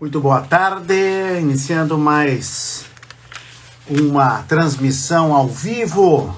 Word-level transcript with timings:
Muito 0.00 0.20
boa 0.20 0.42
tarde, 0.42 0.94
iniciando 1.40 1.98
mais 1.98 2.84
uma 3.90 4.44
transmissão 4.44 5.34
ao 5.34 5.48
vivo 5.48 6.32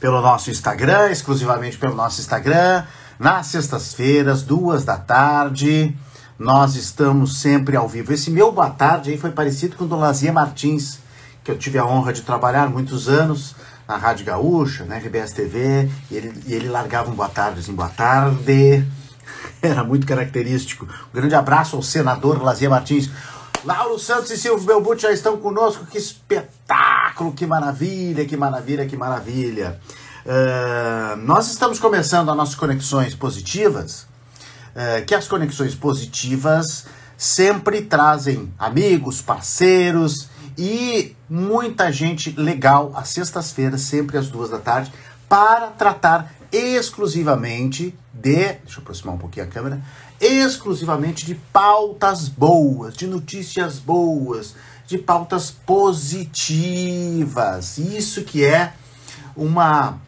pelo 0.00 0.20
nosso 0.20 0.50
Instagram, 0.50 1.12
exclusivamente 1.12 1.78
pelo 1.78 1.94
nosso 1.94 2.20
Instagram, 2.20 2.82
nas 3.16 3.46
sextas-feiras, 3.46 4.42
duas 4.42 4.84
da 4.84 4.96
tarde. 4.96 5.96
Nós 6.36 6.74
estamos 6.74 7.40
sempre 7.40 7.76
ao 7.76 7.88
vivo. 7.88 8.12
Esse 8.12 8.32
meu 8.32 8.50
boa 8.50 8.70
tarde 8.70 9.12
aí 9.12 9.16
foi 9.16 9.30
parecido 9.30 9.76
com 9.76 9.84
o 9.84 9.86
do 9.86 9.94
Lazier 9.94 10.34
Martins, 10.34 10.98
que 11.44 11.52
eu 11.52 11.56
tive 11.56 11.78
a 11.78 11.86
honra 11.86 12.12
de 12.12 12.22
trabalhar 12.22 12.68
muitos 12.68 13.08
anos 13.08 13.54
na 13.86 13.96
Rádio 13.96 14.26
Gaúcha, 14.26 14.84
na 14.84 14.96
RBS 14.96 15.32
TV, 15.32 15.88
e 16.10 16.16
ele, 16.16 16.42
e 16.48 16.52
ele 16.52 16.68
largava 16.68 17.12
um 17.12 17.14
boa 17.14 17.28
tarde, 17.28 17.60
assim, 17.60 17.74
boa 17.74 17.90
tarde. 17.90 18.84
Era 19.62 19.84
muito 19.84 20.06
característico. 20.06 20.86
Um 20.86 21.16
grande 21.16 21.34
abraço 21.34 21.76
ao 21.76 21.82
senador 21.82 22.42
Lazier 22.42 22.70
Martins. 22.70 23.10
Lauro 23.64 23.98
Santos 23.98 24.30
e 24.30 24.36
Silvio 24.36 24.66
Belbuti 24.66 25.02
já 25.02 25.12
estão 25.12 25.36
conosco. 25.36 25.86
Que 25.86 25.98
espetáculo, 25.98 27.32
que 27.32 27.46
maravilha, 27.46 28.24
que 28.24 28.36
maravilha, 28.36 28.86
que 28.86 28.96
maravilha. 28.96 29.80
Uh, 30.24 31.16
nós 31.18 31.48
estamos 31.48 31.78
começando 31.78 32.30
as 32.30 32.36
nossas 32.36 32.54
conexões 32.54 33.14
positivas, 33.14 34.06
uh, 34.74 35.04
que 35.06 35.14
as 35.14 35.28
conexões 35.28 35.74
positivas 35.74 36.86
sempre 37.16 37.82
trazem 37.82 38.52
amigos, 38.58 39.20
parceiros 39.20 40.28
e 40.56 41.14
muita 41.28 41.92
gente 41.92 42.30
legal 42.38 42.92
às 42.94 43.08
sextas-feiras, 43.08 43.82
sempre 43.82 44.16
às 44.16 44.28
duas 44.28 44.50
da 44.50 44.58
tarde, 44.58 44.92
para 45.28 45.68
tratar 45.68 46.32
exclusivamente 46.56 47.96
de. 48.12 48.34
Deixa 48.34 48.78
eu 48.78 48.82
aproximar 48.82 49.14
um 49.14 49.18
pouquinho 49.18 49.46
a 49.46 49.48
câmera. 49.48 49.82
Exclusivamente 50.20 51.26
de 51.26 51.34
pautas 51.34 52.28
boas, 52.28 52.94
de 52.94 53.06
notícias 53.06 53.78
boas, 53.78 54.54
de 54.86 54.98
pautas 54.98 55.50
positivas. 55.50 56.38
Isso 57.78 58.22
que 58.22 58.44
é 58.44 58.74
uma 59.36 59.98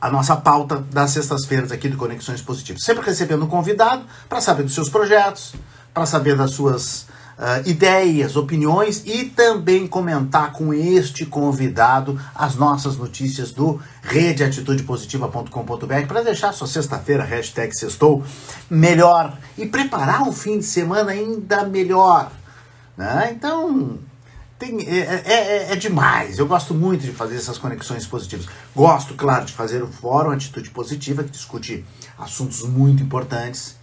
a 0.00 0.10
nossa 0.10 0.34
pauta 0.36 0.78
das 0.78 1.10
sextas-feiras 1.12 1.70
aqui 1.70 1.88
do 1.88 1.96
Conexões 1.96 2.40
Positivas. 2.42 2.82
Sempre 2.82 3.04
recebendo 3.04 3.44
um 3.44 3.48
convidado 3.48 4.04
para 4.28 4.40
saber 4.40 4.62
dos 4.64 4.74
seus 4.74 4.88
projetos, 4.88 5.54
para 5.92 6.06
saber 6.06 6.36
das 6.36 6.52
suas 6.52 7.06
uh, 7.42 7.68
ideias, 7.68 8.36
opiniões 8.36 9.02
e 9.04 9.24
também 9.24 9.88
comentar 9.88 10.52
com 10.52 10.72
este 10.72 11.26
convidado 11.26 12.16
as 12.34 12.54
nossas 12.54 12.96
notícias 12.96 13.50
do 13.50 13.80
redeatitudepositiva.com.br 14.02 16.06
para 16.06 16.22
deixar 16.22 16.52
sua 16.52 16.68
sexta-feira, 16.68 17.24
hashtag 17.24 17.76
sextou, 17.76 18.24
melhor 18.70 19.36
e 19.58 19.66
preparar 19.66 20.22
um 20.22 20.32
fim 20.32 20.58
de 20.58 20.64
semana 20.64 21.10
ainda 21.10 21.64
melhor. 21.64 22.30
Né? 22.96 23.32
Então, 23.34 23.98
tem, 24.58 24.86
é, 24.86 24.98
é, 24.98 25.22
é, 25.26 25.72
é, 25.72 25.76
demais. 25.76 26.38
Eu 26.38 26.46
gosto 26.46 26.72
muito 26.72 27.04
de 27.04 27.10
fazer 27.10 27.34
essas 27.36 27.58
conexões 27.58 28.06
positivas. 28.06 28.46
Gosto, 28.76 29.14
claro, 29.14 29.44
de 29.44 29.52
fazer 29.52 29.82
o 29.82 29.88
Fórum 29.88 30.30
Atitude 30.30 30.70
Positiva, 30.70 31.24
que 31.24 31.30
discute 31.30 31.84
assuntos 32.16 32.62
muito 32.62 33.02
importantes, 33.02 33.74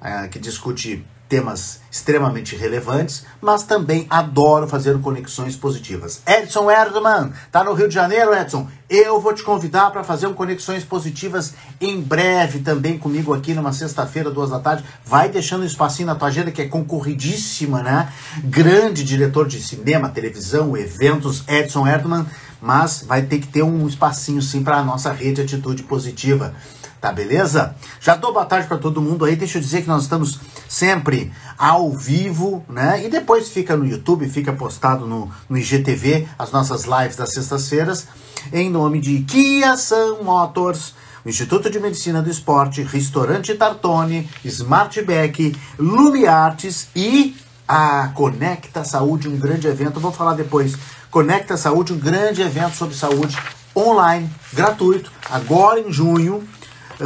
uh, 0.00 0.28
que 0.28 0.40
discute 0.40 1.06
temas 1.28 1.80
extremamente 1.90 2.54
relevantes, 2.54 3.24
mas 3.40 3.62
também 3.62 4.06
adoro 4.10 4.68
fazer 4.68 4.98
conexões 5.00 5.56
positivas. 5.56 6.20
Edson 6.26 6.70
Erdmann, 6.70 7.32
tá 7.50 7.64
no 7.64 7.72
Rio 7.72 7.88
de 7.88 7.94
Janeiro, 7.94 8.34
Edson? 8.34 8.68
Eu 8.88 9.20
vou 9.20 9.32
te 9.32 9.42
convidar 9.42 9.90
para 9.90 10.04
fazer 10.04 10.28
um 10.28 10.34
Conexões 10.34 10.84
Positivas 10.84 11.54
em 11.80 12.00
breve 12.00 12.60
também 12.60 12.96
comigo 12.96 13.34
aqui 13.34 13.52
numa 13.52 13.72
sexta-feira, 13.72 14.30
duas 14.30 14.50
da 14.50 14.60
tarde. 14.60 14.84
Vai 15.04 15.28
deixando 15.28 15.62
um 15.62 15.66
espacinho 15.66 16.06
na 16.06 16.14
tua 16.14 16.28
agenda 16.28 16.52
que 16.52 16.62
é 16.62 16.68
concorridíssima, 16.68 17.82
né? 17.82 18.12
Grande 18.44 19.02
diretor 19.02 19.48
de 19.48 19.60
cinema, 19.60 20.08
televisão, 20.08 20.76
eventos, 20.76 21.42
Edson 21.48 21.84
Erdmann, 21.86 22.26
mas 22.60 23.04
vai 23.06 23.22
ter 23.22 23.40
que 23.40 23.48
ter 23.48 23.62
um 23.62 23.86
espacinho 23.88 24.40
sim 24.40 24.62
para 24.62 24.78
a 24.78 24.84
nossa 24.84 25.12
rede 25.12 25.40
Atitude 25.40 25.82
Positiva. 25.82 26.54
Tá 27.00 27.12
beleza? 27.12 27.76
Já 28.00 28.16
dou 28.16 28.32
boa 28.32 28.44
tarde 28.44 28.66
para 28.66 28.78
todo 28.78 29.02
mundo 29.02 29.24
aí. 29.24 29.36
Deixa 29.36 29.58
eu 29.58 29.62
dizer 29.62 29.82
que 29.82 29.88
nós 29.88 30.02
estamos 30.02 30.40
sempre 30.68 31.32
ao 31.58 31.92
vivo, 31.92 32.64
né? 32.68 33.04
E 33.04 33.08
depois 33.08 33.48
fica 33.48 33.76
no 33.76 33.86
YouTube, 33.86 34.28
fica 34.28 34.52
postado 34.52 35.06
no, 35.06 35.30
no 35.48 35.58
IGTV, 35.58 36.26
as 36.38 36.50
nossas 36.50 36.84
lives 36.84 37.16
das 37.16 37.32
sextas-feiras, 37.32 38.08
em 38.52 38.70
nome 38.70 39.00
de 39.00 39.20
Kia 39.20 39.76
Sun 39.76 40.22
Motors. 40.22 40.94
Instituto 41.24 41.68
de 41.68 41.80
Medicina 41.80 42.22
do 42.22 42.30
Esporte, 42.30 42.82
Restaurante 42.82 43.52
Tartone, 43.54 44.30
Smartback, 44.44 45.56
Lumiartes 45.76 46.86
e 46.94 47.36
a 47.66 48.12
Conecta 48.14 48.84
Saúde, 48.84 49.28
um 49.28 49.36
grande 49.36 49.66
evento. 49.66 49.96
Eu 49.96 50.02
vou 50.02 50.12
falar 50.12 50.34
depois. 50.34 50.76
Conecta 51.10 51.56
Saúde, 51.56 51.92
um 51.92 51.98
grande 51.98 52.42
evento 52.42 52.76
sobre 52.76 52.94
saúde 52.94 53.36
online, 53.76 54.30
gratuito, 54.52 55.12
agora 55.30 55.80
em 55.80 55.92
junho, 55.92 56.46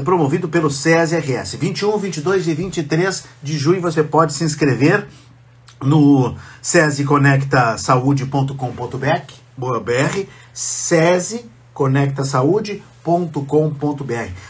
promovido 0.05 0.49
pelo 0.49 0.71
SESI 0.71 1.17
RS. 1.17 1.55
21, 1.55 1.99
22 1.99 2.49
e 2.49 2.55
23 2.55 3.25
de 3.43 3.59
junho 3.59 3.81
você 3.81 4.03
pode 4.03 4.33
se 4.33 4.45
inscrever 4.45 5.07
no 5.83 6.35
SESI 6.61 7.05
Conecta 7.05 7.77
Saúde.com.br, 7.79 8.55
SESI 10.53 11.47
Conecta 11.73 12.25
Saúde.com.br. 12.25 12.83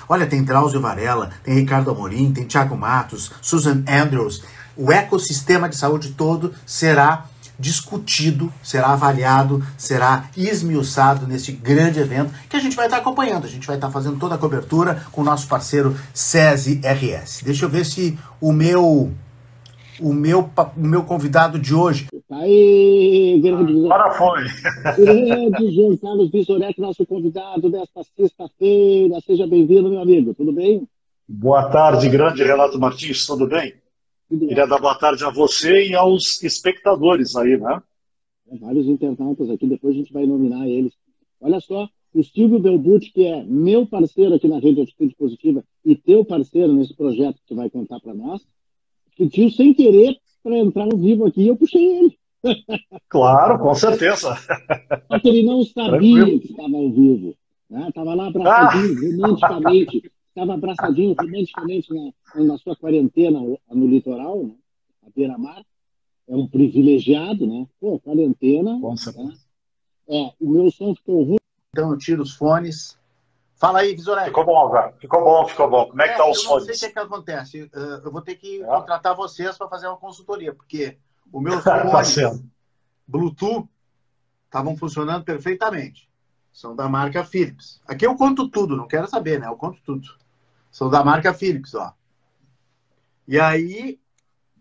Olha, 0.08 0.26
tem 0.26 0.42
Drauzio 0.42 0.80
Varela, 0.80 1.30
tem 1.44 1.54
Ricardo 1.54 1.90
Amorim, 1.90 2.32
tem 2.32 2.44
Thiago 2.44 2.76
Matos, 2.76 3.30
Susan 3.40 3.84
Andrews. 3.88 4.42
O 4.76 4.90
ecossistema 4.90 5.68
de 5.68 5.76
saúde 5.76 6.10
todo 6.12 6.52
será 6.66 7.26
discutido, 7.60 8.52
será 8.62 8.88
avaliado, 8.88 9.62
será 9.76 10.30
esmiuçado 10.36 11.26
nesse 11.26 11.52
grande 11.52 12.00
evento 12.00 12.32
que 12.48 12.56
a 12.56 12.60
gente 12.60 12.74
vai 12.74 12.86
estar 12.86 12.96
acompanhando. 12.96 13.44
A 13.44 13.50
gente 13.50 13.66
vai 13.66 13.76
estar 13.76 13.90
fazendo 13.90 14.18
toda 14.18 14.34
a 14.34 14.38
cobertura 14.38 15.04
com 15.12 15.20
o 15.20 15.24
nosso 15.24 15.46
parceiro 15.46 15.94
SESI 16.14 16.80
RS. 16.82 17.42
Deixa 17.44 17.66
eu 17.66 17.68
ver 17.68 17.84
se 17.84 18.18
o 18.40 18.52
meu 18.52 19.12
o 20.00 20.14
meu, 20.14 20.50
o 20.76 20.80
meu 20.80 21.04
convidado 21.04 21.58
de 21.58 21.74
hoje. 21.74 22.08
Aí, 22.30 23.38
grande 23.42 23.84
Agora 23.84 24.10
foi. 24.12 24.44
Grande 24.96 25.74
João 25.74 25.96
Carlos 25.98 26.30
Visorek, 26.30 26.80
nosso 26.80 27.04
convidado 27.04 27.68
desta 27.68 28.02
sexta-feira. 28.16 29.20
Seja 29.26 29.46
bem-vindo, 29.46 29.90
meu 29.90 30.00
amigo. 30.00 30.32
Tudo 30.32 30.52
bem? 30.52 30.88
Boa 31.28 31.68
tarde, 31.68 32.08
grande 32.08 32.42
Renato 32.42 32.78
Martins. 32.78 33.26
Tudo 33.26 33.46
bem? 33.46 33.74
Queria 34.30 34.66
dar 34.66 34.78
boa 34.78 34.94
tarde 34.94 35.24
a 35.24 35.30
você 35.30 35.88
e 35.88 35.94
aos 35.94 36.40
espectadores 36.44 37.34
aí, 37.34 37.58
né? 37.58 37.82
É, 38.48 38.56
vários 38.58 38.86
internautas 38.86 39.50
aqui, 39.50 39.66
depois 39.66 39.94
a 39.94 39.98
gente 39.98 40.12
vai 40.12 40.24
nominar 40.24 40.68
eles. 40.68 40.92
Olha 41.40 41.58
só, 41.60 41.88
o 42.14 42.22
Silvio 42.22 42.60
Belbuti, 42.60 43.12
que 43.12 43.26
é 43.26 43.42
meu 43.42 43.86
parceiro 43.86 44.34
aqui 44.34 44.46
na 44.46 44.60
Rede 44.60 44.82
Atitude 44.82 45.16
Positiva 45.16 45.64
e 45.84 45.96
teu 45.96 46.24
parceiro 46.24 46.72
nesse 46.72 46.94
projeto 46.94 47.40
que 47.44 47.54
vai 47.54 47.68
contar 47.68 47.98
para 47.98 48.14
nós, 48.14 48.40
pediu 49.16 49.50
sem 49.50 49.74
querer 49.74 50.16
para 50.44 50.56
entrar 50.58 50.84
ao 50.84 50.96
vivo 50.96 51.26
aqui 51.26 51.42
e 51.42 51.48
eu 51.48 51.56
puxei 51.56 51.98
ele. 51.98 52.18
Claro, 53.08 53.58
com 53.58 53.74
certeza. 53.74 54.34
Só 55.08 55.18
que 55.18 55.28
ele 55.28 55.42
não 55.42 55.64
sabia 55.64 56.24
Tranquilo. 56.24 56.40
que 56.40 56.50
estava 56.52 56.76
ao 56.76 56.90
vivo. 56.90 57.34
Estava 57.88 58.10
né? 58.10 58.16
lá 58.16 58.26
abraçadinho, 58.28 58.96
ah. 58.96 59.26
romanticamente 59.26 60.09
estava 60.30 60.54
abraçadinho 60.54 61.14
romanticamente 61.18 61.92
na, 61.92 62.44
na 62.44 62.58
sua 62.58 62.76
quarentena 62.76 63.40
no 63.40 63.86
litoral, 63.86 64.44
né? 64.44 64.54
a 65.06 65.10
beira-mar. 65.14 65.64
É 66.28 66.34
um 66.34 66.46
privilegiado, 66.46 67.46
né? 67.46 67.66
Pô, 67.80 67.98
quarentena. 67.98 68.78
Com 68.80 68.96
certeza. 68.96 69.28
Né? 69.28 69.36
É, 70.08 70.32
o 70.40 70.50
meu 70.50 70.70
som 70.70 70.94
ficou 70.94 71.22
ruim. 71.24 71.38
Então 71.70 71.90
eu 71.90 71.98
tiro 71.98 72.22
os 72.22 72.34
fones. 72.34 72.98
Fala 73.56 73.80
aí, 73.80 73.94
Visorek. 73.94 74.28
Ficou 74.28 74.44
bom, 74.44 74.70
cara. 74.70 74.92
Ficou 74.98 75.22
bom, 75.22 75.46
ficou 75.46 75.68
bom. 75.70 75.86
Como 75.88 76.02
é, 76.02 76.08
que 76.08 76.14
é, 76.14 76.16
tá 76.16 76.30
os 76.30 76.42
fones? 76.44 76.62
Eu 76.62 76.68
não 76.68 76.74
sei 76.74 76.88
o 76.88 76.92
que, 76.92 76.98
é 76.98 77.02
que 77.02 77.06
acontece. 77.06 77.62
Uh, 77.62 77.78
eu 78.04 78.12
vou 78.12 78.22
ter 78.22 78.36
que 78.36 78.62
é. 78.62 78.66
contratar 78.66 79.14
vocês 79.14 79.58
para 79.58 79.68
fazer 79.68 79.88
uma 79.88 79.96
consultoria, 79.96 80.54
porque 80.54 80.96
o 81.32 81.40
meu 81.40 81.60
fones 81.60 82.14
tá 82.14 82.38
Bluetooth 83.06 83.68
estavam 84.46 84.76
funcionando 84.76 85.24
perfeitamente. 85.24 86.09
São 86.52 86.74
da 86.74 86.88
marca 86.88 87.24
Philips. 87.24 87.80
Aqui 87.86 88.06
eu 88.06 88.16
conto 88.16 88.48
tudo, 88.48 88.76
não 88.76 88.86
quero 88.86 89.08
saber, 89.08 89.40
né? 89.40 89.46
Eu 89.46 89.56
conto 89.56 89.80
tudo. 89.84 90.08
São 90.70 90.88
da 90.90 91.04
marca 91.04 91.32
Philips, 91.32 91.74
ó. 91.74 91.92
E 93.26 93.38
aí, 93.38 94.00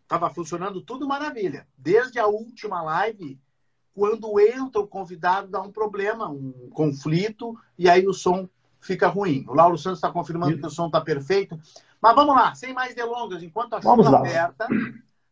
tava 0.08 0.30
funcionando 0.30 0.82
tudo 0.82 1.08
maravilha. 1.08 1.68
Desde 1.78 2.20
a 2.20 2.28
última 2.28 2.82
live, 2.82 3.40
quando 3.96 4.40
entra 4.40 4.82
o 4.82 4.88
convidado, 4.88 5.48
dá 5.48 5.62
um 5.62 5.72
problema, 5.72 6.30
um 6.30 6.70
conflito, 6.72 7.58
e 7.78 7.90
aí 7.90 8.08
o 8.08 8.14
som 8.14 8.48
fica 8.80 9.08
ruim. 9.08 9.46
O 9.48 9.54
Lauro 9.54 9.78
Santos 9.78 9.98
está 9.98 10.12
confirmando 10.12 10.58
que 10.58 10.66
o 10.66 10.70
som 10.70 10.88
está 10.88 11.02
perfeito. 11.02 11.60
Mas 12.02 12.16
vamos 12.16 12.36
lá, 12.36 12.56
sem 12.56 12.74
mais 12.74 12.96
delongas, 12.96 13.44
enquanto 13.44 13.74
a 13.74 13.82
chuva 13.82 14.18
aperta, 14.18 14.68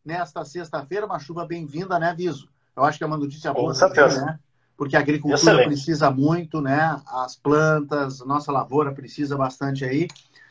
nesta 0.04 0.44
sexta-feira, 0.44 1.06
uma 1.06 1.19
chuva 1.19 1.45
bem-vinda, 1.45 1.98
né, 1.98 2.13
Viso? 2.13 2.50
Eu 2.75 2.83
acho 2.83 2.98
que 2.98 3.04
é 3.04 3.07
uma 3.07 3.18
notícia 3.18 3.54
boa. 3.54 3.69
Com 3.69 3.74
certeza. 3.74 4.25
né? 4.25 4.39
Porque 4.77 4.95
a 4.95 5.00
agricultura 5.00 5.41
Excelente. 5.41 5.68
precisa 5.68 6.12
muito, 6.12 6.62
né? 6.62 7.01
As 7.07 7.35
plantas, 7.35 8.19
nossa 8.19 8.51
lavoura 8.51 8.94
precisa 8.94 9.35
bastante 9.35 9.83
aí 9.83 10.07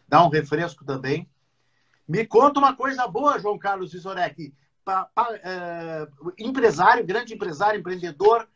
dá 0.08 0.24
um 0.24 0.28
refresco 0.28 0.84
também. 0.84 1.28
Me 2.08 2.24
conta 2.24 2.60
uma 2.60 2.74
coisa 2.74 3.06
boa, 3.06 3.38
João 3.38 3.58
Carlos 3.58 3.92
Visorek. 3.92 4.54
pa, 4.84 5.08
pa, 5.12 5.28
é, 5.42 6.06
empresário, 6.38 7.04
grande 7.04 7.34
empresário, 7.34 7.80
empreendedor, 7.80 8.46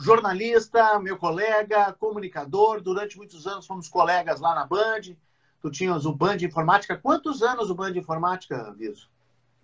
jornalista, 0.00 0.98
meu 0.98 1.16
colega, 1.16 1.92
comunicador. 1.94 2.82
Durante 2.82 3.16
muitos 3.16 3.46
anos 3.46 3.66
fomos 3.66 3.88
colegas 3.88 4.40
lá 4.40 4.54
na 4.54 4.66
Band. 4.66 5.16
Tu 5.60 5.70
tinhas 5.70 6.04
o 6.04 6.12
Band 6.12 6.36
Informática. 6.42 6.98
Quantos 6.98 7.42
anos 7.42 7.70
o 7.70 7.74
Band 7.74 7.96
Informática, 7.96 8.74
Viso? 8.76 9.08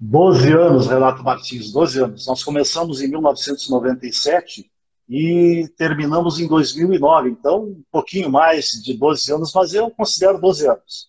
Doze 0.01 0.53
anos, 0.53 0.87
Renato 0.87 1.25
Martins, 1.25 1.73
doze 1.73 2.01
anos. 2.01 2.27
Nós 2.27 2.43
começamos 2.43 3.03
em 3.03 3.09
1997 3.09 4.71
e 5.09 5.67
terminamos 5.77 6.39
em 6.39 6.47
2009. 6.47 7.31
Então, 7.31 7.65
um 7.65 7.83
pouquinho 7.91 8.31
mais 8.31 8.71
de 8.73 8.95
12 8.95 9.33
anos, 9.33 9.53
mas 9.55 9.73
eu 9.73 9.91
considero 9.91 10.41
12 10.41 10.69
anos. 10.69 11.09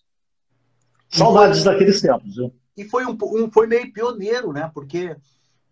Saudades 1.09 1.63
foi, 1.63 1.73
daqueles 1.73 2.01
tempos. 2.01 2.35
Viu? 2.35 2.53
E 2.77 2.85
foi, 2.85 3.05
um, 3.05 3.17
um, 3.21 3.51
foi 3.51 3.67
meio 3.67 3.91
pioneiro, 3.91 4.53
né? 4.53 4.71
Porque 4.73 5.17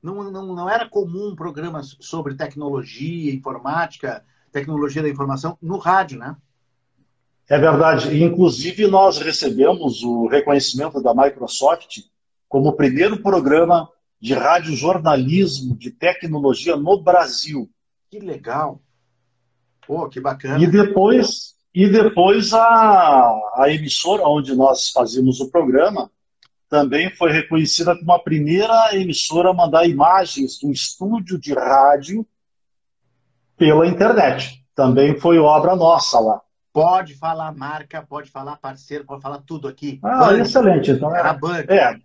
não, 0.02 0.30
não, 0.30 0.56
não 0.56 0.70
era 0.70 0.90
comum 0.90 1.36
programas 1.36 1.96
sobre 2.02 2.36
tecnologia, 2.36 3.34
informática, 3.34 4.26
tecnologia 4.52 5.02
da 5.02 5.10
informação 5.10 5.58
no 5.62 5.78
rádio, 5.78 6.20
né? 6.20 6.36
É 7.50 7.58
verdade. 7.58 8.22
Inclusive, 8.22 8.88
nós 8.88 9.20
recebemos 9.20 10.04
o 10.04 10.28
reconhecimento 10.28 11.02
da 11.02 11.14
Microsoft 11.14 12.00
como 12.50 12.70
o 12.70 12.74
primeiro 12.74 13.22
programa 13.22 13.90
de 14.20 14.34
radiojornalismo 14.34 15.78
de 15.78 15.92
tecnologia 15.92 16.76
no 16.76 17.02
Brasil. 17.02 17.70
Que 18.10 18.20
legal. 18.20 18.82
Pô, 19.86 20.08
que 20.10 20.20
bacana. 20.20 20.64
E 20.64 20.68
depois, 20.68 21.56
e 21.74 21.90
depois 21.90 22.54
a, 22.54 23.40
a 23.56 23.66
emissora 23.70 24.24
onde 24.28 24.56
nós 24.56 24.90
fazíamos 24.90 25.40
o 25.40 25.50
programa 25.50 26.10
também 26.70 27.10
foi 27.16 27.32
reconhecida 27.32 27.98
como 27.98 28.12
a 28.12 28.20
primeira 28.20 28.96
emissora 28.96 29.50
a 29.50 29.54
mandar 29.54 29.88
imagens 29.88 30.60
do 30.60 30.72
estúdio 30.72 31.40
de 31.40 31.54
rádio 31.54 32.26
pela 33.56 33.88
internet. 33.88 34.64
Também 34.76 35.18
foi 35.20 35.40
obra 35.40 35.76
nossa 35.76 36.20
lá. 36.20 36.42
Pode 36.74 37.16
falar 37.16 37.56
marca, 37.56 38.06
pode 38.08 38.30
falar 38.30 38.58
parceiro, 38.58 39.06
pode 39.06 39.22
falar 39.22 39.40
tudo 39.40 39.68
aqui. 39.68 40.00
Ah, 40.04 40.28
Band. 40.28 40.40
excelente. 40.40 40.92
Então 40.92 41.10
era, 41.10 41.20
era 41.20 41.30
a 41.30 41.34
Band. 41.34 41.66
É, 41.70 42.00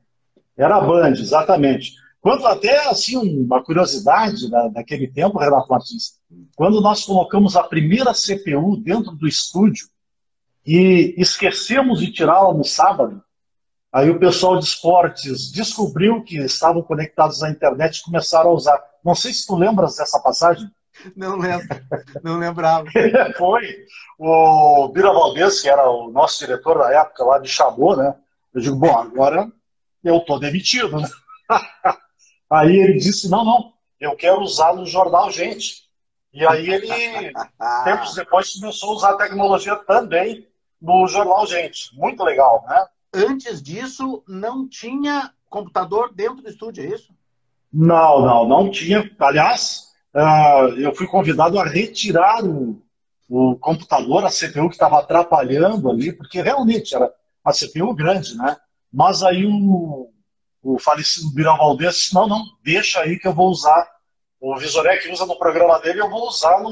era 0.57 0.77
a 0.77 0.81
Band, 0.81 1.11
exatamente. 1.11 1.93
Quanto 2.23 2.47
até, 2.47 2.89
assim, 2.89 3.17
uma 3.45 3.61
curiosidade 3.65 4.49
da, 4.49 4.69
daquele 4.69 5.09
tempo, 5.09 5.41
Renato 5.41 5.69
Martins, 5.69 6.21
quando 6.55 6.81
nós 6.81 7.05
colocamos 7.05 7.57
a 7.57 7.65
primeira 7.65 8.15
CPU 8.15 8.77
dentro 8.77 9.11
do 9.11 9.27
estúdio 9.27 9.89
e 10.65 11.17
esquecemos 11.19 11.99
de 11.99 12.13
tirá-la 12.13 12.55
no 12.55 12.63
sábado, 12.63 13.21
aí 13.93 14.09
o 14.09 14.21
pessoal 14.21 14.57
de 14.57 14.65
esportes 14.65 15.51
descobriu 15.51 16.23
que 16.23 16.39
estavam 16.39 16.81
conectados 16.81 17.43
à 17.43 17.51
internet 17.51 17.97
e 17.97 18.05
começaram 18.05 18.51
a 18.51 18.55
usar. 18.55 18.81
Não 19.05 19.17
sei 19.17 19.33
se 19.35 19.45
tu 19.45 19.57
lembras 19.57 19.97
dessa 19.97 20.21
passagem. 20.21 20.71
Não 21.17 21.37
lembro, 21.37 21.67
não 22.23 22.39
lembrava. 22.39 22.87
Foi. 23.37 23.67
O 24.17 24.87
Bira 24.91 25.13
Valdez, 25.13 25.61
que 25.61 25.69
era 25.69 25.91
o 25.91 26.13
nosso 26.13 26.39
diretor 26.39 26.79
da 26.79 26.93
época, 26.93 27.25
lá 27.25 27.41
me 27.41 27.49
chamou, 27.49 27.97
né? 27.97 28.15
Eu 28.55 28.61
digo, 28.61 28.77
bom, 28.77 28.97
agora 28.97 29.51
eu 30.05 30.21
tô 30.21 30.39
demitido, 30.39 31.01
né? 31.01 31.09
Aí 32.53 32.77
ele 32.77 32.99
disse: 32.99 33.31
não, 33.31 33.45
não, 33.45 33.73
eu 33.99 34.15
quero 34.15 34.43
usar 34.43 34.75
no 34.75 34.85
jornal 34.85 35.31
Gente. 35.31 35.83
E 36.35 36.47
aí 36.47 36.69
ele, 36.69 36.89
tempos 37.85 38.15
depois, 38.15 38.53
começou 38.55 38.91
a 38.91 38.95
usar 38.95 39.11
a 39.11 39.17
tecnologia 39.17 39.77
também 39.77 40.47
no 40.81 41.07
jornal 41.07 41.47
Gente. 41.47 41.97
Muito 41.97 42.23
legal, 42.23 42.65
né? 42.69 42.87
Antes 43.15 43.63
disso, 43.63 44.23
não 44.29 44.69
tinha 44.69 45.33
computador 45.49 46.13
dentro 46.15 46.43
do 46.43 46.49
estúdio, 46.49 46.85
é 46.85 46.89
isso? 46.95 47.15
Não, 47.73 48.21
não, 48.21 48.49
não 48.49 48.71
tinha. 48.71 49.11
Aliás, 49.19 49.89
uh, 50.15 50.79
eu 50.79 50.95
fui 50.95 51.07
convidado 51.07 51.59
a 51.59 51.65
retirar 51.65 52.45
o, 52.45 52.83
o 53.29 53.57
computador, 53.57 54.25
a 54.25 54.31
CPU 54.31 54.69
que 54.69 54.75
estava 54.75 54.99
atrapalhando 54.99 55.91
ali, 55.91 56.13
porque 56.13 56.43
realmente 56.43 56.95
era 56.95 57.11
uma 57.45 57.53
CPU 57.53 57.95
grande, 57.95 58.37
né? 58.37 58.57
Mas 58.93 59.23
aí 59.23 59.47
o, 59.47 60.11
o 60.63 60.79
falecido 60.79 61.31
Birão 61.35 61.57
Valdez 61.57 61.97
disse, 61.97 62.15
não, 62.15 62.29
não, 62.29 62.45
deixa 62.63 63.01
aí 63.01 63.19
que 63.19 63.27
eu 63.27 63.35
vou 63.35 63.51
usar. 63.51 63.91
O 64.41 64.57
Visorek 64.57 65.11
usa 65.11 65.27
no 65.27 65.39
programa 65.39 65.79
dele, 65.81 66.01
eu 66.01 66.11
vou 66.11 66.29
usar 66.29 66.61
no, 66.61 66.71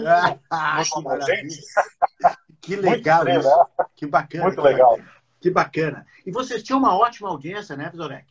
ah, 0.50 0.82
no. 0.96 1.26
Gente. 1.26 1.60
Que 2.60 2.76
legal 2.76 3.26
isso. 3.26 3.38
Legal. 3.38 3.70
Que 3.96 4.06
bacana. 4.06 4.44
Muito 4.44 4.56
que 4.56 4.68
legal. 4.68 4.90
Bacana. 4.90 5.10
Que 5.40 5.50
bacana. 5.50 6.06
E 6.26 6.30
vocês 6.30 6.62
tinham 6.62 6.78
uma 6.78 6.94
ótima 6.94 7.30
audiência, 7.30 7.74
né, 7.74 7.88
Visorek? 7.90 8.26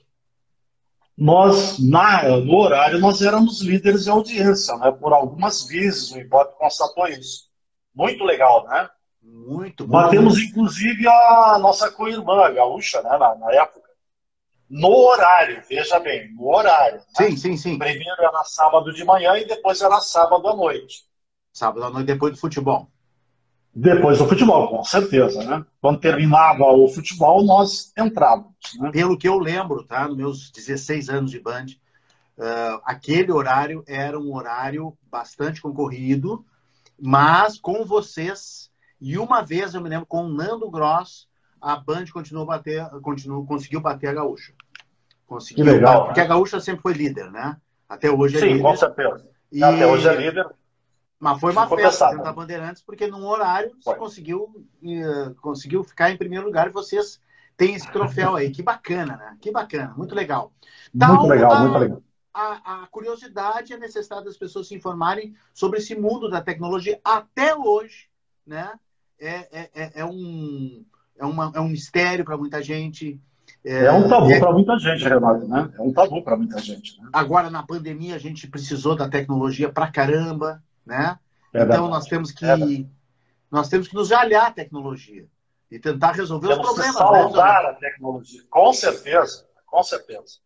Nós, 1.17 1.79
na, 1.79 2.27
no 2.37 2.55
horário, 2.55 2.99
nós 2.99 3.23
éramos 3.23 3.61
líderes 3.61 4.03
de 4.03 4.11
audiência, 4.11 4.77
né? 4.77 4.91
Por 4.91 5.11
algumas 5.13 5.65
vezes, 5.65 6.11
o 6.11 6.19
Ibope 6.19 6.59
constatou 6.59 7.07
isso. 7.07 7.49
Muito 7.93 8.23
legal, 8.23 8.67
né? 8.67 8.87
Muito 9.21 9.87
bom. 9.87 9.99
Batemos, 9.99 10.37
inclusive, 10.37 11.07
a 11.07 11.57
nossa 11.59 11.89
co-irmã, 11.91 12.45
a 12.45 12.51
gaúcha, 12.51 13.01
né, 13.01 13.17
na, 13.17 13.35
na 13.35 13.51
época 13.53 13.88
no 14.69 14.89
horário, 14.89 15.63
veja 15.67 15.99
bem, 15.99 16.31
no 16.33 16.47
horário. 16.47 16.97
Né? 16.97 17.05
Sim, 17.17 17.37
sim, 17.37 17.57
sim. 17.57 17.77
Primeiro 17.79 18.21
era 18.21 18.43
sábado 18.43 18.93
de 18.93 19.03
manhã 19.03 19.35
e 19.37 19.45
depois 19.45 19.81
era 19.81 19.99
sábado 19.99 20.47
à 20.47 20.55
noite. 20.55 21.05
Sábado 21.51 21.85
à 21.85 21.89
noite 21.89 22.05
depois 22.05 22.33
do 22.33 22.39
futebol. 22.39 22.87
Depois 23.73 24.17
do 24.17 24.27
futebol, 24.27 24.67
com 24.67 24.83
certeza, 24.83 25.43
né? 25.43 25.63
Quando 25.79 25.99
terminava 25.99 26.65
o 26.65 26.87
futebol, 26.87 27.43
nós 27.43 27.93
entrávamos. 27.97 28.53
Né? 28.79 28.91
Pelo 28.91 29.17
que 29.17 29.27
eu 29.27 29.37
lembro, 29.39 29.83
tá? 29.83 30.07
Nos 30.07 30.17
meus 30.17 30.51
16 30.51 31.09
anos 31.09 31.31
de 31.31 31.39
Band, 31.39 31.67
uh, 32.37 32.81
aquele 32.83 33.31
horário 33.31 33.83
era 33.87 34.19
um 34.19 34.35
horário 34.35 34.97
bastante 35.03 35.61
concorrido, 35.61 36.43
mas 36.99 37.59
com 37.59 37.85
vocês, 37.85 38.69
e 38.99 39.17
uma 39.17 39.41
vez 39.41 39.73
eu 39.73 39.81
me 39.81 39.89
lembro 39.89 40.07
com 40.07 40.25
o 40.25 40.29
Nando 40.29 40.69
Gross, 40.69 41.28
a 41.61 41.75
Band 41.75 42.05
continuou 42.13 42.45
bater, 42.45 42.87
continuou, 43.01 43.45
conseguiu 43.45 43.81
bater 43.81 44.07
a 44.07 44.13
Gaúcha. 44.13 44.53
Conseguiu, 45.25 45.65
que 45.65 45.71
legal. 45.71 46.05
Porque 46.05 46.19
né? 46.19 46.25
a 46.25 46.29
Gaúcha 46.29 46.59
sempre 46.59 46.81
foi 46.81 46.93
líder, 46.93 47.31
né? 47.31 47.57
Até 47.87 48.09
hoje 48.09 48.37
é 48.37 48.39
Sim, 48.39 48.45
líder. 48.45 48.57
Sim, 48.57 48.63
com 48.63 48.75
certeza. 48.75 49.27
E... 49.51 49.63
Até 49.63 49.87
hoje 49.87 50.07
é 50.07 50.15
líder. 50.15 50.47
Mas 51.19 51.39
foi 51.39 51.51
uma 51.51 51.67
foi 51.67 51.81
festa 51.81 52.07
dentro 52.09 52.23
da 52.23 52.31
Bandeirantes, 52.31 52.81
porque 52.81 53.05
num 53.07 53.25
horário 53.27 53.71
foi. 53.83 53.93
você 53.93 53.99
conseguiu, 53.99 54.43
uh, 54.81 55.35
conseguiu 55.41 55.83
ficar 55.83 56.09
em 56.11 56.17
primeiro 56.17 56.45
lugar 56.45 56.67
e 56.67 56.71
vocês 56.71 57.19
têm 57.57 57.75
esse 57.75 57.91
troféu 57.91 58.37
aí. 58.37 58.49
Que 58.51 58.63
bacana, 58.63 59.17
né? 59.17 59.37
Que 59.41 59.51
bacana, 59.51 59.93
muito 59.97 60.15
legal. 60.15 60.53
Muito 60.93 61.27
legal, 61.27 61.51
a, 61.51 61.59
muito 61.59 61.77
legal. 61.77 62.03
A, 62.33 62.83
a 62.83 62.87
curiosidade 62.87 63.73
e 63.73 63.75
a 63.75 63.79
necessidade 63.79 64.25
das 64.25 64.37
pessoas 64.37 64.69
se 64.69 64.75
informarem 64.75 65.35
sobre 65.53 65.79
esse 65.79 65.93
mundo 65.93 66.29
da 66.29 66.41
tecnologia 66.41 66.99
até 67.03 67.53
hoje, 67.53 68.07
né? 68.47 68.79
É, 69.19 69.61
é, 69.61 69.69
é, 69.75 69.91
é 69.95 70.05
um 70.05 70.85
é, 71.19 71.25
uma, 71.25 71.51
é 71.53 71.59
um 71.59 71.67
mistério 71.67 72.23
para 72.23 72.37
muita 72.37 72.63
gente. 72.63 73.19
É, 73.63 73.85
é 73.85 73.91
um 73.91 74.07
tabu 74.07 74.31
é... 74.31 74.39
para 74.39 74.51
muita 74.53 74.79
gente, 74.79 75.03
Renato, 75.03 75.47
né? 75.47 75.69
É 75.77 75.81
um 75.81 75.91
tabu 75.91 76.23
para 76.23 76.37
muita 76.37 76.59
gente. 76.59 76.99
Né? 76.99 77.09
Agora, 77.11 77.49
na 77.49 77.61
pandemia, 77.61 78.15
a 78.15 78.19
gente 78.19 78.47
precisou 78.47 78.95
da 78.95 79.09
tecnologia 79.09 79.69
para 79.69 79.91
caramba, 79.91 80.63
né? 80.85 81.19
É 81.53 81.63
então, 81.63 81.89
nós 81.89 82.05
temos 82.05 82.31
que 82.31 82.45
é 82.45 82.55
nós 83.51 83.67
temos 83.67 83.87
que 83.87 83.95
nos 83.95 84.11
aliar 84.11 84.47
à 84.47 84.51
tecnologia 84.51 85.27
e 85.71 85.79
tentar 85.79 86.11
resolver 86.11 86.49
temos 86.49 86.69
os 86.69 86.75
problemas. 86.75 86.95
Que 86.95 87.03
né, 87.03 87.07
salvar 87.07 87.63
né? 87.63 87.69
a 87.69 87.73
tecnologia, 87.73 88.41
com 88.49 88.73
certeza, 88.73 89.45
com 89.65 89.83
certeza. 89.83 90.37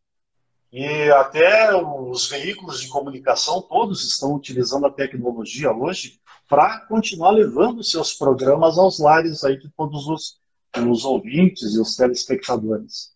E 0.72 1.12
até 1.12 1.76
os 1.76 2.28
veículos 2.28 2.82
de 2.82 2.88
comunicação 2.88 3.62
todos 3.62 4.04
estão 4.04 4.34
utilizando 4.34 4.88
a 4.88 4.92
tecnologia 4.92 5.72
hoje 5.72 6.20
para 6.50 6.80
continuar 6.88 7.32
levando 7.32 7.84
seus 7.84 8.14
programas 8.14 8.78
aos 8.78 9.00
lares 9.00 9.44
aí 9.44 9.58
de 9.58 9.70
todos 9.70 10.08
os 10.08 10.42
os 10.78 11.06
ouvintes 11.06 11.76
e 11.76 11.80
os 11.80 11.96
telespectadores. 11.96 13.12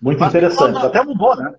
Muito 0.00 0.20
Mas 0.20 0.28
interessante. 0.30 0.76
Até 0.78 1.02
mudou, 1.02 1.36
né? 1.36 1.54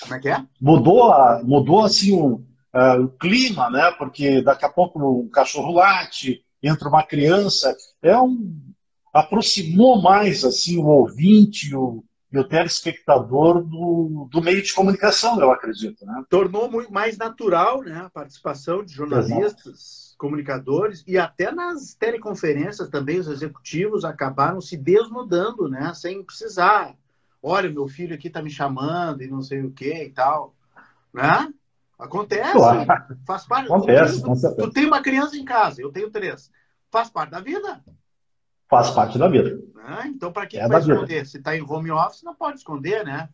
Como 0.00 0.14
é 0.14 0.20
que 0.20 0.28
é? 0.28 0.46
Mudou, 0.60 1.12
a, 1.12 1.42
mudou 1.42 1.84
assim 1.84 2.12
o, 2.12 2.34
uh, 2.74 3.02
o 3.04 3.08
clima, 3.08 3.68
né? 3.70 3.90
Porque 3.92 4.42
daqui 4.42 4.64
a 4.64 4.68
pouco 4.68 4.98
um 4.98 5.28
cachorro 5.28 5.72
late, 5.72 6.44
entra 6.62 6.88
uma 6.88 7.02
criança. 7.02 7.76
É 8.02 8.16
um 8.16 8.70
aproximou 9.12 10.00
mais 10.00 10.44
assim 10.44 10.78
o 10.78 10.86
ouvinte, 10.86 11.74
o, 11.74 12.04
e 12.32 12.38
o 12.38 12.44
telespectador 12.44 13.62
do, 13.62 14.28
do 14.30 14.40
meio 14.40 14.62
de 14.62 14.72
comunicação, 14.72 15.40
eu 15.40 15.50
acredito. 15.50 16.04
Né? 16.06 16.24
Tornou 16.28 16.70
muito 16.70 16.92
mais 16.92 17.18
natural 17.18 17.82
né, 17.82 18.02
a 18.04 18.10
participação 18.10 18.84
de 18.84 18.94
jornalistas, 18.94 19.66
Exato. 19.66 20.09
Comunicadores 20.20 21.02
e 21.06 21.16
até 21.16 21.50
nas 21.50 21.94
teleconferências 21.94 22.90
também 22.90 23.18
os 23.18 23.26
executivos 23.26 24.04
acabaram 24.04 24.60
se 24.60 24.76
desnudando, 24.76 25.66
né, 25.66 25.94
sem 25.94 26.22
precisar. 26.22 26.94
Olha, 27.42 27.70
meu 27.70 27.88
filho 27.88 28.14
aqui 28.14 28.28
está 28.28 28.42
me 28.42 28.50
chamando 28.50 29.22
e 29.22 29.26
não 29.26 29.40
sei 29.40 29.62
o 29.62 29.70
que 29.70 30.04
e 30.04 30.10
tal. 30.10 30.54
Né? 31.12 31.50
Acontece, 31.98 32.52
claro. 32.52 32.86
faz 33.26 33.46
parte. 33.46 33.72
Acontece, 33.72 34.22
tu, 34.22 34.56
tu 34.56 34.70
tem 34.70 34.84
uma 34.84 35.00
criança 35.00 35.38
em 35.38 35.44
casa, 35.44 35.80
eu 35.80 35.90
tenho 35.90 36.10
três. 36.10 36.50
Faz 36.90 37.08
parte 37.08 37.30
da 37.30 37.40
vida. 37.40 37.82
Faz 38.68 38.90
parte 38.90 39.18
da 39.18 39.26
vida. 39.26 39.58
Né? 39.74 40.12
Então, 40.14 40.30
para 40.30 40.46
que, 40.46 40.58
é 40.58 40.68
vai 40.68 40.80
esconder? 40.80 41.24
Se 41.24 41.38
está 41.38 41.56
em 41.56 41.62
home 41.62 41.90
office, 41.90 42.22
não 42.22 42.34
pode 42.34 42.58
esconder, 42.58 43.06
né? 43.06 43.30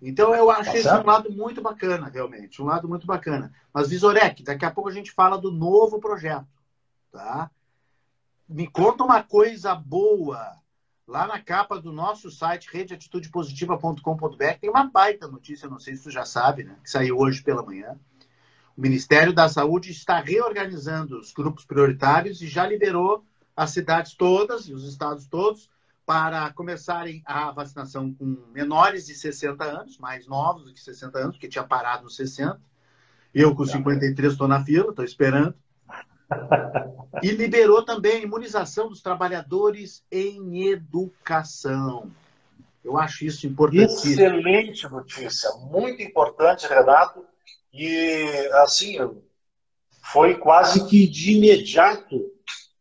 Então 0.00 0.34
eu 0.34 0.50
acho 0.50 0.72
tá 0.72 0.76
esse 0.76 0.88
um 0.88 1.06
lado 1.06 1.32
muito 1.32 1.62
bacana, 1.62 2.08
realmente, 2.08 2.60
um 2.60 2.66
lado 2.66 2.88
muito 2.88 3.06
bacana. 3.06 3.52
Mas 3.72 3.88
Visorek, 3.88 4.42
daqui 4.42 4.64
a 4.64 4.70
pouco 4.70 4.90
a 4.90 4.92
gente 4.92 5.10
fala 5.10 5.38
do 5.38 5.50
novo 5.50 5.98
projeto, 5.98 6.46
tá? 7.10 7.50
Me 8.48 8.66
conta 8.66 9.04
uma 9.04 9.22
coisa 9.22 9.74
boa. 9.74 10.56
Lá 11.08 11.26
na 11.26 11.40
capa 11.40 11.80
do 11.80 11.92
nosso 11.92 12.30
site, 12.30 12.68
redeatitudepositiva.com.br, 12.72 14.58
tem 14.60 14.68
uma 14.68 14.90
baita 14.90 15.28
notícia, 15.28 15.68
não 15.68 15.78
sei 15.78 15.94
se 15.94 16.02
tu 16.04 16.10
já 16.10 16.24
sabe, 16.24 16.64
né? 16.64 16.76
Que 16.82 16.90
saiu 16.90 17.16
hoje 17.16 17.42
pela 17.42 17.62
manhã. 17.62 17.96
O 18.76 18.80
Ministério 18.80 19.32
da 19.32 19.48
Saúde 19.48 19.90
está 19.90 20.20
reorganizando 20.20 21.18
os 21.18 21.32
grupos 21.32 21.64
prioritários 21.64 22.42
e 22.42 22.48
já 22.48 22.66
liberou 22.66 23.24
as 23.56 23.70
cidades 23.70 24.14
todas 24.14 24.68
e 24.68 24.74
os 24.74 24.86
estados 24.86 25.26
todos 25.26 25.70
para 26.06 26.52
começarem 26.52 27.20
a 27.26 27.50
vacinação 27.50 28.14
com 28.14 28.24
menores 28.54 29.06
de 29.06 29.14
60 29.14 29.64
anos, 29.64 29.98
mais 29.98 30.24
novos 30.28 30.64
do 30.64 30.72
que 30.72 30.80
60 30.80 31.18
anos, 31.18 31.32
porque 31.32 31.48
tinha 31.48 31.64
parado 31.64 32.04
nos 32.04 32.14
60. 32.14 32.60
Eu, 33.34 33.54
com 33.54 33.66
53, 33.66 34.32
estou 34.32 34.46
na 34.46 34.64
fila, 34.64 34.90
estou 34.90 35.04
esperando. 35.04 35.52
E 37.22 37.30
liberou 37.32 37.84
também 37.84 38.18
a 38.18 38.22
imunização 38.22 38.88
dos 38.88 39.02
trabalhadores 39.02 40.04
em 40.10 40.68
educação. 40.68 42.10
Eu 42.84 42.96
acho 42.96 43.24
isso 43.24 43.44
importante. 43.46 44.12
Excelente 44.12 44.88
notícia, 44.88 45.50
muito 45.70 46.00
importante, 46.02 46.68
Renato. 46.68 47.24
E, 47.72 48.48
assim, 48.62 48.96
foi 50.00 50.36
quase 50.36 50.88
que 50.88 51.06
de 51.08 51.32
imediato 51.32 52.35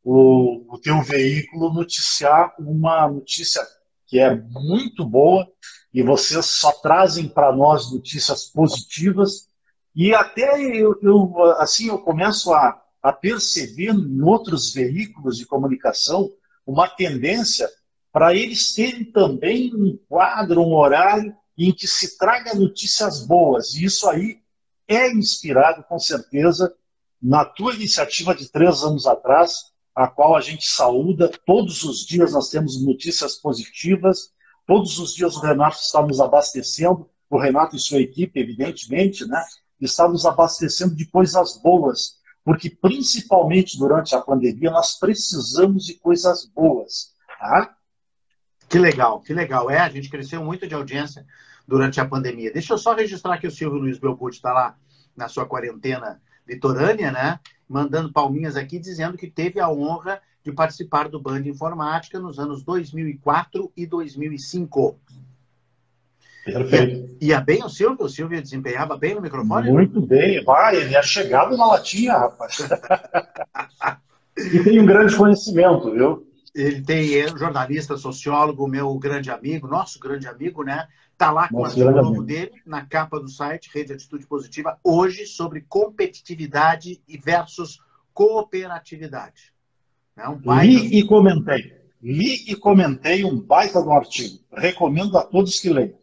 o, 0.06 0.64
o 0.72 0.78
teu 0.78 1.02
veículo 1.02 1.74
noticiar 1.74 2.54
uma 2.60 3.10
notícia 3.10 3.60
que 4.06 4.20
é 4.20 4.36
muito 4.36 5.04
boa 5.04 5.52
e 5.92 6.04
vocês 6.04 6.46
só 6.46 6.72
trazem 6.72 7.28
para 7.28 7.52
nós 7.52 7.92
notícias 7.92 8.46
positivas 8.46 9.50
e 9.96 10.14
até 10.14 10.62
eu, 10.62 10.96
eu, 11.02 11.42
assim 11.58 11.88
eu 11.88 11.98
começo 11.98 12.54
a, 12.54 12.80
a 13.02 13.12
perceber 13.12 13.90
em 13.90 14.22
outros 14.22 14.72
veículos 14.72 15.38
de 15.38 15.46
comunicação 15.48 16.32
uma 16.68 16.88
tendência 16.88 17.68
para 18.12 18.36
eles 18.36 18.74
terem 18.76 19.06
também 19.06 19.74
um 19.74 19.98
quadro, 20.08 20.62
um 20.62 20.76
horário 20.76 21.36
em 21.58 21.74
que 21.74 21.88
se 21.88 22.16
traga 22.18 22.54
notícias 22.54 23.26
boas. 23.26 23.74
E 23.74 23.86
isso 23.86 24.08
aí 24.08 24.38
é 24.88 25.12
inspirado, 25.12 25.84
com 25.84 25.98
certeza, 25.98 26.74
na 27.22 27.44
tua 27.44 27.74
iniciativa 27.74 28.36
de 28.36 28.52
três 28.52 28.84
anos 28.84 29.08
atrás, 29.08 29.75
a 29.96 30.08
qual 30.08 30.36
a 30.36 30.42
gente 30.42 30.68
saúda. 30.68 31.32
Todos 31.46 31.84
os 31.84 32.06
dias 32.06 32.34
nós 32.34 32.50
temos 32.50 32.84
notícias 32.84 33.36
positivas, 33.36 34.34
todos 34.68 35.00
os 35.00 35.14
dias 35.14 35.38
o 35.38 35.40
Renato 35.40 35.78
está 35.78 36.02
nos 36.02 36.20
abastecendo, 36.20 37.10
o 37.30 37.40
Renato 37.40 37.76
e 37.76 37.80
sua 37.80 38.00
equipe, 38.00 38.40
evidentemente, 38.40 39.26
né, 39.26 39.42
está 39.80 40.08
nos 40.08 40.26
abastecendo 40.26 40.96
de 40.96 41.06
coisas 41.06 41.58
boas, 41.62 42.20
porque 42.44 42.70
principalmente 42.70 43.78
durante 43.78 44.16
a 44.16 44.22
pandemia 44.22 44.70
nós 44.72 45.00
precisamos 45.00 45.86
de 45.86 45.96
coisas 45.96 46.46
boas. 46.46 47.14
Tá? 47.40 47.76
Que 48.70 48.78
legal, 48.78 49.22
que 49.22 49.34
legal. 49.34 49.70
É, 49.70 49.80
a 49.80 49.90
gente 49.90 50.10
cresceu 50.10 50.44
muito 50.44 50.68
de 50.68 50.76
audiência 50.76 51.26
durante 51.68 52.00
a 52.00 52.06
pandemia. 52.06 52.52
Deixa 52.52 52.74
eu 52.74 52.78
só 52.78 52.94
registrar 52.94 53.38
que 53.38 53.48
o 53.48 53.52
Silvio 53.52 53.80
Luiz 53.80 53.98
Belpucci 53.98 54.38
está 54.38 54.54
lá 54.54 54.78
na 55.16 55.28
sua 55.28 55.46
quarentena 55.46 56.22
litorânea, 56.48 57.12
né? 57.12 57.40
mandando 57.68 58.12
palminhas 58.12 58.56
aqui, 58.56 58.80
dizendo 58.80 59.18
que 59.18 59.30
teve 59.30 59.60
a 59.60 59.70
honra 59.70 60.22
de 60.44 60.52
participar 60.52 61.10
do 61.10 61.20
Band 61.20 61.42
Informática 61.46 62.20
nos 62.20 62.40
anos 62.40 62.64
2004 62.64 63.72
e 63.76 63.86
2005. 63.86 65.00
Perfeito. 66.46 67.18
Ia, 67.20 67.28
ia 67.28 67.42
bem 67.42 67.64
o 67.64 67.70
Silvio? 67.70 68.06
O 68.06 68.10
Silvio 68.10 68.42
desempenhava 68.42 68.96
bem 68.96 69.16
no 69.16 69.22
microfone? 69.22 69.72
Muito 69.72 70.00
bem. 70.00 70.44
Vai, 70.44 70.76
ele 70.76 70.96
é 70.96 71.02
chegado 71.02 71.58
na 71.58 71.66
latinha, 71.66 72.14
rapaz. 72.14 72.60
e 74.38 74.64
tem 74.64 74.80
um 74.80 74.86
grande 74.86 75.16
conhecimento, 75.16 75.92
viu? 75.92 76.28
Ele 76.54 76.82
tem 76.82 77.20
é 77.20 77.34
um 77.34 77.38
jornalista, 77.38 77.98
sociólogo, 77.98 78.68
meu 78.68 78.94
grande 79.00 79.32
amigo, 79.32 79.68
nosso 79.68 80.00
grande 80.00 80.28
amigo, 80.28 80.64
né? 80.64 80.88
Está 81.16 81.32
lá 81.32 81.48
com 81.48 81.62
o 81.62 81.66
artigo 81.66 81.90
novo 81.92 82.24
dele, 82.24 82.52
na 82.66 82.86
capa 82.86 83.22
do 83.22 83.30
site, 83.30 83.70
Rede 83.74 83.94
Atitude 83.94 84.28
Positiva, 84.28 84.78
hoje 84.84 85.26
sobre 85.26 85.62
competitividade 85.62 87.02
versus 87.24 87.80
cooperatividade. 88.14 89.54
É 90.18 90.28
um 90.28 90.38
baita... 90.38 90.66
Li 90.66 91.00
e 91.00 91.08
comentei. 91.08 91.74
Li 92.02 92.52
e 92.52 92.54
comentei 92.54 93.24
um 93.24 93.40
baita 93.40 93.82
do 93.82 93.94
artigo. 93.94 94.44
Recomendo 94.52 95.18
a 95.18 95.24
todos 95.24 95.58
que 95.58 95.70
leiam. 95.70 95.98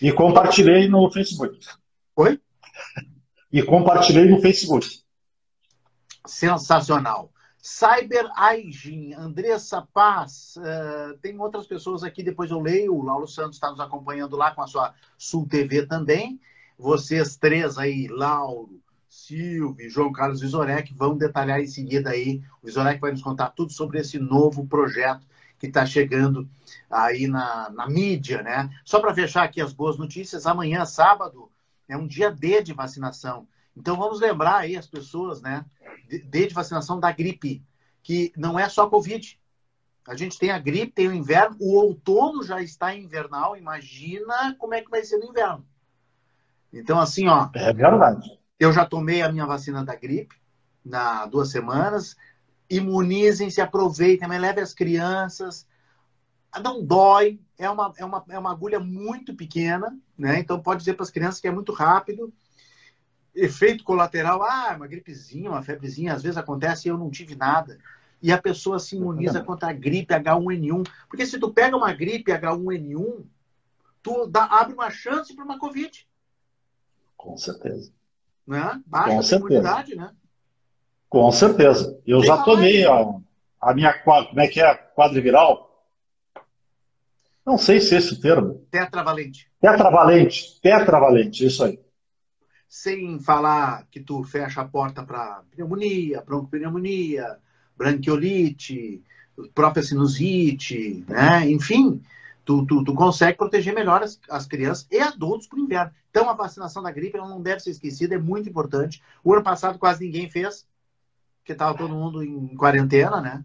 E 0.00 0.12
compartilhei 0.12 0.86
no 0.86 1.10
Facebook. 1.10 1.58
Oi? 2.14 2.40
E 3.52 3.60
compartilhei 3.60 4.26
no 4.26 4.40
Facebook. 4.40 4.86
Sensacional. 6.24 7.32
Cyber 7.68 8.30
Aigin, 8.36 9.12
Andressa 9.14 9.82
Paz, 9.92 10.56
uh, 10.56 11.18
tem 11.18 11.36
outras 11.40 11.66
pessoas 11.66 12.04
aqui, 12.04 12.22
depois 12.22 12.52
eu 12.52 12.60
leio, 12.60 12.94
o 12.94 13.02
Laulo 13.02 13.26
Santos 13.26 13.56
está 13.56 13.68
nos 13.68 13.80
acompanhando 13.80 14.36
lá 14.36 14.52
com 14.52 14.62
a 14.62 14.68
sua 14.68 14.94
Sul 15.18 15.48
TV 15.48 15.84
também. 15.84 16.40
Vocês 16.78 17.36
três 17.36 17.76
aí, 17.76 18.06
Lauro, 18.06 18.80
Silvio, 19.08 19.90
João 19.90 20.12
Carlos 20.12 20.40
Visorek, 20.42 20.94
vão 20.94 21.18
detalhar 21.18 21.60
em 21.60 21.66
seguida 21.66 22.10
aí. 22.10 22.40
O 22.62 22.66
Visorek 22.66 23.00
vai 23.00 23.10
nos 23.10 23.20
contar 23.20 23.50
tudo 23.50 23.72
sobre 23.72 23.98
esse 23.98 24.16
novo 24.16 24.64
projeto 24.64 25.26
que 25.58 25.66
está 25.66 25.84
chegando 25.84 26.48
aí 26.88 27.26
na, 27.26 27.68
na 27.70 27.88
mídia, 27.88 28.44
né? 28.44 28.70
Só 28.84 29.00
para 29.00 29.12
fechar 29.12 29.42
aqui 29.42 29.60
as 29.60 29.72
boas 29.72 29.98
notícias, 29.98 30.46
amanhã, 30.46 30.84
sábado, 30.84 31.50
é 31.88 31.96
um 31.96 32.06
dia 32.06 32.30
D 32.30 32.62
de 32.62 32.72
vacinação. 32.72 33.48
Então 33.76 33.96
vamos 33.96 34.20
lembrar 34.20 34.58
aí 34.58 34.76
as 34.76 34.86
pessoas, 34.86 35.42
né? 35.42 35.64
D 36.08 36.46
de 36.46 36.54
vacinação 36.54 36.98
da 36.98 37.12
gripe, 37.12 37.62
que 38.02 38.32
não 38.36 38.58
é 38.58 38.68
só 38.68 38.88
Covid. 38.88 39.38
A 40.06 40.14
gente 40.16 40.38
tem 40.38 40.50
a 40.50 40.58
gripe, 40.58 40.92
tem 40.92 41.08
o 41.08 41.14
inverno, 41.14 41.56
o 41.60 41.74
outono 41.74 42.42
já 42.42 42.62
está 42.62 42.94
invernal, 42.94 43.56
imagina 43.56 44.54
como 44.58 44.72
é 44.72 44.80
que 44.80 44.90
vai 44.90 45.04
ser 45.04 45.18
no 45.18 45.26
inverno. 45.26 45.66
Então, 46.72 46.98
assim, 46.98 47.26
ó. 47.26 47.50
É 47.54 47.72
verdade. 47.72 48.38
Eu 48.58 48.72
já 48.72 48.86
tomei 48.86 49.22
a 49.22 49.30
minha 49.30 49.44
vacina 49.44 49.84
da 49.84 49.94
gripe 49.94 50.36
na 50.84 51.26
duas 51.26 51.50
semanas. 51.50 52.16
Imunizem-se, 52.70 53.60
aproveitem, 53.60 54.28
mas 54.28 54.40
leve 54.40 54.60
as 54.60 54.72
crianças. 54.72 55.66
Não 56.62 56.82
dói, 56.82 57.40
é 57.58 57.68
uma, 57.68 57.92
é, 57.96 58.04
uma, 58.04 58.24
é 58.30 58.38
uma 58.38 58.50
agulha 58.50 58.80
muito 58.80 59.34
pequena, 59.34 59.98
né? 60.16 60.38
Então 60.38 60.60
pode 60.60 60.78
dizer 60.80 60.94
para 60.94 61.02
as 61.02 61.10
crianças 61.10 61.40
que 61.40 61.48
é 61.48 61.50
muito 61.50 61.72
rápido 61.72 62.32
efeito 63.36 63.84
colateral, 63.84 64.42
ah, 64.42 64.72
uma 64.74 64.86
gripezinha, 64.86 65.50
uma 65.50 65.62
febrezinha, 65.62 66.14
às 66.14 66.22
vezes 66.22 66.38
acontece 66.38 66.88
e 66.88 66.90
eu 66.90 66.96
não 66.96 67.10
tive 67.10 67.36
nada. 67.36 67.78
E 68.22 68.32
a 68.32 68.40
pessoa 68.40 68.78
se 68.78 68.96
imuniza 68.96 69.42
contra 69.44 69.68
a 69.68 69.72
gripe 69.72 70.14
H1N1. 70.14 70.88
Porque 71.08 71.26
se 71.26 71.38
tu 71.38 71.52
pega 71.52 71.76
uma 71.76 71.92
gripe 71.92 72.32
H1N1, 72.32 73.24
tu 74.02 74.26
dá, 74.26 74.44
abre 74.44 74.72
uma 74.72 74.90
chance 74.90 75.34
para 75.34 75.44
uma 75.44 75.58
Covid. 75.58 76.08
Com 77.16 77.36
certeza. 77.36 77.92
Né? 78.46 78.82
Baixa 78.86 79.38
Com 79.38 79.46
a 79.46 79.50
imunidade, 79.50 79.94
né? 79.94 80.10
Com 81.08 81.30
certeza. 81.30 82.00
Eu 82.06 82.20
Tem 82.20 82.28
já 82.28 82.42
tomei 82.42 82.86
a, 82.86 83.14
a 83.60 83.74
minha, 83.74 83.92
como 84.02 84.40
é 84.40 84.48
que 84.48 84.60
é, 84.60 84.74
quadriviral. 84.74 85.66
Não 87.44 87.58
sei 87.58 87.80
se 87.80 87.94
é 87.94 87.98
esse 87.98 88.14
o 88.14 88.20
termo. 88.20 88.66
Tetravalente. 88.70 89.48
Tetravalente. 89.60 90.60
Tetravalente, 90.60 91.46
isso 91.46 91.62
aí 91.62 91.78
sem 92.68 93.18
falar 93.20 93.86
que 93.90 94.00
tu 94.00 94.22
fecha 94.24 94.60
a 94.60 94.64
porta 94.64 95.02
para 95.02 95.42
pneumonia, 95.50 96.22
broncopneumonia, 96.22 97.38
branquiolite, 97.76 99.02
própria 99.54 99.82
sinusite, 99.82 101.04
né? 101.08 101.48
Enfim, 101.48 102.02
tu, 102.44 102.64
tu, 102.66 102.84
tu 102.84 102.94
consegue 102.94 103.36
proteger 103.36 103.74
melhor 103.74 104.02
as, 104.02 104.18
as 104.28 104.46
crianças 104.46 104.86
e 104.90 104.98
adultos 104.98 105.46
para 105.46 105.58
o 105.58 105.62
inverno. 105.62 105.92
Então, 106.10 106.30
a 106.30 106.34
vacinação 106.34 106.82
da 106.82 106.90
gripe 106.90 107.18
ela 107.18 107.28
não 107.28 107.42
deve 107.42 107.60
ser 107.60 107.70
esquecida, 107.70 108.14
é 108.14 108.18
muito 108.18 108.48
importante. 108.48 109.02
O 109.22 109.32
ano 109.34 109.42
passado 109.42 109.78
quase 109.78 110.04
ninguém 110.04 110.30
fez, 110.30 110.66
porque 111.40 111.52
estava 111.52 111.76
todo 111.76 111.94
mundo 111.94 112.22
em 112.22 112.56
quarentena, 112.56 113.20
né? 113.20 113.44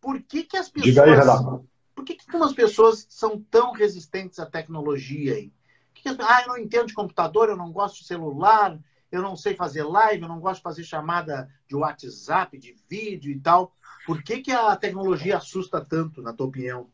por 0.00 0.22
que, 0.22 0.44
que 0.44 0.56
as 0.56 0.68
pessoas. 0.68 0.94
Diga 0.94 1.04
aí, 1.04 1.14
Renato. 1.14 1.68
Por 1.94 2.04
que, 2.04 2.16
que 2.16 2.36
umas 2.36 2.54
pessoas 2.54 3.06
são 3.08 3.40
tão 3.50 3.72
resistentes 3.72 4.38
à 4.38 4.46
tecnologia 4.46 5.34
aí? 5.34 5.52
Que 5.94 6.02
que 6.02 6.08
as... 6.08 6.18
ah, 6.20 6.42
eu 6.42 6.48
não 6.48 6.58
entendo 6.58 6.86
de 6.86 6.94
computador, 6.94 7.48
eu 7.48 7.56
não 7.56 7.70
gosto 7.70 7.98
de 7.98 8.06
celular, 8.06 8.78
eu 9.10 9.22
não 9.22 9.36
sei 9.36 9.54
fazer 9.54 9.82
live, 9.82 10.22
eu 10.22 10.28
não 10.28 10.40
gosto 10.40 10.56
de 10.56 10.62
fazer 10.62 10.84
chamada 10.84 11.48
de 11.68 11.76
WhatsApp, 11.76 12.58
de 12.58 12.74
vídeo 12.88 13.30
e 13.30 13.38
tal. 13.38 13.74
Por 14.06 14.22
que, 14.22 14.40
que 14.40 14.50
a 14.50 14.74
tecnologia 14.74 15.36
assusta 15.36 15.84
tanto, 15.84 16.22
na 16.22 16.32
tua 16.32 16.46
opinião? 16.46 16.88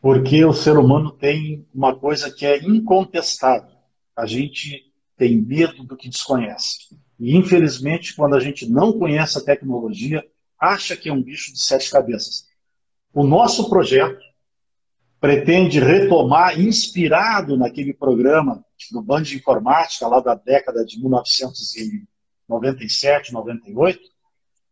Porque 0.00 0.42
o 0.44 0.54
ser 0.54 0.78
humano 0.78 1.10
tem 1.10 1.66
uma 1.74 1.94
coisa 1.94 2.30
que 2.30 2.46
é 2.46 2.58
incontestável 2.58 3.80
a 4.16 4.26
gente 4.26 4.89
tem 5.20 5.36
medo 5.36 5.84
do 5.84 5.96
que 5.98 6.08
desconhece. 6.08 6.96
E, 7.18 7.36
infelizmente, 7.36 8.16
quando 8.16 8.34
a 8.34 8.40
gente 8.40 8.66
não 8.66 8.98
conhece 8.98 9.36
a 9.36 9.44
tecnologia, 9.44 10.26
acha 10.58 10.96
que 10.96 11.10
é 11.10 11.12
um 11.12 11.22
bicho 11.22 11.52
de 11.52 11.60
sete 11.60 11.90
cabeças. 11.90 12.46
O 13.12 13.22
nosso 13.22 13.68
projeto 13.68 14.18
pretende 15.20 15.78
retomar, 15.78 16.58
inspirado 16.58 17.58
naquele 17.58 17.92
programa 17.92 18.64
do 18.90 19.02
Band 19.02 19.24
de 19.24 19.36
Informática, 19.36 20.08
lá 20.08 20.20
da 20.20 20.34
década 20.34 20.86
de 20.86 20.98
1997, 20.98 23.34
98, 23.34 24.00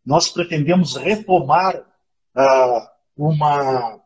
nós 0.03 0.29
pretendemos 0.29 0.95
retomar 0.95 1.85
ah, 2.33 2.91
uma, 3.15 3.99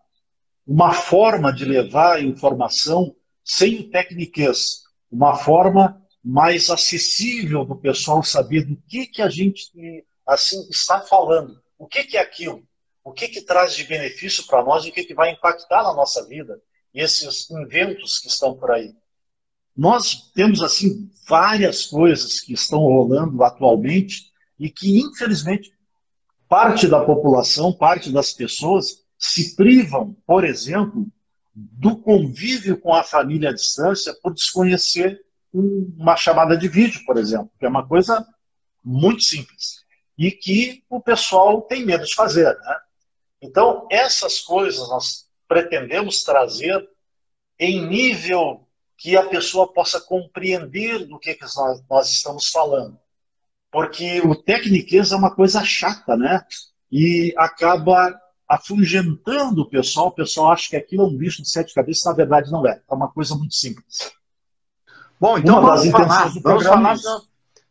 uma 0.67 0.91
forma 0.91 1.53
de 1.53 1.63
levar 1.63 2.21
informação 2.21 3.15
sem 3.45 3.79
o 3.79 3.89
tecniquez, 3.89 4.83
uma 5.09 5.35
forma 5.35 6.02
mais 6.23 6.69
acessível 6.69 7.65
do 7.65 7.75
pessoal 7.75 8.23
saber 8.23 8.65
do 8.65 8.77
que, 8.87 9.07
que 9.07 9.21
a 9.21 9.29
gente 9.29 9.71
assim 10.25 10.67
está 10.69 11.01
falando, 11.01 11.61
o 11.77 11.85
que, 11.85 12.03
que 12.03 12.17
é 12.17 12.21
aquilo 12.21 12.63
o 13.03 13.11
que, 13.11 13.27
que 13.27 13.41
traz 13.41 13.75
de 13.75 13.83
benefício 13.83 14.45
para 14.47 14.63
nós 14.63 14.85
e 14.85 14.89
o 14.89 14.93
que, 14.93 15.03
que 15.03 15.13
vai 15.13 15.31
impactar 15.31 15.83
na 15.83 15.93
nossa 15.93 16.25
vida, 16.25 16.59
esses 16.93 17.49
inventos 17.51 18.19
que 18.19 18.27
estão 18.27 18.55
por 18.55 18.71
aí. 18.71 18.93
Nós 19.75 20.31
temos, 20.33 20.61
assim, 20.61 21.11
várias 21.27 21.87
coisas 21.87 22.39
que 22.39 22.53
estão 22.53 22.79
rolando 22.79 23.43
atualmente 23.43 24.31
e 24.57 24.69
que, 24.69 24.99
infelizmente, 24.99 25.73
parte 26.47 26.87
da 26.87 27.03
população, 27.03 27.73
parte 27.73 28.11
das 28.11 28.31
pessoas 28.31 29.03
se 29.17 29.55
privam, 29.55 30.15
por 30.25 30.45
exemplo, 30.45 31.07
do 31.53 31.97
convívio 31.97 32.79
com 32.79 32.93
a 32.93 33.03
família 33.03 33.49
à 33.49 33.53
distância 33.53 34.15
por 34.21 34.33
desconhecer 34.33 35.19
uma 35.53 36.15
chamada 36.15 36.57
de 36.57 36.67
vídeo, 36.67 37.03
por 37.05 37.17
exemplo, 37.17 37.51
que 37.59 37.65
é 37.65 37.69
uma 37.69 37.87
coisa 37.87 38.25
muito 38.83 39.21
simples 39.23 39.83
e 40.17 40.31
que 40.31 40.83
o 40.89 40.99
pessoal 40.99 41.61
tem 41.61 41.85
medo 41.85 42.05
de 42.05 42.15
fazer. 42.15 42.57
Né? 42.57 42.79
Então, 43.41 43.87
essas 43.91 44.39
coisas 44.39 44.87
nós 44.89 45.27
pretendemos 45.47 46.23
trazer 46.23 46.87
em 47.59 47.85
nível 47.87 48.67
que 48.97 49.15
a 49.17 49.25
pessoa 49.27 49.71
possa 49.71 49.99
compreender 49.99 51.05
do 51.05 51.19
que, 51.19 51.35
que 51.35 51.43
nós, 51.55 51.83
nós 51.89 52.09
estamos 52.09 52.49
falando. 52.49 52.97
Porque 53.71 54.21
o 54.21 54.35
tecniquez 54.35 55.11
é 55.11 55.15
uma 55.15 55.33
coisa 55.33 55.63
chata, 55.63 56.15
né? 56.15 56.45
E 56.91 57.33
acaba 57.37 58.17
afugentando 58.47 59.63
o 59.63 59.69
pessoal. 59.69 60.07
O 60.07 60.11
pessoal 60.11 60.51
acha 60.51 60.69
que 60.69 60.75
aquilo 60.75 61.03
é 61.03 61.07
um 61.07 61.17
bicho 61.17 61.41
de 61.41 61.49
sete 61.49 61.73
cabeças, 61.73 62.05
na 62.05 62.13
verdade 62.13 62.51
não 62.51 62.65
é. 62.67 62.81
É 62.89 62.93
uma 62.93 63.11
coisa 63.11 63.35
muito 63.35 63.55
simples. 63.55 64.13
Bom, 65.23 65.37
então 65.37 65.61
uma 65.61 65.77
vamos 65.77 65.89
falar. 65.89 66.33
Vamos 66.41 66.65
falar, 66.65 66.97
senão, 66.97 67.21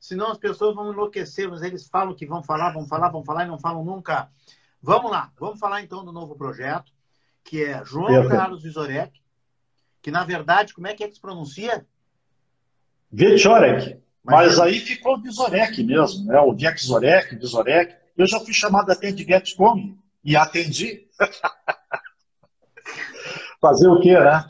senão 0.00 0.30
as 0.30 0.38
pessoas 0.38 0.74
vão 0.74 0.90
enlouquecer, 0.90 1.50
mas 1.50 1.60
eles 1.60 1.86
falam 1.86 2.14
que 2.14 2.24
vão 2.24 2.42
falar, 2.42 2.72
vão 2.72 2.86
falar, 2.86 3.10
vão 3.10 3.22
falar 3.22 3.44
e 3.44 3.48
não 3.48 3.58
falam 3.58 3.84
nunca. 3.84 4.30
Vamos 4.80 5.10
lá, 5.10 5.30
vamos 5.38 5.60
falar 5.60 5.82
então 5.82 6.02
do 6.02 6.12
novo 6.12 6.34
projeto, 6.34 6.90
que 7.44 7.62
é 7.62 7.84
João 7.84 8.06
Perfeito. 8.06 8.34
Carlos 8.34 8.62
Vizorek, 8.62 9.20
que 10.00 10.10
na 10.10 10.24
verdade, 10.24 10.72
como 10.72 10.86
é 10.86 10.94
que 10.94 11.04
é 11.04 11.08
que 11.08 11.14
se 11.14 11.20
pronuncia? 11.20 11.86
Vechorek. 13.10 14.00
Mas, 14.24 14.46
Mas 14.46 14.58
aí 14.58 14.80
ficou 14.80 15.20
Vizorek 15.20 15.84
mesmo, 15.84 16.24
né? 16.24 16.40
O 16.40 16.56
Vexorek, 16.56 17.36
Vizorek. 17.36 17.94
Eu 18.16 18.26
já 18.26 18.40
fui 18.40 18.54
chamado 18.54 18.90
até 18.90 19.12
de 19.12 19.24
Getcom 19.24 19.94
e 20.24 20.38
atendi. 20.38 21.06
Fazer 23.60 23.88
o 23.88 24.00
quê, 24.00 24.18
né? 24.18 24.42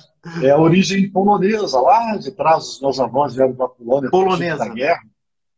É 0.43 0.51
a 0.51 0.59
origem 0.59 1.11
polonesa, 1.11 1.81
lá 1.81 2.17
de 2.17 2.31
trás 2.31 2.65
os 2.65 2.81
meus 2.81 3.01
avós 3.01 3.35
vieram 3.35 3.55
da 3.55 3.69
Polônia. 3.69 4.11
Polonesa. 4.11 4.59
Da 4.59 4.69
guerra. 4.69 5.03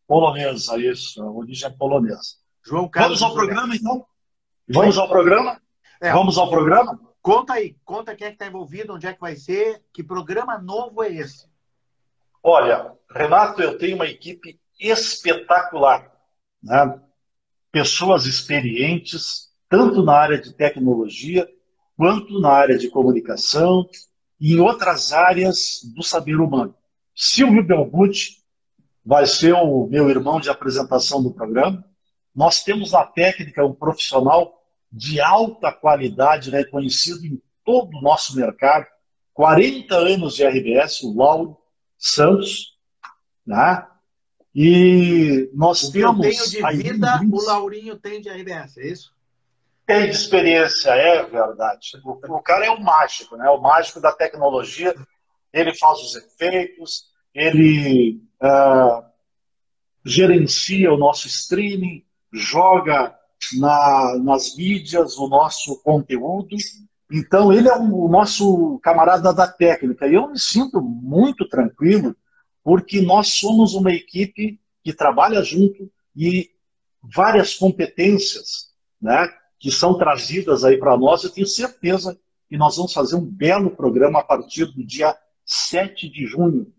Polonesa, 0.07 0.79
isso, 0.79 1.23
a 1.23 1.31
origem 1.31 1.71
polonesa. 1.77 2.37
João 2.63 2.89
Carlos 2.89 3.21
Vamos 3.21 3.31
ao 3.31 3.35
programa, 3.39 3.77
então? 3.77 4.07
Vamos 4.69 4.97
ao 4.99 5.09
programa? 5.09 5.61
É. 6.01 6.13
Vamos 6.13 6.39
ao 6.39 6.49
programa? 6.49 6.99
Conta 7.21 7.55
aí, 7.55 7.77
conta 7.85 8.15
quem 8.15 8.27
é 8.27 8.31
que 8.31 8.37
está 8.37 8.47
envolvido, 8.47 8.95
onde 8.95 9.07
é 9.07 9.13
que 9.13 9.21
vai 9.21 9.37
ser, 9.37 9.83
que 9.93 10.03
programa 10.03 10.59
novo 10.59 11.03
é 11.03 11.13
esse? 11.13 11.47
Olha, 12.43 12.93
Renato, 13.11 13.63
eu 13.63 13.79
tenho 13.79 13.97
uma 13.97 14.07
equipe 14.07 14.61
espetacular. 14.79 16.11
Né? 16.63 17.01
Pessoas 17.71 18.27
experientes, 18.27 19.49
tanto 19.69 20.03
na 20.03 20.15
área 20.15 20.39
de 20.39 20.53
tecnologia, 20.53 21.49
quanto 21.97 22.41
na 22.41 22.51
área 22.51 22.77
de 22.77 22.91
comunicação 22.91 23.89
e 24.41 24.55
em 24.55 24.61
outras 24.61 25.13
áreas 25.13 25.81
do 25.95 26.03
saber 26.03 26.37
humano. 26.37 26.75
Silvio 27.15 27.65
Belbucci 27.65 28.43
vai 29.05 29.27
ser 29.27 29.53
o 29.55 29.87
meu 29.87 30.09
irmão 30.09 30.41
de 30.41 30.51
apresentação 30.51 31.23
do 31.23 31.33
programa. 31.33 31.85
Nós 32.35 32.63
temos 32.65 32.93
na 32.93 33.05
técnica 33.05 33.65
um 33.65 33.75
profissional 33.75 34.61
de 34.91 35.21
alta 35.21 35.73
qualidade, 35.73 36.51
reconhecido 36.51 37.25
em 37.25 37.41
todo 37.65 37.97
o 37.97 38.03
nosso 38.03 38.37
mercado, 38.37 38.87
40 39.33 39.95
anos 39.95 40.37
de 40.37 40.45
RBS, 40.45 41.03
o 41.03 41.17
Lauro 41.17 41.57
Santos, 41.99 42.77
né? 43.47 43.87
E 44.55 45.51
nós 45.53 45.89
temos. 45.89 46.25
Eu 46.25 46.33
tenho 46.33 46.49
de 46.49 46.83
vida, 46.83 47.21
o 47.31 47.45
Laurinho 47.45 47.97
tem 47.97 48.21
de 48.21 48.29
RBS, 48.29 48.79
é 48.79 48.87
isso? 48.87 49.14
Tem 49.87 50.07
de 50.07 50.17
experiência, 50.17 50.91
é 50.91 51.25
verdade. 51.25 52.01
O, 52.05 52.37
o 52.37 52.43
cara 52.43 52.65
é 52.65 52.71
o 52.71 52.81
mágico, 52.81 53.37
né? 53.37 53.49
O 53.51 53.61
mágico 53.61 54.01
da 54.01 54.13
tecnologia. 54.13 54.95
Ele 55.53 55.75
faz 55.75 56.01
os 56.01 56.17
efeitos, 56.17 57.05
ele 57.33 58.21
uh, 58.43 59.05
gerencia 60.05 60.93
o 60.93 60.97
nosso 60.97 61.27
streaming, 61.27 62.05
joga 62.33 63.17
na, 63.59 64.19
nas 64.23 64.57
mídias 64.57 65.17
o 65.19 65.29
nosso 65.29 65.81
conteúdo. 65.83 66.57
Então, 67.13 67.53
ele 67.53 67.69
é 67.69 67.77
o 67.77 68.09
nosso 68.09 68.79
camarada 68.83 69.33
da 69.33 69.47
técnica. 69.47 70.09
E 70.09 70.15
eu 70.15 70.29
me 70.29 70.39
sinto 70.39 70.81
muito 70.81 71.47
tranquilo, 71.47 72.17
porque 72.63 73.01
nós 73.03 73.35
somos 73.35 73.75
uma 73.75 73.93
equipe 73.93 74.59
que 74.83 74.93
trabalha 74.93 75.43
junto 75.43 75.91
e 76.17 76.51
várias 77.03 77.55
competências 77.55 78.73
né, 79.01 79.29
que 79.59 79.71
são 79.71 79.97
trazidas 79.97 80.65
aí 80.65 80.77
para 80.79 80.97
nós. 80.97 81.25
Eu 81.25 81.31
tenho 81.31 81.47
certeza 81.47 82.19
que 82.49 82.57
nós 82.57 82.77
vamos 82.77 82.93
fazer 82.93 83.17
um 83.17 83.25
belo 83.25 83.71
programa 83.71 84.21
a 84.21 84.25
partir 84.25 84.67
do 84.67 84.85
dia 84.85 85.17
7 85.45 86.09
de 86.09 86.27
junho. 86.27 86.73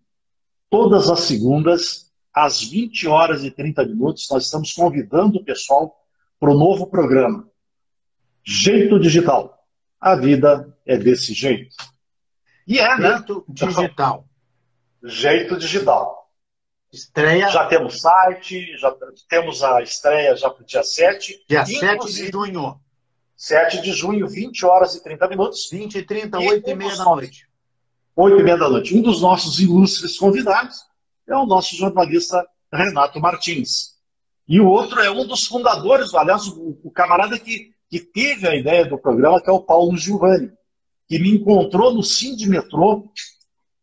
Todas 0.70 1.10
as 1.10 1.22
segundas, 1.22 2.12
às 2.34 2.62
20 2.62 3.08
horas 3.08 3.44
e 3.44 3.52
30 3.52 3.86
minutos, 3.86 4.28
nós 4.30 4.46
estamos 4.46 4.74
convidando 4.74 5.40
o 5.40 5.44
pessoal 5.44 5.96
para 6.40 6.52
o 6.52 6.58
novo 6.58 6.88
programa. 6.88 7.48
Jeito 8.44 9.00
Digital. 9.00 9.58
A 10.00 10.16
vida 10.16 10.78
é 10.86 10.98
desse 10.98 11.34
jeito. 11.34 11.76
E 12.68 12.80
é, 12.80 12.98
né? 12.98 13.18
Jeito 13.18 13.46
Digital. 13.50 14.28
Jeito 15.04 15.58
Digital. 15.58 16.25
Estreia. 16.96 17.50
Já 17.50 17.66
temos 17.68 18.00
site, 18.00 18.78
já 18.78 18.96
temos 19.30 19.64
a 19.64 19.82
estreia 19.82 20.36
já 20.36 20.50
para 20.50 20.64
o 20.64 20.66
dia 20.66 20.84
7. 20.84 21.46
Dia 21.48 21.66
7 21.66 22.06
de 22.06 22.32
junho. 22.32 22.80
7 23.36 23.82
de 23.82 23.92
junho, 23.92 24.28
20 24.28 24.66
horas 24.66 24.96
e 24.96 25.04
30 25.04 25.28
minutos. 25.28 25.70
20 25.70 25.96
e 25.96 26.04
30, 26.04 26.40
8 26.40 26.70
e 26.70 26.76
meia 26.76 26.96
da 26.96 27.04
noite. 27.04 27.48
8 28.16 28.40
e 28.40 28.44
meia 28.44 28.58
da 28.58 28.70
noite. 28.70 28.96
Um 28.96 29.02
dos 29.02 29.22
nossos 29.22 29.60
ilustres 29.60 30.18
convidados 30.18 30.78
é 31.28 31.36
o 31.36 31.46
nosso 31.46 31.76
jornalista 31.76 32.46
Renato 32.74 33.20
Martins. 33.20 33.96
E 34.48 34.62
o 34.62 34.68
outro 34.68 35.02
é 35.02 35.12
um 35.12 35.26
dos 35.26 35.46
fundadores, 35.46 36.14
aliás, 36.14 36.48
o, 36.48 36.80
o 36.84 36.92
camarada 36.92 37.38
que, 37.38 37.72
que 37.90 38.00
teve 38.00 38.48
a 38.48 38.56
ideia 38.56 38.86
do 38.86 38.98
programa, 38.98 39.42
que 39.42 39.50
é 39.50 39.54
o 39.54 39.62
Paulo 39.62 39.98
Giovanni, 39.98 40.52
que 41.10 41.20
me 41.20 41.32
encontrou 41.32 41.94
no 41.94 42.04
Sim 42.04 42.36
de 42.36 42.48
Metrô 42.48 43.12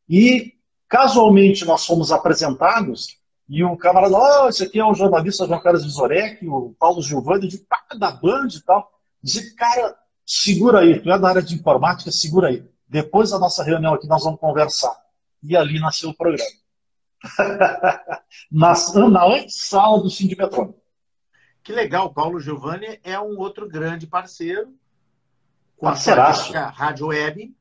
e 0.09 0.53
casualmente 0.93 1.65
nós 1.65 1.87
fomos 1.87 2.13
apresentados 2.13 3.17
e 3.49 3.65
o 3.65 3.75
camarada, 3.79 4.15
oh, 4.15 4.49
esse 4.51 4.63
aqui 4.63 4.79
é 4.79 4.85
o 4.85 4.93
jornalista 4.93 5.47
João 5.47 5.59
Carlos 5.59 5.85
Vizorek, 5.85 6.47
o 6.47 6.77
Paulo 6.79 7.01
Giovanni, 7.01 7.49
de 7.49 7.57
pá, 7.57 7.83
da 7.99 8.11
Band 8.11 8.49
e 8.55 8.61
tal. 8.61 8.93
Dizia, 9.23 9.55
cara, 9.57 9.97
segura 10.27 10.81
aí, 10.81 11.01
tu 11.01 11.11
é 11.11 11.19
da 11.19 11.31
área 11.31 11.43
de 11.43 11.55
informática, 11.55 12.11
segura 12.11 12.49
aí. 12.49 12.63
Depois 12.87 13.31
da 13.31 13.39
nossa 13.39 13.65
reunião 13.65 13.95
aqui 13.95 14.07
nós 14.07 14.23
vamos 14.23 14.39
conversar. 14.39 14.95
E 15.43 15.57
ali 15.57 15.81
nasceu 15.81 16.11
o 16.11 16.15
programa. 16.15 16.51
na, 18.53 18.75
na 19.09 19.25
antessala 19.25 19.99
do 20.03 20.11
Sindimetrônico. 20.11 20.79
Que 21.63 21.73
legal, 21.73 22.13
Paulo 22.13 22.39
Giovanni 22.39 23.01
é 23.03 23.19
um 23.19 23.39
outro 23.39 23.67
grande 23.67 24.07
parceiro 24.07 24.75
com 25.79 25.87
Parceiraço. 25.87 26.55
a 26.55 26.69
Rádio 26.69 27.07
Web, 27.07 27.55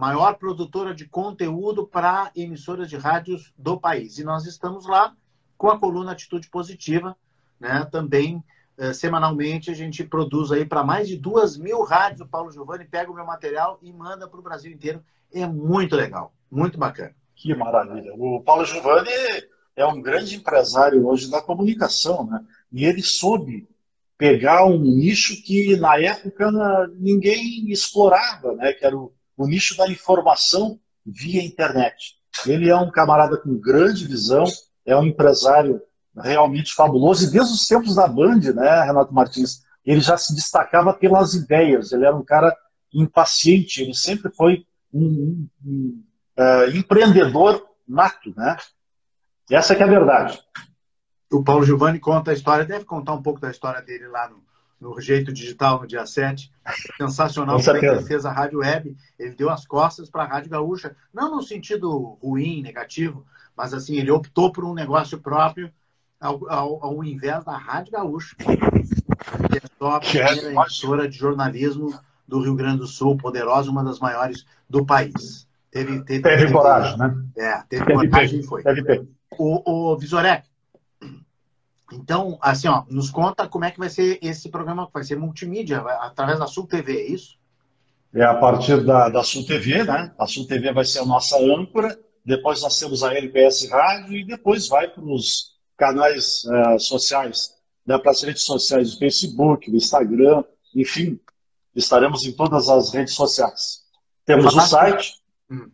maior 0.00 0.38
produtora 0.38 0.94
de 0.94 1.06
conteúdo 1.06 1.86
para 1.86 2.32
emissoras 2.34 2.88
de 2.88 2.96
rádios 2.96 3.52
do 3.58 3.78
país. 3.78 4.18
E 4.18 4.24
nós 4.24 4.46
estamos 4.46 4.86
lá 4.86 5.14
com 5.58 5.68
a 5.68 5.78
coluna 5.78 6.12
Atitude 6.12 6.48
Positiva, 6.48 7.14
né? 7.60 7.86
Também 7.92 8.42
eh, 8.78 8.94
semanalmente 8.94 9.70
a 9.70 9.74
gente 9.74 10.02
produz 10.02 10.50
aí 10.52 10.64
para 10.64 10.82
mais 10.82 11.06
de 11.06 11.18
duas 11.18 11.58
mil 11.58 11.82
rádios. 11.82 12.22
O 12.22 12.26
Paulo 12.26 12.50
Giovanni 12.50 12.86
pega 12.86 13.12
o 13.12 13.14
meu 13.14 13.26
material 13.26 13.78
e 13.82 13.92
manda 13.92 14.26
para 14.26 14.40
o 14.40 14.42
Brasil 14.42 14.72
inteiro. 14.72 15.04
É 15.30 15.46
muito 15.46 15.94
legal, 15.94 16.32
muito 16.50 16.78
bacana. 16.78 17.14
Que 17.36 17.54
maravilha. 17.54 18.14
O 18.14 18.42
Paulo 18.42 18.64
Giovanni 18.64 19.10
é 19.76 19.84
um 19.84 20.00
grande 20.00 20.34
empresário 20.34 21.06
hoje 21.06 21.30
da 21.30 21.42
comunicação, 21.42 22.24
né? 22.24 22.42
E 22.72 22.86
ele 22.86 23.02
soube 23.02 23.68
pegar 24.16 24.64
um 24.64 24.78
nicho 24.78 25.42
que 25.42 25.76
na 25.76 26.00
época 26.00 26.50
ninguém 26.94 27.70
explorava, 27.70 28.54
né? 28.54 28.72
Que 28.72 28.86
era 28.86 28.96
o, 28.96 29.12
o 29.40 29.46
nicho 29.46 29.74
da 29.74 29.88
informação 29.88 30.78
via 31.04 31.42
internet. 31.42 32.16
Ele 32.46 32.68
é 32.68 32.76
um 32.76 32.90
camarada 32.90 33.38
com 33.38 33.58
grande 33.58 34.06
visão, 34.06 34.44
é 34.84 34.94
um 34.94 35.04
empresário 35.04 35.80
realmente 36.14 36.74
fabuloso 36.74 37.24
e 37.24 37.30
desde 37.30 37.54
os 37.54 37.66
tempos 37.66 37.94
da 37.94 38.06
Band, 38.06 38.40
né, 38.54 38.84
Renato 38.84 39.14
Martins, 39.14 39.62
ele 39.82 40.00
já 40.00 40.18
se 40.18 40.34
destacava 40.34 40.92
pelas 40.92 41.32
ideias. 41.32 41.90
Ele 41.90 42.04
era 42.04 42.14
um 42.14 42.22
cara 42.22 42.54
impaciente. 42.92 43.82
Ele 43.82 43.94
sempre 43.94 44.30
foi 44.30 44.66
um, 44.92 45.06
um, 45.06 45.48
um 45.64 46.04
uh, 46.38 46.76
empreendedor 46.76 47.66
nato, 47.88 48.34
né? 48.36 48.58
Essa 49.50 49.74
que 49.74 49.82
é 49.82 49.86
a 49.86 49.88
verdade. 49.88 50.38
O 51.32 51.42
Paulo 51.42 51.64
Giovanni 51.64 51.98
conta 51.98 52.30
a 52.30 52.34
história, 52.34 52.66
deve 52.66 52.84
contar 52.84 53.14
um 53.14 53.22
pouco 53.22 53.40
da 53.40 53.50
história 53.50 53.80
dele 53.80 54.06
lá 54.08 54.28
no, 54.28 54.42
no 54.80 54.98
Jeito 55.00 55.32
Digital, 55.32 55.80
no 55.80 55.86
dia 55.86 56.06
7. 56.06 56.50
Sensacional 56.96 57.62
como 57.62 57.76
ele 57.76 58.02
fez 58.02 58.24
a 58.24 58.32
Rádio 58.32 58.60
Web. 58.60 58.96
Ele 59.18 59.34
deu 59.34 59.50
as 59.50 59.66
costas 59.66 60.08
para 60.08 60.22
a 60.22 60.26
Rádio 60.26 60.50
Gaúcha. 60.50 60.96
Não 61.12 61.30
no 61.30 61.42
sentido 61.42 62.18
ruim, 62.22 62.62
negativo, 62.62 63.26
mas 63.56 63.74
assim, 63.74 63.96
ele 63.96 64.10
optou 64.10 64.50
por 64.50 64.64
um 64.64 64.72
negócio 64.72 65.18
próprio 65.18 65.70
ao, 66.18 66.50
ao, 66.50 66.84
ao 66.84 67.04
invés 67.04 67.44
da 67.44 67.56
Rádio 67.56 67.92
Gaúcha. 67.92 68.34
Que 68.36 69.58
é 69.58 69.62
só 69.78 69.96
a 69.96 70.00
primeira 70.00 70.52
emissora 70.52 71.08
de 71.08 71.16
jornalismo 71.16 71.98
do 72.26 72.40
Rio 72.40 72.54
Grande 72.54 72.78
do 72.78 72.86
Sul, 72.86 73.16
poderosa, 73.16 73.70
uma 73.70 73.84
das 73.84 73.98
maiores 73.98 74.46
do 74.68 74.86
país. 74.86 75.46
Teve, 75.70 76.02
teve, 76.04 76.22
teve, 76.22 76.52
coragem, 76.52 76.98
né? 76.98 77.24
É, 77.36 77.62
teve, 77.68 77.84
teve 77.84 78.08
coragem 78.08 78.40
e 78.40 78.42
foi. 78.42 78.62
Teve. 78.62 79.08
O, 79.38 79.92
o 79.92 79.96
Visorek, 79.96 80.49
então, 81.92 82.38
assim, 82.40 82.68
ó, 82.68 82.84
nos 82.88 83.10
conta 83.10 83.48
como 83.48 83.64
é 83.64 83.70
que 83.70 83.78
vai 83.78 83.88
ser 83.88 84.18
esse 84.22 84.48
programa, 84.48 84.88
vai 84.92 85.02
ser 85.02 85.16
multimídia, 85.16 85.80
através 85.80 86.38
da 86.38 86.46
Sul 86.46 86.66
TV, 86.66 86.96
é 86.96 87.06
isso? 87.10 87.38
É 88.14 88.24
a 88.24 88.34
partir 88.34 88.84
da, 88.84 89.08
da 89.08 89.22
Sul 89.22 89.44
TV, 89.46 89.84
né? 89.84 90.12
A 90.18 90.26
Sul 90.26 90.46
TV 90.46 90.72
vai 90.72 90.84
ser 90.84 91.00
a 91.00 91.04
nossa 91.04 91.36
âncora, 91.38 91.98
depois 92.24 92.62
nós 92.62 92.78
temos 92.78 93.02
a 93.02 93.14
LPS 93.14 93.68
Rádio 93.70 94.16
e 94.16 94.24
depois 94.24 94.68
vai 94.68 94.88
para 94.88 95.04
os 95.04 95.54
canais 95.76 96.44
uh, 96.44 96.78
sociais, 96.78 97.54
né, 97.86 97.96
para 97.98 98.10
as 98.10 98.22
redes 98.22 98.42
sociais 98.42 98.92
do 98.92 98.98
Facebook, 98.98 99.70
do 99.70 99.76
Instagram, 99.76 100.44
enfim, 100.74 101.18
estaremos 101.74 102.24
em 102.24 102.32
todas 102.32 102.68
as 102.68 102.92
redes 102.92 103.14
sociais. 103.14 103.80
Temos 104.26 104.54
o 104.54 104.60
site, 104.60 105.14
hum. 105.50 105.70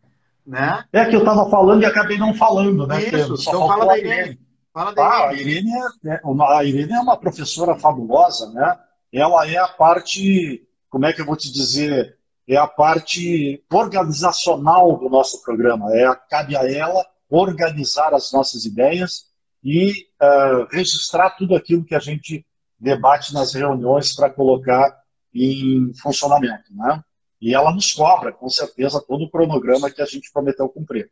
né? 0.46 0.84
É 0.92 1.04
que 1.06 1.14
eu 1.14 1.20
estava 1.20 1.48
falando 1.48 1.82
e 1.82 1.86
acabei 1.86 2.18
não 2.18 2.34
falando, 2.34 2.86
né? 2.86 3.02
Isso, 3.02 3.34
então 3.40 3.66
fala 3.66 3.86
da 3.86 3.98
Irene. 3.98 4.40
Fala 4.72 4.92
da 4.92 5.04
ah, 5.04 5.28
a 5.28 5.34
Irene, 5.34 5.70
é, 6.04 6.14
é, 6.14 6.20
a 6.48 6.64
Irene 6.64 6.92
é 6.92 7.00
uma 7.00 7.16
professora 7.16 7.76
fabulosa, 7.76 8.50
né? 8.50 8.76
Ela 9.12 9.48
é 9.48 9.56
a 9.56 9.68
parte, 9.68 10.66
como 10.94 11.06
é 11.06 11.12
que 11.12 11.20
eu 11.20 11.26
vou 11.26 11.34
te 11.34 11.52
dizer, 11.52 12.16
é 12.46 12.56
a 12.56 12.68
parte 12.68 13.60
organizacional 13.68 14.96
do 14.96 15.08
nosso 15.08 15.42
programa. 15.42 15.92
É, 15.92 16.06
cabe 16.30 16.56
a 16.56 16.70
ela 16.70 17.04
organizar 17.28 18.14
as 18.14 18.30
nossas 18.32 18.64
ideias 18.64 19.24
e 19.60 19.90
uh, 20.22 20.68
registrar 20.70 21.30
tudo 21.30 21.56
aquilo 21.56 21.84
que 21.84 21.96
a 21.96 21.98
gente 21.98 22.46
debate 22.78 23.34
nas 23.34 23.52
reuniões 23.54 24.14
para 24.14 24.30
colocar 24.30 24.96
em 25.34 25.92
funcionamento. 26.00 26.72
Né? 26.72 27.02
E 27.40 27.52
ela 27.52 27.74
nos 27.74 27.92
cobra, 27.92 28.30
com 28.30 28.48
certeza, 28.48 29.04
todo 29.04 29.24
o 29.24 29.30
cronograma 29.30 29.90
que 29.90 30.00
a 30.00 30.06
gente 30.06 30.30
prometeu 30.32 30.68
cumprir. 30.68 31.10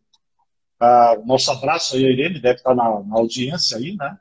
Uh, 0.80 1.26
nosso 1.26 1.50
abraço 1.50 1.96
aí, 1.96 2.04
Irene, 2.04 2.40
deve 2.40 2.58
estar 2.58 2.72
na, 2.72 3.02
na 3.02 3.16
audiência 3.16 3.78
aí, 3.78 3.96
né? 3.96 4.16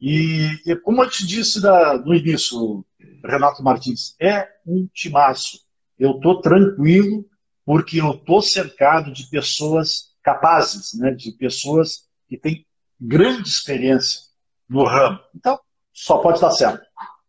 E, 0.00 0.60
e, 0.64 0.76
como 0.76 1.02
eu 1.02 1.10
te 1.10 1.26
disse 1.26 1.60
da, 1.60 1.98
no 1.98 2.14
início, 2.14 2.84
Renato 3.24 3.62
Martins, 3.62 4.14
é 4.20 4.48
um 4.66 4.88
timaço. 4.92 5.58
Eu 5.98 6.12
estou 6.12 6.40
tranquilo 6.40 7.24
porque 7.64 8.00
eu 8.00 8.12
estou 8.12 8.40
cercado 8.40 9.12
de 9.12 9.28
pessoas 9.28 10.14
capazes, 10.22 10.94
né? 10.94 11.10
de 11.10 11.32
pessoas 11.32 12.08
que 12.28 12.36
têm 12.36 12.64
grande 13.00 13.48
experiência 13.48 14.20
no 14.68 14.84
ramo. 14.84 15.18
Então, 15.34 15.58
só 15.92 16.18
pode 16.18 16.40
dar 16.40 16.50
certo. 16.50 16.86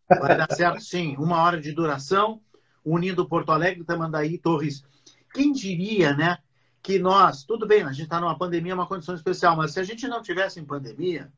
Vai 0.07 0.37
dar 0.37 0.51
certo, 0.51 0.81
sim. 0.81 1.15
Uma 1.17 1.43
hora 1.43 1.59
de 1.59 1.71
duração, 1.71 2.41
unindo 2.85 3.27
Porto 3.27 3.51
Alegre, 3.51 3.83
Tamandaí, 3.83 4.37
Torres. 4.37 4.83
Quem 5.33 5.51
diria, 5.51 6.13
né, 6.13 6.37
que 6.81 6.99
nós, 6.99 7.43
tudo 7.43 7.67
bem, 7.67 7.83
a 7.83 7.91
gente 7.91 8.03
está 8.03 8.19
numa 8.19 8.37
pandemia, 8.37 8.73
uma 8.73 8.87
condição 8.87 9.15
especial, 9.15 9.55
mas 9.55 9.73
se 9.73 9.79
a 9.79 9.83
gente 9.83 10.07
não 10.07 10.21
tivesse 10.21 10.59
em 10.59 10.65
pandemia, 10.65 11.31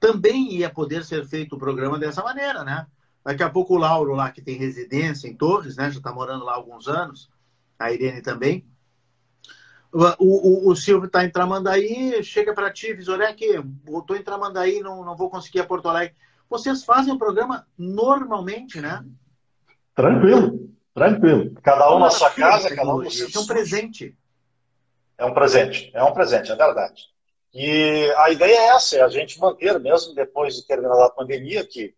também 0.00 0.54
ia 0.54 0.70
poder 0.70 1.04
ser 1.04 1.26
feito 1.26 1.54
o 1.54 1.58
programa 1.58 1.98
dessa 1.98 2.22
maneira, 2.22 2.64
né? 2.64 2.86
Daqui 3.22 3.42
a 3.42 3.50
pouco 3.50 3.74
o 3.74 3.78
Lauro 3.78 4.14
lá, 4.14 4.30
que 4.30 4.40
tem 4.40 4.56
residência 4.56 5.28
em 5.28 5.36
Torres, 5.36 5.76
né, 5.76 5.90
já 5.90 5.98
está 5.98 6.10
morando 6.10 6.44
lá 6.44 6.52
há 6.52 6.56
alguns 6.56 6.88
anos, 6.88 7.30
a 7.78 7.92
Irene 7.92 8.22
também. 8.22 8.66
O, 9.92 10.04
o, 10.18 10.70
o 10.70 10.76
Silvio 10.76 11.06
está 11.06 11.24
em 11.24 11.30
Tramandaí, 11.30 12.22
chega 12.24 12.54
para 12.54 12.72
ti, 12.72 12.94
Visorek, 12.94 13.44
estou 13.44 14.16
em 14.16 14.22
Tramandaí, 14.22 14.80
não, 14.80 15.04
não 15.04 15.16
vou 15.16 15.28
conseguir 15.28 15.60
a 15.60 15.66
Porto 15.66 15.88
Alegre. 15.88 16.16
Vocês 16.48 16.82
fazem 16.82 17.12
o 17.12 17.18
programa 17.18 17.66
normalmente, 17.76 18.80
né? 18.80 19.04
Tranquilo, 19.94 20.70
tranquilo. 20.94 21.54
Cada 21.62 21.94
um 21.94 21.98
na 21.98 22.10
sua 22.10 22.30
casa, 22.30 22.74
cada 22.74 22.94
um 22.94 23.02
no 23.02 23.10
seu. 23.10 23.28
É 23.28 23.38
um 23.38 23.46
presente. 23.46 24.16
É 25.18 25.24
um 25.24 25.34
presente, 25.34 25.90
é 25.92 26.02
um 26.02 26.14
presente, 26.14 26.50
é 26.50 26.56
verdade. 26.56 27.10
E 27.52 28.12
a 28.16 28.30
ideia 28.30 28.56
é 28.56 28.66
essa, 28.68 28.96
é 28.96 29.02
a 29.02 29.08
gente 29.08 29.38
manter, 29.40 29.78
mesmo 29.80 30.14
depois 30.14 30.54
de 30.54 30.66
terminar 30.66 31.04
a 31.04 31.10
pandemia, 31.10 31.66
que 31.66 31.94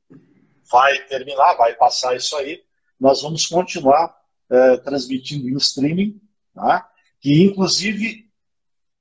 vai 0.71 0.99
terminar, 1.07 1.55
vai 1.55 1.75
passar 1.75 2.17
isso 2.17 2.37
aí, 2.37 2.63
nós 2.99 3.21
vamos 3.23 3.47
continuar 3.47 4.17
é, 4.51 4.77
transmitindo 4.79 5.49
em 5.49 5.57
streaming, 5.57 6.21
tá? 6.55 6.89
que 7.21 7.43
inclusive 7.43 8.31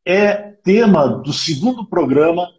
é 0.06 0.36
tema 0.36 1.08
do 1.08 1.32
segundo 1.32 1.86
programa 1.88 2.52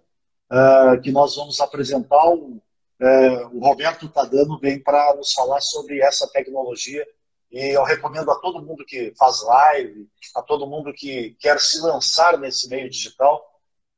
uh, 0.50 1.00
que 1.02 1.10
nós 1.10 1.34
vamos 1.36 1.60
apresentar 1.60 2.24
o 2.28 2.62
é, 3.02 3.46
o 3.46 3.58
Roberto 3.58 4.08
Tadano 4.08 4.60
vem 4.60 4.80
para 4.80 5.16
nos 5.16 5.32
falar 5.32 5.60
sobre 5.60 6.00
essa 6.00 6.28
tecnologia 6.28 7.04
e 7.50 7.76
eu 7.76 7.82
recomendo 7.82 8.30
a 8.30 8.36
todo 8.36 8.64
mundo 8.64 8.84
que 8.84 9.12
faz 9.18 9.42
live, 9.42 10.08
a 10.36 10.40
todo 10.40 10.68
mundo 10.68 10.92
que 10.94 11.36
quer 11.40 11.58
se 11.58 11.80
lançar 11.80 12.38
nesse 12.38 12.68
meio 12.68 12.88
digital, 12.88 13.44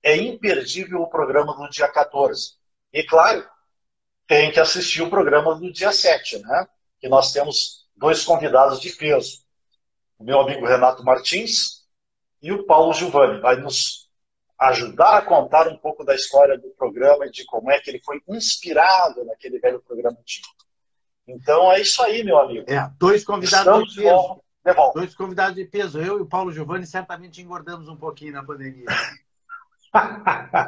é 0.05 0.15
imperdível 0.19 1.01
o 1.01 1.09
programa 1.09 1.57
do 1.57 1.69
dia 1.71 1.89
14. 1.89 2.53
E 2.93 3.03
claro, 3.03 3.43
tem 4.27 4.53
que 4.53 4.61
assistir 4.61 5.01
o 5.01 5.09
programa 5.09 5.55
do 5.55 5.73
dia 5.73 5.91
7, 5.91 6.41
né? 6.41 6.69
Que 7.01 7.09
nós 7.09 7.33
temos 7.33 7.89
dois 7.97 8.23
convidados 8.23 8.81
de 8.81 8.91
peso. 8.91 9.43
O 10.19 10.25
meu 10.25 10.41
amigo 10.41 10.67
Renato 10.67 11.03
Martins 11.03 11.87
e 12.43 12.53
o 12.53 12.67
Paulo 12.67 12.93
Giovanni. 12.93 13.41
Vai 13.41 13.57
nos 13.57 14.11
ajudar 14.59 15.19
a 15.19 15.23
contar 15.23 15.69
um 15.69 15.77
pouco 15.79 16.05
da 16.05 16.15
história 16.15 16.59
do 16.59 16.69
programa 16.77 17.27
e 17.27 17.31
de 17.31 17.45
como 17.47 17.71
é 17.71 17.81
que 17.81 17.91
ele 17.91 18.01
foi 18.05 18.23
inspirado 18.29 19.25
naquele 19.25 19.59
velho 19.59 19.81
programa 19.81 20.19
antigo. 20.21 20.47
Então 21.27 21.73
é 21.73 21.81
isso 21.81 22.03
aí, 22.03 22.23
meu 22.23 22.39
amigo. 22.39 22.71
É, 22.71 22.91
dois 22.99 23.25
convidados 23.25 23.95
de 23.95 24.03
peso. 24.03 24.43
Dois 24.95 25.15
convidados 25.15 25.55
de 25.55 25.65
peso. 25.65 25.99
Eu 25.99 26.19
e 26.19 26.23
o 26.23 26.27
Paulo 26.27 26.53
Giovanni 26.53 26.87
certamente 26.87 27.41
engordamos 27.41 27.89
um 27.89 27.97
pouquinho 27.97 28.35
na 28.35 28.45
pandemia. 28.45 28.85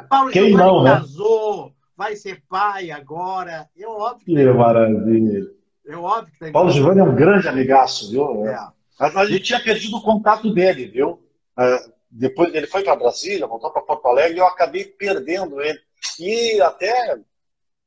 Paulo 0.09 0.31
Quem 0.31 0.53
não, 0.53 0.83
né? 0.83 0.91
casou, 0.91 1.73
vai 1.95 2.15
ser 2.15 2.41
pai 2.47 2.91
agora. 2.91 3.69
É 3.77 3.87
óbvio. 3.87 4.25
Que 4.25 4.53
maravilha. 4.53 5.47
É 5.85 5.95
óbvio 5.95 6.33
que 6.33 6.39
tem. 6.39 6.51
Paulo 6.51 6.71
Giovanni 6.71 6.99
é 6.99 7.03
um 7.03 7.15
grande 7.15 7.47
amigaço, 7.47 8.09
viu? 8.11 8.45
É. 8.45 8.55
A, 8.99 9.07
a 9.21 9.25
gente 9.25 9.43
tinha 9.43 9.59
perdido 9.59 9.97
o 9.97 10.03
contato 10.03 10.53
dele, 10.53 10.87
viu? 10.87 11.23
Uh, 11.57 11.93
depois 12.09 12.53
ele 12.53 12.67
foi 12.67 12.83
para 12.83 12.95
Brasília, 12.95 13.47
voltou 13.47 13.71
para 13.71 13.81
Porto 13.81 14.07
Alegre 14.07 14.37
e 14.37 14.39
eu 14.39 14.47
acabei 14.47 14.85
perdendo 14.85 15.61
ele. 15.61 15.79
E 16.19 16.61
até 16.61 17.17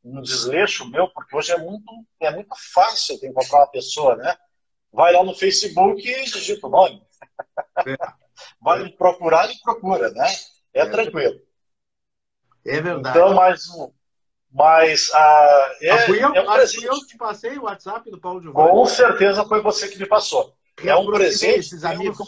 um 0.05 0.21
desleixo 0.21 0.89
meu, 0.89 1.09
porque 1.09 1.37
hoje 1.37 1.53
é 1.53 1.59
muito, 1.59 1.93
é 2.21 2.31
muito 2.33 2.55
fácil 2.73 3.19
de 3.19 3.29
encontrar 3.29 3.61
uma 3.61 3.71
pessoa, 3.71 4.17
né? 4.17 4.37
Vai 4.93 5.13
lá 5.13 5.23
no 5.23 5.35
Facebook 5.35 6.03
e 6.07 6.25
digita 6.25 6.67
o 6.67 6.71
nome. 6.71 7.03
É. 7.87 7.97
Vai 8.59 8.83
me 8.83 8.91
procurar 8.97 9.51
e 9.51 9.61
procura, 9.61 10.11
né? 10.11 10.27
É, 10.75 10.81
é 10.81 10.87
tranquilo. 10.87 11.41
É 12.65 12.81
verdade. 12.81 13.19
Então, 13.19 13.35
mais 13.35 13.69
um. 13.71 13.91
Mas 14.53 15.11
ah, 15.15 15.77
é, 15.81 15.91
ah, 15.91 15.99
fui 16.07 16.19
eu, 16.19 16.35
é 16.35 16.41
um 16.41 16.53
presente. 16.53 16.85
eu 16.85 16.95
que 16.95 17.07
te 17.07 17.17
passei 17.17 17.57
o 17.57 17.63
WhatsApp 17.63 18.11
do 18.11 18.21
Paulo 18.21 18.43
Giovanni. 18.43 18.71
Com 18.71 18.87
certeza 18.87 19.45
foi 19.45 19.63
você 19.63 19.89
que 19.89 19.99
me 19.99 20.07
passou. 20.07 20.55
é 20.83 20.95
um 20.97 21.07
presente. 21.07 21.61
Esses 21.61 21.85
amigos. 21.85 22.19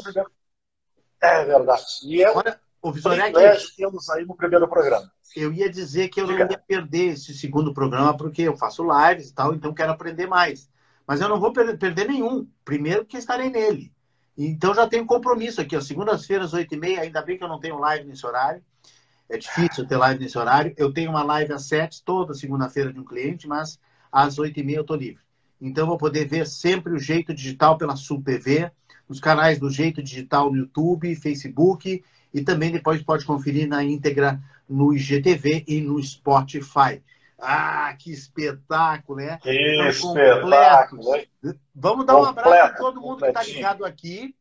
É 1.20 1.44
verdade. 1.44 1.84
E 2.04 2.22
é 2.22 2.30
Olha, 2.30 2.60
o 2.80 2.92
privilégio 2.92 3.70
que 3.70 3.76
temos 3.76 4.08
aí 4.10 4.24
no 4.24 4.36
primeiro 4.36 4.68
programa. 4.68 5.10
Eu 5.34 5.52
ia 5.52 5.68
dizer 5.68 6.08
que 6.08 6.20
eu 6.20 6.26
Diga. 6.26 6.44
não 6.44 6.52
ia 6.52 6.58
perder 6.58 7.12
esse 7.14 7.34
segundo 7.34 7.72
programa, 7.72 8.16
porque 8.16 8.42
eu 8.42 8.56
faço 8.56 8.84
lives 8.84 9.30
e 9.30 9.34
tal, 9.34 9.54
então 9.54 9.72
quero 9.72 9.92
aprender 9.92 10.26
mais. 10.26 10.68
Mas 11.06 11.20
eu 11.20 11.28
não 11.28 11.40
vou 11.40 11.52
perder 11.52 12.06
nenhum. 12.06 12.46
Primeiro 12.64 13.04
que 13.04 13.16
estarei 13.16 13.50
nele. 13.50 13.92
Então 14.46 14.74
já 14.74 14.86
tenho 14.86 15.06
compromisso 15.06 15.60
aqui, 15.60 15.76
ó. 15.76 15.80
Segundas-feiras, 15.80 16.52
8h30, 16.52 16.98
ainda 16.98 17.22
bem 17.22 17.36
que 17.36 17.44
eu 17.44 17.48
não 17.48 17.60
tenho 17.60 17.78
live 17.78 18.06
nesse 18.06 18.26
horário. 18.26 18.62
É 19.28 19.38
difícil 19.38 19.86
ter 19.86 19.96
live 19.96 20.20
nesse 20.20 20.36
horário. 20.36 20.74
Eu 20.76 20.92
tenho 20.92 21.10
uma 21.10 21.22
live 21.22 21.52
às 21.52 21.66
7 21.66 22.02
toda 22.04 22.34
segunda-feira 22.34 22.92
de 22.92 22.98
um 23.00 23.04
cliente, 23.04 23.46
mas 23.46 23.78
às 24.10 24.36
8h30 24.36 24.74
eu 24.74 24.80
estou 24.82 24.96
livre. 24.96 25.22
Então 25.60 25.86
vou 25.86 25.96
poder 25.96 26.26
ver 26.26 26.46
sempre 26.46 26.92
o 26.92 26.98
Jeito 26.98 27.32
Digital 27.32 27.78
pela 27.78 27.94
Sul 27.94 28.20
TV, 28.20 28.70
nos 29.08 29.20
canais 29.20 29.58
do 29.58 29.70
Jeito 29.70 30.02
Digital 30.02 30.50
no 30.50 30.58
YouTube, 30.58 31.14
Facebook 31.14 32.02
e 32.34 32.42
também 32.42 32.72
depois 32.72 33.02
pode 33.02 33.24
conferir 33.24 33.68
na 33.68 33.84
íntegra 33.84 34.40
no 34.68 34.92
IGTV 34.92 35.64
e 35.68 35.80
no 35.80 36.02
Spotify. 36.02 37.00
Ah, 37.44 37.92
que 37.98 38.12
espetáculo, 38.12 39.18
né? 39.18 39.36
Que 39.42 39.50
espetáculo! 39.88 41.02
Vamos 41.74 42.06
dar 42.06 42.16
um 42.16 42.24
abraço 42.24 42.72
a 42.72 42.76
todo 42.76 43.00
mundo 43.00 43.18
que 43.18 43.26
está 43.26 43.42
ligado 43.42 43.84
aqui. 43.84 44.32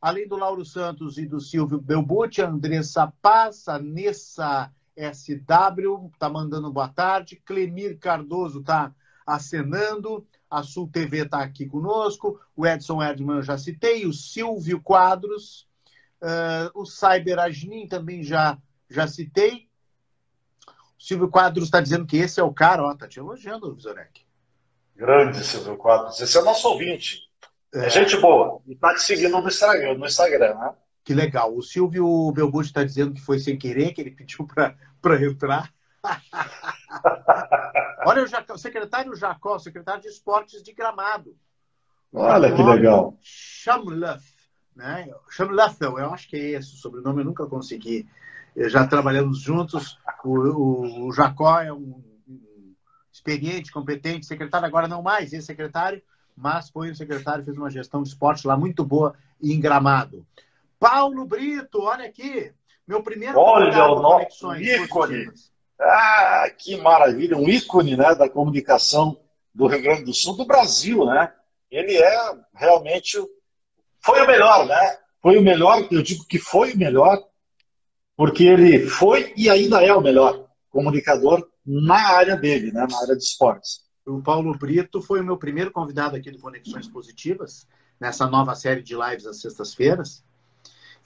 Além 0.00 0.28
do 0.28 0.36
Lauro 0.36 0.64
Santos 0.64 1.18
e 1.18 1.26
do 1.26 1.40
Silvio 1.40 1.80
Belbucci, 1.80 2.42
Andressa 2.42 3.12
Passa, 3.20 3.78
Nessa 3.80 4.70
SW, 4.96 6.12
tá 6.16 6.28
mandando 6.28 6.72
boa 6.72 6.88
tarde. 6.88 7.42
Clemir 7.44 7.98
Cardoso 7.98 8.62
tá 8.62 8.94
acenando. 9.26 10.24
A 10.48 10.62
Sul 10.62 10.88
TV 10.88 11.22
está 11.22 11.40
aqui 11.40 11.66
conosco. 11.66 12.40
O 12.54 12.64
Edson 12.64 13.02
Edman 13.02 13.38
eu 13.38 13.42
já 13.42 13.58
citei. 13.58 14.06
O 14.06 14.12
Silvio 14.12 14.80
Quadros. 14.80 15.66
Uh, 16.22 16.70
o 16.72 16.86
Cyber 16.86 17.40
Agnin 17.40 17.88
também 17.88 18.22
já, 18.22 18.56
já 18.88 19.08
citei. 19.08 19.68
Silvio 21.04 21.28
Quadros 21.28 21.66
está 21.66 21.82
dizendo 21.82 22.06
que 22.06 22.16
esse 22.16 22.40
é 22.40 22.42
o 22.42 22.50
cara, 22.50 22.82
ó, 22.82 22.94
tá 22.94 23.06
te 23.06 23.18
elogiando, 23.18 23.74
Visorek. 23.74 24.22
Grande 24.96 25.44
Silvio 25.44 25.76
Quadros. 25.76 26.18
Esse 26.18 26.38
é 26.38 26.40
o 26.40 26.44
nosso 26.46 26.66
ouvinte. 26.66 27.28
É, 27.74 27.84
é 27.84 27.90
gente 27.90 28.16
boa. 28.16 28.62
E 28.66 28.74
tá 28.74 28.94
te 28.94 29.02
seguindo 29.02 29.38
no 29.38 29.46
Instagram, 29.46 29.98
no 29.98 30.06
Instagram, 30.06 30.54
né? 30.54 30.72
Que 31.04 31.12
legal. 31.12 31.54
O 31.54 31.60
Silvio 31.60 32.32
Belbucci 32.32 32.70
está 32.70 32.82
dizendo 32.82 33.12
que 33.12 33.20
foi 33.20 33.38
sem 33.38 33.58
querer, 33.58 33.92
que 33.92 34.00
ele 34.00 34.12
pediu 34.12 34.46
para 34.46 35.22
entrar. 35.22 35.70
Olha 38.06 38.22
o, 38.22 38.26
Jacó, 38.26 38.54
o 38.54 38.58
secretário 38.58 39.14
Jacó, 39.14 39.58
secretário 39.58 40.00
de 40.00 40.08
esportes 40.08 40.62
de 40.62 40.72
Gramado. 40.72 41.36
Olha 42.14 42.50
que 42.50 42.62
legal. 42.62 43.14
Chamluff, 43.20 44.24
né? 44.74 45.12
Chamluffel, 45.28 45.98
eu 45.98 46.14
acho 46.14 46.30
que 46.30 46.36
é 46.36 46.50
esse 46.52 46.72
o 46.72 46.78
sobrenome, 46.78 47.20
eu 47.20 47.26
nunca 47.26 47.46
consegui 47.46 48.08
já 48.56 48.86
trabalhamos 48.86 49.40
juntos. 49.40 49.98
O, 50.24 50.30
o, 50.30 51.08
o 51.08 51.12
Jacó 51.12 51.60
é 51.60 51.72
um, 51.72 52.02
um, 52.28 52.74
experiente, 53.12 53.72
competente 53.72 54.26
secretário, 54.26 54.66
agora 54.66 54.88
não 54.88 55.02
mais, 55.02 55.32
ex-secretário, 55.32 56.02
mas 56.36 56.68
foi 56.70 56.90
um 56.90 56.94
secretário, 56.94 57.44
fez 57.44 57.56
uma 57.56 57.70
gestão 57.70 58.02
de 58.02 58.08
esporte 58.08 58.46
lá 58.46 58.56
muito 58.56 58.84
boa 58.84 59.14
em 59.42 59.60
Gramado. 59.60 60.26
Paulo 60.78 61.24
Brito, 61.24 61.82
olha 61.82 62.06
aqui, 62.06 62.52
meu 62.86 63.02
primeiro 63.02 63.38
olha 63.38 63.86
o 63.86 64.00
nosso 64.00 64.54
ícone. 64.56 65.30
Ah, 65.80 66.46
que 66.56 66.76
maravilha, 66.76 67.36
um 67.36 67.48
ícone 67.48 67.96
né, 67.96 68.14
da 68.14 68.28
comunicação 68.28 69.18
do 69.54 69.66
Rio 69.66 69.82
Grande 69.82 70.04
do 70.04 70.14
Sul, 70.14 70.36
do 70.36 70.44
Brasil, 70.44 71.04
né? 71.04 71.32
Ele 71.70 71.96
é 71.96 72.38
realmente 72.54 73.18
foi 74.00 74.20
o 74.20 74.26
melhor, 74.26 74.66
né? 74.66 74.98
Foi 75.22 75.38
o 75.38 75.42
melhor, 75.42 75.88
eu 75.90 76.02
digo 76.02 76.26
que 76.26 76.38
foi 76.38 76.74
o 76.74 76.76
melhor 76.76 77.24
porque 78.16 78.44
ele 78.44 78.86
foi 78.86 79.32
e 79.36 79.48
ainda 79.48 79.82
é 79.82 79.92
o 79.92 80.00
melhor 80.00 80.46
comunicador 80.70 81.46
na 81.64 82.16
área 82.16 82.36
dele, 82.36 82.70
né, 82.72 82.86
na 82.90 83.00
área 83.00 83.16
de 83.16 83.22
esportes. 83.22 83.84
O 84.06 84.20
Paulo 84.20 84.56
Brito 84.56 85.00
foi 85.00 85.20
o 85.20 85.24
meu 85.24 85.36
primeiro 85.36 85.70
convidado 85.70 86.16
aqui 86.16 86.30
do 86.30 86.38
Conexões 86.38 86.86
Positivas, 86.86 87.66
nessa 87.98 88.26
nova 88.26 88.54
série 88.54 88.82
de 88.82 88.94
lives 88.94 89.26
às 89.26 89.40
sextas-feiras. 89.40 90.22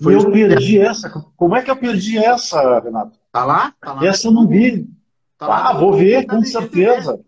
Foi 0.01 0.15
eu 0.15 0.31
perdi 0.31 0.81
essa. 0.81 1.11
Como 1.37 1.57
é 1.57 1.63
que 1.63 1.71
eu 1.71 1.77
perdi 1.77 2.19
essa, 2.19 2.81
Renato? 2.81 3.19
Tá 3.33 3.45
lá? 3.45 3.75
Tá 3.81 3.93
lá 3.95 4.07
essa 4.07 4.29
eu 4.29 4.33
não 4.33 4.47
vi. 4.47 4.89
Tá 5.37 5.71
ah, 5.71 5.73
vou 5.73 5.97
ver, 5.97 6.27
com 6.27 6.43
certeza. 6.43 7.21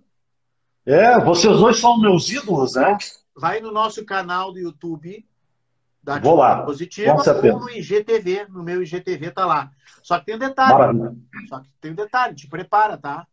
É, 0.84 1.20
vocês 1.20 1.56
dois 1.58 1.78
são 1.78 2.00
meus 2.00 2.28
ídolos, 2.30 2.74
né? 2.74 2.96
Vai 3.36 3.60
no 3.60 3.70
nosso 3.70 4.04
canal 4.04 4.52
do 4.52 4.58
YouTube, 4.58 5.24
da 6.02 6.18
Vou 6.18 6.34
lá, 6.34 6.62
positiva 6.62 7.14
ou 7.14 7.60
no 7.60 7.70
IGTV, 7.70 8.46
no 8.48 8.62
meu 8.62 8.82
IGTV 8.82 9.30
tá 9.30 9.44
lá. 9.44 9.70
Só 10.02 10.18
que 10.18 10.26
tem 10.26 10.36
um 10.36 10.38
detalhe. 10.38 10.72
Maravilha. 10.72 11.14
Só 11.48 11.60
que 11.60 11.68
tem 11.80 11.92
um 11.92 11.94
detalhe, 11.94 12.34
te 12.34 12.48
prepara, 12.48 12.96
tá? 12.96 13.26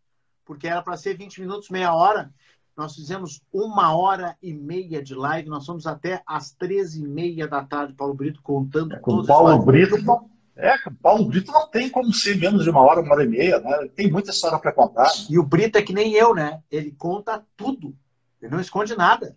Porque 0.45 0.67
era 0.67 0.81
para 0.81 0.97
ser 0.97 1.17
20 1.17 1.41
minutos, 1.41 1.69
meia 1.69 1.93
hora. 1.93 2.31
Nós 2.75 2.93
fizemos 2.93 3.41
uma 3.51 3.95
hora 3.97 4.37
e 4.41 4.53
meia 4.53 5.01
de 5.01 5.15
live, 5.15 5.49
nós 5.49 5.65
fomos 5.65 5.87
até 5.87 6.21
às 6.27 6.55
13h30 6.55 7.47
da 7.47 7.63
tarde, 7.63 7.93
Paulo 7.93 8.13
Brito 8.13 8.39
contando 8.43 8.93
é, 8.93 8.99
com 8.99 9.25
Paulo 9.25 9.65
Brito 9.65 9.97
não, 10.03 10.29
É, 10.55 10.75
Paulo 11.01 11.25
Brito 11.25 11.51
não 11.51 11.67
tem 11.69 11.89
como 11.89 12.13
ser 12.13 12.37
menos 12.37 12.63
de 12.63 12.69
uma 12.69 12.81
hora, 12.81 13.01
uma 13.01 13.13
hora 13.13 13.23
e 13.23 13.27
meia, 13.27 13.59
né? 13.59 13.89
Tem 13.95 14.11
muita 14.11 14.29
história 14.29 14.59
para 14.59 14.71
contar. 14.71 15.09
E 15.27 15.39
o 15.39 15.43
Brito 15.43 15.79
é 15.79 15.81
que 15.81 15.93
nem 15.93 16.13
eu, 16.13 16.35
né? 16.35 16.61
Ele 16.69 16.91
conta 16.91 17.43
tudo. 17.55 17.95
Ele 18.39 18.51
não 18.51 18.61
esconde 18.61 18.95
nada. 18.95 19.35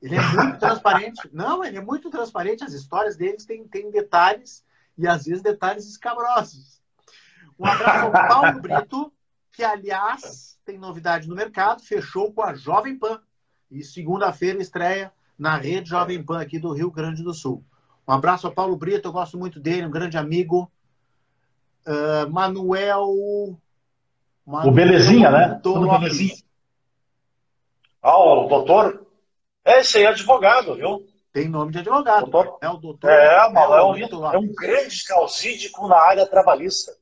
Ele 0.00 0.16
é 0.16 0.20
muito 0.20 0.58
transparente. 0.60 1.28
Não, 1.32 1.64
ele 1.64 1.76
é 1.76 1.80
muito 1.80 2.10
transparente. 2.10 2.64
As 2.64 2.72
histórias 2.72 3.16
deles 3.16 3.44
têm, 3.44 3.66
têm 3.66 3.90
detalhes 3.90 4.64
e 4.96 5.06
às 5.06 5.24
vezes 5.24 5.42
detalhes 5.42 5.86
escabrosos. 5.86 6.80
Um 7.58 7.66
abraço 7.66 8.06
ao 8.06 8.12
Paulo 8.12 8.60
Brito, 8.62 9.12
que 9.52 9.62
aliás 9.62 10.58
tem 10.64 10.78
novidade 10.78 11.28
no 11.28 11.34
mercado, 11.34 11.82
fechou 11.82 12.32
com 12.32 12.42
a 12.42 12.54
Jovem 12.54 12.98
Pan. 12.98 13.20
E 13.70 13.82
segunda-feira 13.82 14.60
estreia 14.60 15.12
na 15.38 15.56
rede 15.56 15.90
Jovem 15.90 16.22
Pan 16.22 16.40
aqui 16.40 16.58
do 16.58 16.72
Rio 16.72 16.90
Grande 16.90 17.22
do 17.22 17.34
Sul. 17.34 17.64
Um 18.06 18.12
abraço 18.12 18.46
ao 18.46 18.52
Paulo 18.54 18.76
Brito, 18.76 19.08
eu 19.08 19.12
gosto 19.12 19.36
muito 19.36 19.60
dele, 19.60 19.86
um 19.86 19.90
grande 19.90 20.16
amigo. 20.16 20.70
Uh, 21.86 22.30
Manuel. 22.30 23.58
Manuel. 24.46 24.72
O 24.72 24.74
Belezinha, 24.74 25.30
né? 25.30 25.60
Doutor 25.62 26.00
Belezinha. 26.00 26.34
Ah, 28.02 28.16
o 28.16 28.48
doutor 28.48 29.07
é, 29.68 29.80
esse 29.80 29.98
aí 29.98 30.04
é 30.04 30.08
advogado, 30.08 30.74
viu? 30.74 31.06
Tem 31.32 31.48
nome 31.48 31.72
de 31.72 31.78
advogado. 31.78 32.30
Doutor, 32.30 32.58
é 32.60 32.68
o 32.68 32.76
doutor. 32.76 33.10
É, 33.10 33.50
mano, 33.50 33.74
é, 33.74 33.84
um, 33.84 34.26
é 34.32 34.38
um 34.38 34.52
grande 34.52 35.04
causídico 35.04 35.86
na 35.86 35.96
área 35.96 36.26
trabalhista. 36.26 36.92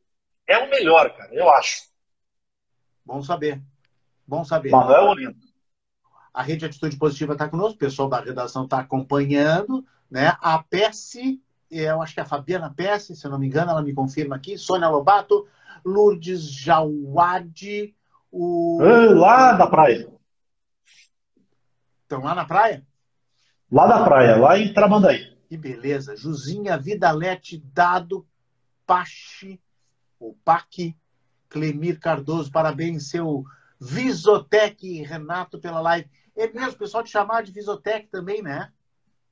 É 0.47 0.59
o 0.59 0.69
melhor, 0.69 1.11
cara, 1.17 1.33
eu 1.33 1.49
acho. 1.51 1.85
Bom 3.05 3.23
saber. 3.23 3.63
Bom 4.27 4.45
saber. 4.45 4.71
Manuel 4.71 5.15
Lindo. 5.15 5.37
A 6.35 6.43
Rede 6.43 6.67
Atitude 6.67 6.99
Positiva 6.99 7.33
está 7.33 7.49
conosco, 7.49 7.77
o 7.77 7.79
pessoal 7.79 8.09
da 8.09 8.21
redação 8.21 8.65
está 8.65 8.81
acompanhando. 8.81 9.85
Né? 10.11 10.37
A 10.41 10.63
Pesce, 10.63 11.41
eu 11.71 12.03
acho 12.03 12.15
que 12.15 12.21
é 12.21 12.23
a 12.23 12.27
Fabiana 12.27 12.75
Pesce, 12.77 13.17
se 13.17 13.27
eu 13.27 13.31
não 13.31 13.39
me 13.39 13.47
engano, 13.47 13.71
ela 13.71 13.83
me 13.83 13.95
confirma 13.95 14.37
aqui. 14.37 14.59
Sônia 14.59 14.89
Lobato, 14.89 15.47
Lourdes 15.85 16.43
Jauade, 16.43 17.95
o. 18.31 18.79
Lá 19.15 19.53
da 19.53 19.67
praia. 19.67 20.16
Estão 22.07 22.23
lá 22.23 22.37
na 22.37 22.45
praia? 22.45 22.87
Lá 23.71 23.89
na 23.89 24.05
praia, 24.05 24.37
lá 24.37 24.57
em 24.57 24.73
Tramandaí. 24.73 25.37
Que 25.49 25.57
beleza. 25.57 26.17
Juzinha 26.17 26.79
Vidalete, 26.79 27.61
Dado, 27.75 28.25
Pache, 28.87 29.61
o 30.21 30.33
Pac, 30.45 30.97
Clemir 31.49 31.99
Cardoso, 31.99 32.53
parabéns, 32.53 33.11
seu 33.11 33.45
Visotec, 33.81 35.03
Renato, 35.03 35.59
pela 35.59 35.81
live. 35.81 36.09
É 36.37 36.47
mesmo, 36.47 36.75
o 36.75 36.79
pessoal 36.79 37.03
te 37.03 37.11
chamar 37.11 37.43
de 37.43 37.51
Visotec 37.51 38.07
também, 38.07 38.41
né? 38.41 38.71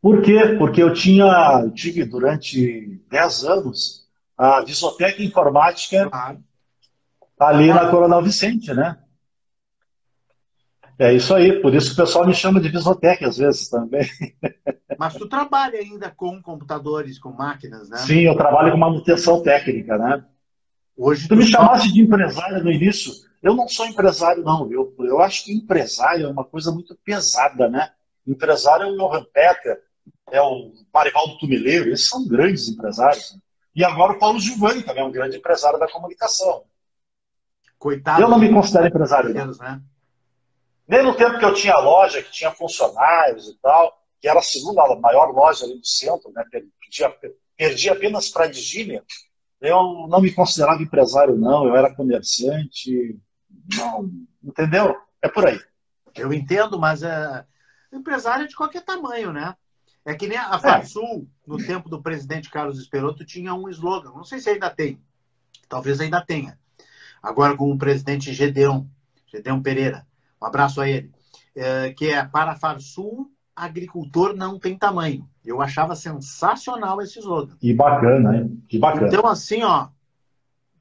Por 0.02 0.20
quê? 0.20 0.56
Porque 0.58 0.82
eu 0.82 0.92
tinha, 0.92 1.60
eu 1.62 1.70
tive 1.70 2.04
durante 2.04 3.00
10 3.08 3.44
anos 3.44 4.08
a 4.37 4.60
Visotec 4.62 5.24
Informática 5.24 6.10
claro. 6.10 6.42
ali 7.38 7.68
na 7.68 7.88
Coronel 7.88 8.20
Vicente, 8.20 8.74
né? 8.74 8.98
É 10.98 11.12
isso 11.12 11.35
aí, 11.35 11.61
por 11.61 11.74
isso 11.74 11.88
que 11.88 12.00
o 12.00 12.04
pessoal 12.04 12.26
me 12.26 12.35
chama 12.35 12.61
de 12.61 12.68
Visotec 12.68 13.24
às 13.24 13.37
vezes 13.37 13.68
também. 13.68 14.09
Mas 14.98 15.14
tu 15.14 15.28
trabalha 15.28 15.78
ainda 15.78 16.11
com 16.11 16.40
computadores, 16.40 17.18
com 17.18 17.33
máquinas, 17.33 17.88
né? 17.88 17.98
Sim, 17.98 18.20
eu 18.20 18.37
trabalho 18.37 18.70
com 18.70 18.78
manutenção 18.78 19.42
técnica, 19.42 19.98
né? 19.98 20.24
Hoje 20.96 21.26
tu, 21.26 21.35
tu 21.35 21.37
me 21.37 21.46
chamaste 21.46 21.92
de 21.92 22.00
empresário 22.00 22.62
no 22.62 22.70
início. 22.70 23.12
Eu 23.42 23.54
não 23.54 23.68
sou 23.68 23.87
empresário, 23.87 24.42
não. 24.44 24.70
Eu, 24.70 24.94
eu 25.00 25.20
acho 25.20 25.44
que 25.44 25.52
empresário 25.52 26.26
é 26.26 26.30
uma 26.30 26.44
coisa 26.44 26.70
muito 26.70 26.96
pesada, 27.04 27.68
né? 27.68 27.90
Empresário 28.26 28.87
é 28.87 28.90
o 28.90 28.96
Johan 28.96 29.24
Peter, 29.33 29.83
é 30.30 30.40
o 30.40 30.72
Marivaldo 30.92 31.38
Tumileiro, 31.38 31.90
esses 31.90 32.09
são 32.09 32.26
grandes 32.26 32.68
empresários. 32.68 33.37
E 33.74 33.85
agora 33.85 34.12
o 34.12 34.18
Paulo 34.18 34.38
Giovanni 34.38 34.83
também 34.83 35.02
é 35.02 35.07
um 35.07 35.12
grande 35.12 35.37
empresário 35.37 35.78
da 35.78 35.90
comunicação. 35.90 36.62
Coitado. 37.78 38.22
Eu 38.22 38.28
não 38.28 38.38
me 38.38 38.50
considero 38.50 38.87
empresário. 38.87 39.35
Não. 39.35 39.46
Né? 39.46 39.83
Nem 40.87 41.03
no 41.03 41.16
tempo 41.16 41.38
que 41.38 41.44
eu 41.44 41.55
tinha 41.55 41.77
loja, 41.79 42.23
que 42.23 42.31
tinha 42.31 42.51
funcionários 42.51 43.49
e 43.49 43.59
tal, 43.61 43.99
que 44.20 44.29
era 44.29 44.38
a 44.38 44.42
segunda 44.42 44.94
maior 44.97 45.31
loja 45.33 45.64
ali 45.64 45.79
do 45.79 45.87
centro, 45.87 46.31
né? 46.33 46.44
Perdi, 46.51 46.70
perdi 47.57 47.88
apenas 47.88 48.29
para 48.29 48.44
a 48.44 48.51
Digília. 48.51 49.03
Eu 49.61 50.07
não 50.09 50.20
me 50.20 50.33
considerava 50.33 50.83
empresário, 50.83 51.37
não. 51.37 51.66
Eu 51.66 51.75
era 51.75 51.94
comerciante. 51.94 53.18
Não, 53.77 54.11
entendeu? 54.42 54.94
É 55.23 55.29
por 55.29 55.47
aí. 55.47 55.59
Eu 56.14 56.33
entendo, 56.33 56.79
mas 56.79 57.03
é, 57.03 57.44
empresário 57.92 58.44
é 58.44 58.49
de 58.49 58.55
qualquer 58.55 58.85
tamanho, 58.85 59.33
né? 59.33 59.55
É 60.05 60.14
que 60.14 60.27
nem 60.27 60.37
a 60.37 60.59
Farsul, 60.59 61.27
é. 61.27 61.51
no 61.51 61.57
tempo 61.57 61.88
do 61.88 62.03
presidente 62.03 62.51
Carlos 62.51 62.79
Esperoto, 62.79 63.25
tinha 63.25 63.55
um 63.55 63.68
slogan. 63.70 64.11
Não 64.11 64.25
sei 64.25 64.38
se 64.38 64.51
ainda 64.51 64.68
tem. 64.68 65.01
Talvez 65.66 65.99
ainda 65.99 66.20
tenha. 66.20 66.59
Agora 67.23 67.57
com 67.57 67.73
o 67.73 67.79
presidente 67.79 68.35
Gedeon, 68.35 68.85
Gedeon 69.27 69.62
Pereira. 69.62 70.07
Um 70.44 70.46
abraço 70.46 70.80
a 70.83 70.88
ele. 70.88 71.11
É, 71.57 71.92
que 71.94 72.11
é 72.11 72.22
para 72.22 72.54
Farsul, 72.54 73.30
agricultor 73.57 74.37
não 74.37 74.59
tem 74.59 74.76
tamanho. 74.76 75.26
Eu 75.42 75.62
achava 75.62 75.96
sensacional 75.96 77.00
esse 77.00 77.18
slogan. 77.18 77.57
Que 77.57 77.72
bacana, 77.72 78.37
hein? 78.37 78.62
Que 78.68 78.78
bacana. 78.78 79.07
Então, 79.07 79.26
assim, 79.26 79.62
ó, 79.62 79.88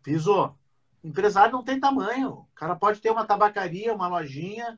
Piso, 0.03 0.53
empresário 1.01 1.53
não 1.53 1.63
tem 1.63 1.79
tamanho. 1.79 2.29
O 2.31 2.47
cara 2.55 2.75
pode 2.75 2.99
ter 2.99 3.09
uma 3.09 3.25
tabacaria, 3.25 3.93
uma 3.93 4.09
lojinha, 4.09 4.77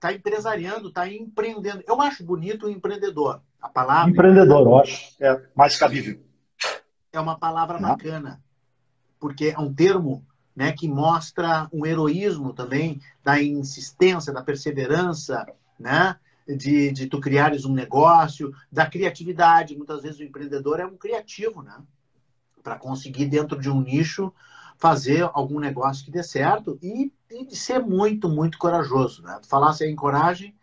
tá 0.00 0.14
empresariando, 0.14 0.90
tá 0.90 1.06
empreendendo. 1.06 1.84
Eu 1.86 2.00
acho 2.00 2.24
bonito 2.24 2.66
o 2.66 2.70
empreendedor. 2.70 3.42
A 3.60 3.68
palavra. 3.68 4.10
Empreendedor, 4.10 4.66
eu 4.66 4.78
acho. 4.78 5.14
É 5.20 5.42
mais 5.54 5.76
cabível. 5.76 6.22
É 7.12 7.20
uma 7.20 7.38
palavra 7.38 7.78
não. 7.78 7.90
bacana. 7.90 8.42
Porque 9.20 9.54
é 9.54 9.58
um 9.58 9.74
termo 9.74 10.24
né, 10.56 10.72
que 10.72 10.88
mostra 10.88 11.68
um 11.70 11.84
heroísmo 11.84 12.54
também 12.54 12.98
da 13.22 13.40
insistência, 13.40 14.32
da 14.32 14.42
perseverança, 14.42 15.46
né, 15.78 16.16
de, 16.48 16.90
de 16.92 17.06
tu 17.06 17.20
criares 17.20 17.66
um 17.66 17.74
negócio, 17.74 18.54
da 18.72 18.86
criatividade. 18.86 19.76
Muitas 19.76 20.02
vezes 20.02 20.18
o 20.18 20.24
empreendedor 20.24 20.80
é 20.80 20.86
um 20.86 20.96
criativo, 20.96 21.62
né, 21.62 21.76
para 22.62 22.76
conseguir 22.76 23.26
dentro 23.26 23.60
de 23.60 23.68
um 23.70 23.82
nicho 23.82 24.32
fazer 24.78 25.28
algum 25.32 25.58
negócio 25.58 26.04
que 26.04 26.10
dê 26.10 26.22
certo 26.22 26.78
e, 26.82 27.12
e 27.30 27.46
de 27.46 27.56
ser 27.56 27.80
muito, 27.80 28.28
muito 28.28 28.58
corajoso. 28.58 29.22
Né? 29.22 29.38
Tu 29.42 29.48
falasse 29.48 29.86
em 29.86 29.96
coragem, 29.96 30.54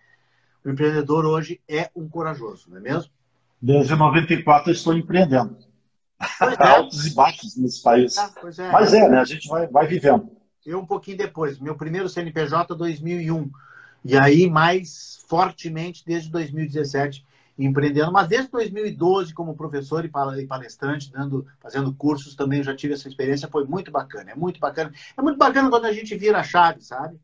o 0.64 0.70
empreendedor 0.70 1.26
hoje 1.26 1.62
é 1.68 1.90
um 1.96 2.08
corajoso, 2.08 2.70
não 2.70 2.78
é 2.78 2.80
mesmo? 2.80 3.12
Desde 3.62 3.96
94 3.96 4.70
eu 4.70 4.74
estou 4.74 4.94
empreendendo. 4.96 5.58
É. 6.20 6.68
Altos 6.68 7.06
e 7.06 7.14
baixos 7.14 7.56
nesse 7.58 7.82
país. 7.82 8.18
Ah, 8.18 8.32
é. 8.58 8.72
Mas 8.72 8.94
é, 8.94 9.10
né? 9.10 9.20
A 9.20 9.26
gente 9.26 9.48
vai, 9.48 9.68
vai 9.68 9.88
vivendo. 9.88 10.32
Eu 10.66 10.80
um 10.80 10.86
pouquinho 10.86 11.18
depois. 11.18 11.60
Meu 11.60 11.76
primeiro 11.76 12.08
CNPJ 12.08 12.76
2001. 12.76 13.52
E 14.06 14.18
aí, 14.18 14.50
mais 14.50 15.24
fortemente, 15.28 16.04
desde 16.06 16.30
2017, 16.30 17.26
empreendendo. 17.58 18.12
Mas 18.12 18.28
desde 18.28 18.50
2012, 18.52 19.34
como 19.34 19.56
professor 19.56 20.06
e 20.06 20.10
palestrante, 20.48 21.12
dando, 21.12 21.46
fazendo 21.60 21.94
cursos, 21.94 22.36
também 22.36 22.64
já 22.64 22.76
tive 22.76 22.94
essa 22.94 23.08
experiência. 23.08 23.50
Foi 23.50 23.66
muito 23.66 23.92
bacana. 23.92 24.32
É 24.32 24.36
muito 24.36 24.60
bacana. 24.60 24.94
É 25.18 25.22
muito 25.22 25.38
bacana 25.38 25.70
quando 25.70 25.86
a 25.86 25.94
gente 25.94 26.16
vira 26.16 26.40
a 26.40 26.44
chave, 26.44 26.82
sabe? 26.82 27.20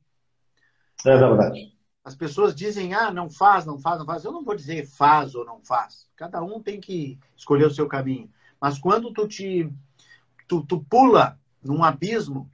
É 1.05 1.17
verdade. 1.17 1.73
As 2.03 2.15
pessoas 2.15 2.55
dizem, 2.55 2.93
ah, 2.93 3.11
não 3.11 3.29
faz, 3.29 3.65
não 3.65 3.77
faz, 3.77 3.99
não 3.99 4.05
faz. 4.05 4.23
Eu 4.23 4.31
não 4.31 4.43
vou 4.43 4.55
dizer 4.55 4.85
faz 4.85 5.35
ou 5.35 5.45
não 5.45 5.61
faz. 5.61 6.07
Cada 6.15 6.41
um 6.41 6.61
tem 6.61 6.79
que 6.79 7.19
escolher 7.35 7.65
o 7.65 7.71
seu 7.71 7.87
caminho. 7.87 8.29
Mas 8.59 8.77
quando 8.77 9.13
tu 9.13 9.27
te 9.27 9.71
tu, 10.47 10.63
tu 10.63 10.83
pula 10.89 11.39
num 11.63 11.83
abismo, 11.83 12.49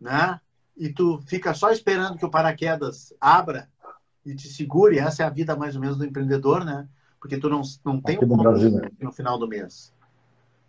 né? 0.00 0.40
E 0.76 0.88
tu 0.88 1.20
fica 1.26 1.52
só 1.52 1.70
esperando 1.70 2.16
que 2.16 2.24
o 2.24 2.30
paraquedas 2.30 3.14
abra 3.20 3.68
e 4.24 4.34
te 4.34 4.48
segure, 4.48 4.98
essa 4.98 5.22
é 5.22 5.26
a 5.26 5.30
vida 5.30 5.54
mais 5.54 5.74
ou 5.74 5.80
menos 5.80 5.98
do 5.98 6.04
empreendedor, 6.04 6.64
né? 6.64 6.88
Porque 7.20 7.36
tu 7.36 7.48
não, 7.48 7.62
não 7.84 8.00
tem 8.00 8.18
o 8.18 8.36
Brasil, 8.36 8.70
né? 8.70 8.88
no 9.00 9.12
final 9.12 9.38
do 9.38 9.46
mês. 9.46 9.92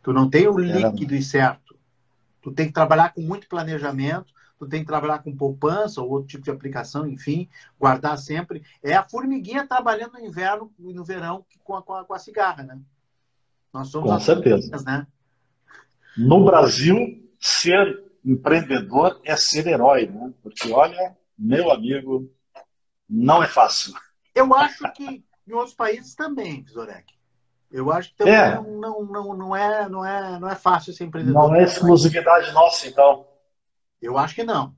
Tu 0.03 0.11
não 0.11 0.29
tem 0.29 0.47
o 0.47 0.57
líquido 0.57 1.15
é. 1.15 1.17
e 1.17 1.23
certo. 1.23 1.75
Tu 2.41 2.51
tem 2.51 2.67
que 2.67 2.73
trabalhar 2.73 3.13
com 3.13 3.21
muito 3.21 3.47
planejamento, 3.47 4.33
tu 4.59 4.67
tem 4.67 4.81
que 4.81 4.87
trabalhar 4.87 5.19
com 5.19 5.35
poupança 5.35 6.01
ou 6.01 6.09
outro 6.09 6.27
tipo 6.27 6.43
de 6.43 6.51
aplicação, 6.51 7.07
enfim, 7.07 7.47
guardar 7.79 8.17
sempre. 8.17 8.61
É 8.83 8.93
a 8.93 9.07
formiguinha 9.07 9.65
trabalhando 9.65 10.13
no 10.13 10.19
inverno 10.19 10.71
e 10.77 10.93
no 10.93 11.05
verão 11.05 11.45
com 11.63 11.75
a, 11.75 11.81
com 11.81 11.93
a, 11.93 12.03
com 12.03 12.13
a 12.13 12.19
cigarra, 12.19 12.63
né? 12.63 12.77
Nós 13.73 13.87
somos 13.89 14.11
Com 14.11 14.19
certeza. 14.19 14.83
né? 14.85 15.07
No 16.15 16.45
Brasil, 16.45 16.95
ser 17.39 18.03
empreendedor 18.23 19.19
é 19.25 19.35
ser 19.35 19.65
herói, 19.67 20.05
né? 20.05 20.31
Porque, 20.43 20.71
olha, 20.71 21.17
meu 21.37 21.71
amigo, 21.71 22.31
não 23.09 23.41
é 23.41 23.47
fácil. 23.47 23.93
Eu 24.35 24.53
acho 24.53 24.91
que 24.93 25.23
em 25.47 25.53
outros 25.53 25.75
países 25.75 26.15
também, 26.15 26.65
Zorek. 26.67 27.13
Eu 27.71 27.91
acho 27.91 28.09
que 28.11 28.17
também 28.17 28.33
é. 28.35 28.55
não, 28.55 29.03
não, 29.03 29.35
não, 29.35 29.55
é, 29.55 29.89
não, 29.89 30.05
é, 30.05 30.39
não 30.39 30.47
é 30.47 30.55
fácil 30.55 30.93
ser 30.93 31.05
empreendedor. 31.05 31.49
Não 31.49 31.55
é 31.55 31.63
exclusividade 31.63 32.51
nossa, 32.51 32.87
então. 32.87 33.25
Eu 33.99 34.17
acho 34.17 34.35
que 34.35 34.43
não. 34.43 34.75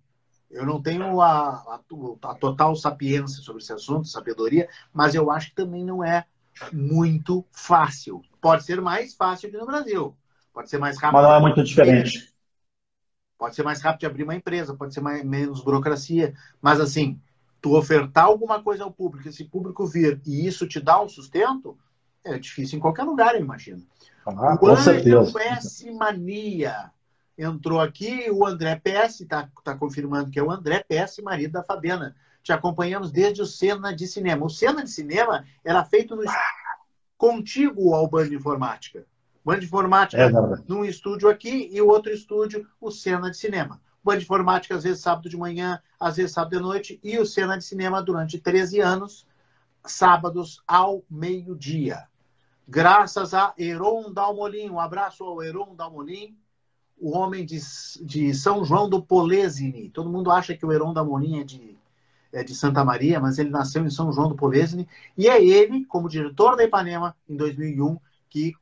Eu 0.49 0.65
não 0.65 0.81
tenho 0.81 1.19
a, 1.19 1.49
a, 1.49 1.79
a, 2.21 2.35
total 2.35 2.73
sapiência 2.75 3.43
sobre 3.43 3.61
esse 3.61 3.73
assunto, 3.73 4.07
sabedoria, 4.07 4.69
mas 4.93 5.13
eu 5.13 5.29
acho 5.29 5.49
que 5.49 5.55
também 5.55 5.83
não 5.83 6.01
é 6.01 6.25
muito 6.71 7.45
fácil. 7.51 8.21
Pode 8.41 8.63
ser 8.63 8.81
mais 8.81 9.13
fácil 9.13 9.49
que 9.49 9.57
no 9.57 9.65
Brasil. 9.65 10.15
Pode 10.53 10.69
ser 10.69 10.77
mais 10.77 10.97
rápido. 10.97 11.21
Mas 11.21 11.23
não 11.23 11.35
é 11.35 11.39
muito 11.39 11.63
diferente. 11.63 12.33
Pode 13.37 13.55
ser 13.55 13.63
mais 13.63 13.81
rápido 13.81 13.99
de 14.01 14.05
abrir 14.05 14.23
uma 14.23 14.35
empresa, 14.35 14.73
pode 14.73 14.93
ser 14.93 15.01
mais, 15.01 15.23
menos 15.23 15.61
burocracia. 15.61 16.33
Mas 16.61 16.79
assim, 16.79 17.19
tu 17.61 17.75
ofertar 17.75 18.25
alguma 18.25 18.61
coisa 18.63 18.83
ao 18.83 18.91
público, 18.91 19.27
esse 19.27 19.43
público 19.43 19.85
vir 19.85 20.21
e 20.25 20.47
isso 20.47 20.67
te 20.67 20.79
dá 20.79 21.01
um 21.01 21.09
sustento, 21.09 21.77
é 22.23 22.39
difícil 22.39 22.77
em 22.77 22.81
qualquer 22.81 23.03
lugar, 23.03 23.35
eu 23.35 23.41
imagino. 23.41 23.85
Ah, 24.25 24.55
o 24.55 24.57
com 24.57 24.75
certeza. 24.77 25.33
PS 25.33 25.85
Mania 25.91 26.91
entrou 27.37 27.81
aqui, 27.81 28.29
o 28.31 28.45
André 28.45 28.75
PS 28.75 29.21
está 29.21 29.49
tá 29.63 29.75
confirmando 29.75 30.31
que 30.31 30.39
é 30.39 30.43
o 30.43 30.49
André 30.49 30.83
PS, 30.87 31.21
marido 31.21 31.51
da 31.51 31.63
Fabiana 31.63 32.15
te 32.45 32.53
acompanhamos 32.53 33.11
desde 33.11 33.41
o 33.41 33.45
Cena 33.45 33.91
de 33.91 34.05
Cinema. 34.05 34.45
O 34.45 34.49
Cena 34.51 34.83
de 34.83 34.91
Cinema 34.91 35.43
era 35.63 35.83
feito 35.83 36.15
no 36.15 36.21
contíguo 37.17 37.95
ao 37.95 38.07
Band 38.07 38.27
Informática. 38.27 39.03
Band 39.43 39.57
Informática 39.57 40.21
é, 40.21 40.29
num 40.67 40.85
estúdio 40.85 41.27
aqui 41.27 41.67
e 41.71 41.81
o 41.81 41.87
outro 41.87 42.13
estúdio, 42.13 42.69
o 42.79 42.91
Cena 42.91 43.31
de 43.31 43.37
Cinema. 43.37 43.81
Band 44.03 44.17
Informática, 44.17 44.75
às 44.75 44.83
vezes 44.83 45.01
sábado 45.01 45.27
de 45.27 45.35
manhã, 45.35 45.81
às 45.99 46.17
vezes 46.17 46.33
sábado 46.33 46.55
de 46.55 46.61
noite, 46.61 46.99
e 47.03 47.17
o 47.17 47.25
Cena 47.25 47.57
de 47.57 47.63
Cinema 47.63 47.99
durante 47.99 48.37
13 48.37 48.79
anos, 48.79 49.25
sábados 49.83 50.61
ao 50.67 51.03
meio-dia. 51.09 52.03
Graças 52.67 53.33
a 53.33 53.55
Heron 53.57 54.13
Dalmolin, 54.13 54.69
um 54.69 54.79
abraço 54.79 55.23
ao 55.23 55.41
Heron 55.41 55.73
Dalmolin, 55.75 56.37
o 56.95 57.17
homem 57.17 57.43
de, 57.43 57.57
de 58.03 58.35
São 58.35 58.63
João 58.63 58.87
do 58.87 59.01
Polesine. 59.01 59.89
Todo 59.89 60.11
mundo 60.11 60.29
acha 60.29 60.55
que 60.55 60.63
o 60.63 60.71
Heron 60.71 60.93
Dalmolin 60.93 61.39
é 61.39 61.43
de 61.43 61.75
de 62.43 62.55
Santa 62.55 62.83
Maria, 62.83 63.19
mas 63.19 63.37
ele 63.37 63.49
nasceu 63.49 63.85
em 63.85 63.89
São 63.89 64.11
João 64.11 64.29
do 64.29 64.35
Polesine, 64.35 64.87
e 65.17 65.27
é 65.27 65.43
ele, 65.43 65.85
como 65.85 66.09
diretor 66.09 66.55
da 66.55 66.63
Ipanema, 66.63 67.15
em 67.29 67.35
2001, 67.35 67.97
que 68.29 68.53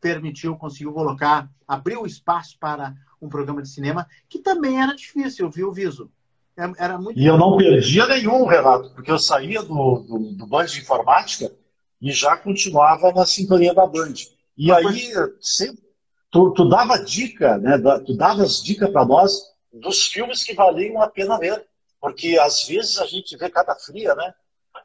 permitiu, 0.00 0.56
conseguiu 0.56 0.92
colocar, 0.92 1.50
abriu 1.66 2.06
espaço 2.06 2.56
para 2.58 2.94
um 3.20 3.28
programa 3.28 3.62
de 3.62 3.68
cinema, 3.68 4.06
que 4.28 4.38
também 4.38 4.80
era 4.80 4.94
difícil, 4.94 5.50
viu, 5.50 5.72
Viso? 5.72 6.10
É, 6.56 6.72
era 6.78 6.98
muito 6.98 7.18
e 7.18 7.26
eu 7.26 7.36
não 7.36 7.56
perdia 7.56 8.06
nenhum, 8.06 8.46
Renato, 8.46 8.90
porque 8.90 9.10
eu 9.10 9.18
saía 9.18 9.62
do, 9.62 9.98
do, 10.00 10.18
do 10.32 10.46
Band 10.46 10.66
de 10.66 10.80
Informática 10.80 11.52
e 12.00 12.10
já 12.12 12.36
continuava 12.36 13.12
na 13.12 13.26
sintonia 13.26 13.74
da 13.74 13.86
Band. 13.86 14.14
E 14.56 14.70
Uma 14.70 14.78
aí, 14.78 15.12
sempre, 15.40 15.82
tu, 16.30 16.52
tu 16.52 16.68
dava 16.68 16.96
dica, 16.98 17.58
né? 17.58 17.78
Tu 18.06 18.16
davas 18.16 18.62
dica 18.62 18.88
para 18.88 19.04
nós 19.04 19.32
dos 19.70 20.06
filmes 20.06 20.42
que 20.42 20.54
valiam 20.54 21.02
a 21.02 21.08
pena 21.08 21.38
ver 21.38 21.66
porque 22.06 22.38
às 22.38 22.62
vezes 22.62 22.98
a 23.00 23.06
gente 23.06 23.36
vê 23.36 23.50
cada 23.50 23.74
fria, 23.74 24.14
né? 24.14 24.32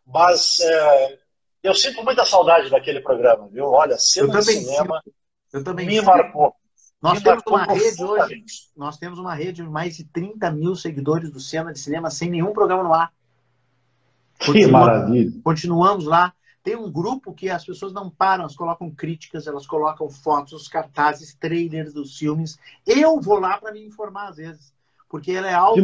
Mas 0.08 0.60
é, 0.60 1.20
eu 1.62 1.76
sinto 1.76 2.04
muita 2.04 2.26
saudade 2.26 2.68
daquele 2.68 3.00
programa, 3.00 3.48
viu? 3.48 3.66
Olha, 3.66 3.96
cena 4.00 4.40
de 4.40 4.44
cinema 4.44 5.00
eu 5.54 5.64
também 5.64 5.86
me 5.86 6.02
marcou. 6.02 6.56
Nós 7.00 7.20
me 7.20 7.24
temos 7.24 7.44
uma 7.46 7.64
rede 7.66 8.04
hoje, 8.04 8.44
nós 8.76 8.98
temos 8.98 9.20
uma 9.20 9.36
rede 9.36 9.62
de 9.62 9.70
mais 9.70 9.98
de 9.98 10.04
30 10.06 10.50
mil 10.50 10.76
seguidores 10.76 11.30
do 11.32 11.40
Cena 11.40 11.72
de 11.72 11.78
Cinema 11.78 12.10
sem 12.10 12.28
nenhum 12.28 12.54
programa 12.54 12.82
no 12.82 12.94
ar. 12.94 13.14
Que 14.40 14.66
maravilha! 14.66 15.40
Continuamos 15.44 16.06
lá. 16.06 16.34
Tem 16.64 16.76
um 16.76 16.92
grupo 16.92 17.36
que 17.36 17.52
as 17.52 17.64
pessoas 17.64 17.94
não 17.94 18.10
param, 18.10 18.46
elas 18.46 18.56
colocam 18.56 18.90
críticas, 18.90 19.46
elas 19.46 19.68
colocam 19.68 20.10
fotos, 20.10 20.54
os 20.54 20.68
cartazes, 20.68 21.36
trailers 21.36 21.94
dos 21.94 22.18
filmes. 22.18 22.58
Eu 22.84 23.22
vou 23.22 23.40
lá 23.40 23.60
para 23.60 23.72
me 23.72 23.86
informar 23.86 24.30
às 24.30 24.38
vezes, 24.38 24.74
porque 25.12 25.34
ela 25.34 25.50
é 25.50 25.54
auto, 25.54 25.78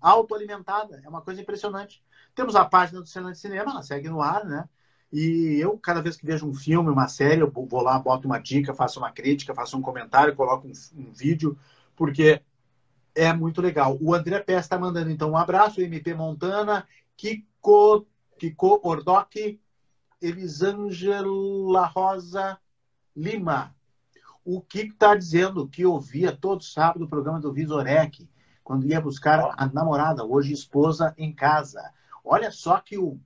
autoalimentada. 0.00 1.02
É 1.04 1.08
uma 1.08 1.20
coisa 1.20 1.42
impressionante. 1.42 2.00
Temos 2.36 2.54
a 2.54 2.64
página 2.64 3.00
do 3.00 3.06
Cena 3.06 3.32
de 3.32 3.38
Cinema, 3.38 3.72
ela 3.72 3.82
segue 3.82 4.08
no 4.08 4.22
ar, 4.22 4.44
né? 4.44 4.68
E 5.12 5.58
eu, 5.60 5.76
cada 5.76 6.00
vez 6.00 6.16
que 6.16 6.24
vejo 6.24 6.48
um 6.48 6.54
filme, 6.54 6.88
uma 6.88 7.08
série, 7.08 7.40
eu 7.40 7.50
vou 7.50 7.82
lá, 7.82 7.98
boto 7.98 8.28
uma 8.28 8.38
dica, 8.38 8.72
faço 8.72 9.00
uma 9.00 9.10
crítica, 9.10 9.54
faço 9.54 9.76
um 9.76 9.82
comentário, 9.82 10.36
coloco 10.36 10.68
um, 10.68 10.72
um 10.96 11.12
vídeo, 11.12 11.58
porque 11.96 12.40
é 13.12 13.32
muito 13.32 13.60
legal. 13.60 13.98
O 14.00 14.14
André 14.14 14.38
Pérez 14.38 14.64
está 14.64 14.78
mandando, 14.78 15.10
então, 15.10 15.32
um 15.32 15.36
abraço, 15.36 15.80
MP 15.80 16.14
Montana, 16.14 16.86
Kiko, 17.16 18.06
Kiko 18.38 18.80
Ordoc, 18.84 19.34
Elisângela 20.22 21.86
Rosa 21.86 22.56
Lima. 23.16 23.74
O 24.44 24.60
Kiko 24.60 24.92
está 24.94 25.16
dizendo 25.16 25.66
que 25.66 25.84
ouvia 25.84 26.30
todo 26.30 26.62
sábado 26.62 27.04
o 27.04 27.08
programa 27.08 27.40
do 27.40 27.52
Visorec, 27.52 28.28
quando 28.64 28.86
ia 28.86 29.00
buscar 29.00 29.54
a 29.56 29.66
namorada, 29.66 30.24
hoje 30.24 30.52
esposa, 30.52 31.14
em 31.18 31.32
casa. 31.32 31.82
Olha 32.24 32.50
só 32.50 32.80
que 32.80 32.96
o, 32.96 33.20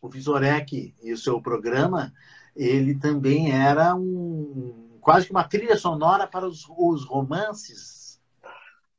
o 0.00 0.08
Visorec 0.08 0.94
e 1.02 1.12
o 1.12 1.18
seu 1.18 1.40
programa, 1.40 2.12
ele 2.56 2.98
também 2.98 3.52
era 3.52 3.94
um 3.94 4.98
quase 5.02 5.26
que 5.26 5.32
uma 5.32 5.44
trilha 5.44 5.76
sonora 5.76 6.26
para 6.26 6.46
os, 6.46 6.64
os 6.68 7.04
romances. 7.04 8.18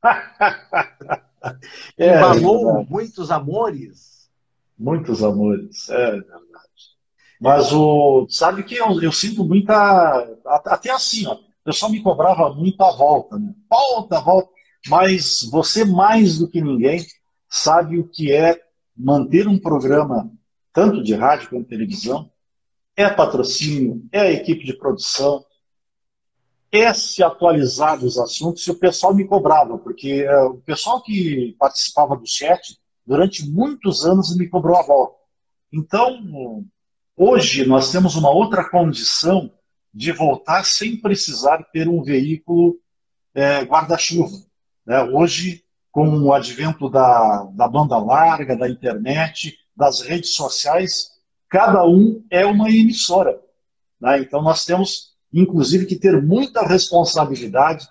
é, 1.98 2.18
Embalou 2.18 2.80
é 2.80 2.86
muitos 2.88 3.30
amores. 3.30 4.30
Muitos 4.78 5.22
amores, 5.22 5.88
é 5.88 6.10
verdade. 6.12 6.44
Mas 7.40 7.72
o, 7.72 8.26
sabe 8.28 8.62
que 8.62 8.76
eu, 8.76 9.02
eu 9.02 9.12
sinto 9.12 9.44
muita. 9.44 9.74
Até 10.46 10.90
assim, 10.90 11.26
ó, 11.26 11.34
o 11.34 11.64
pessoal 11.64 11.90
me 11.90 12.02
cobrava 12.02 12.52
muito 12.54 12.82
a 12.82 12.90
volta, 12.92 13.38
né? 13.38 13.54
Volta, 13.68 14.20
volta. 14.20 14.53
Mas 14.88 15.42
você, 15.50 15.84
mais 15.84 16.38
do 16.38 16.48
que 16.48 16.60
ninguém, 16.60 17.04
sabe 17.48 17.98
o 17.98 18.08
que 18.08 18.32
é 18.32 18.60
manter 18.96 19.48
um 19.48 19.58
programa, 19.58 20.30
tanto 20.72 21.02
de 21.02 21.14
rádio 21.14 21.50
quanto 21.50 21.62
de 21.62 21.68
televisão. 21.70 22.30
É 22.96 23.08
patrocínio, 23.10 24.06
é 24.12 24.20
a 24.20 24.30
equipe 24.30 24.64
de 24.64 24.76
produção, 24.76 25.44
é 26.70 26.92
se 26.94 27.22
atualizar 27.22 27.98
dos 27.98 28.18
assuntos. 28.18 28.66
E 28.66 28.70
o 28.70 28.78
pessoal 28.78 29.14
me 29.14 29.26
cobrava, 29.26 29.78
porque 29.78 30.26
uh, 30.28 30.50
o 30.50 30.60
pessoal 30.60 31.02
que 31.02 31.56
participava 31.58 32.16
do 32.16 32.26
chat, 32.26 32.78
durante 33.06 33.48
muitos 33.48 34.04
anos, 34.04 34.36
me 34.36 34.48
cobrou 34.48 34.76
a 34.76 34.82
volta. 34.82 35.16
Então, 35.72 36.64
Hoje 37.16 37.64
nós 37.64 37.92
temos 37.92 38.16
uma 38.16 38.28
outra 38.28 38.68
condição 38.68 39.52
de 39.92 40.10
voltar 40.10 40.64
sem 40.64 40.96
precisar 40.96 41.62
ter 41.72 41.88
um 41.88 42.02
veículo 42.02 42.76
é, 43.32 43.60
guarda-chuva. 43.60 44.36
Né? 44.86 45.02
Hoje, 45.02 45.64
com 45.90 46.08
o 46.22 46.32
advento 46.32 46.88
da, 46.90 47.44
da 47.54 47.68
banda 47.68 47.96
larga, 47.98 48.56
da 48.56 48.68
internet, 48.68 49.56
das 49.76 50.00
redes 50.00 50.34
sociais, 50.34 51.10
cada 51.48 51.84
um 51.86 52.24
é 52.30 52.44
uma 52.44 52.68
emissora. 52.68 53.40
Né? 54.00 54.18
Então 54.18 54.42
nós 54.42 54.64
temos, 54.64 55.14
inclusive, 55.32 55.86
que 55.86 55.96
ter 55.96 56.20
muita 56.22 56.66
responsabilidade 56.66 57.88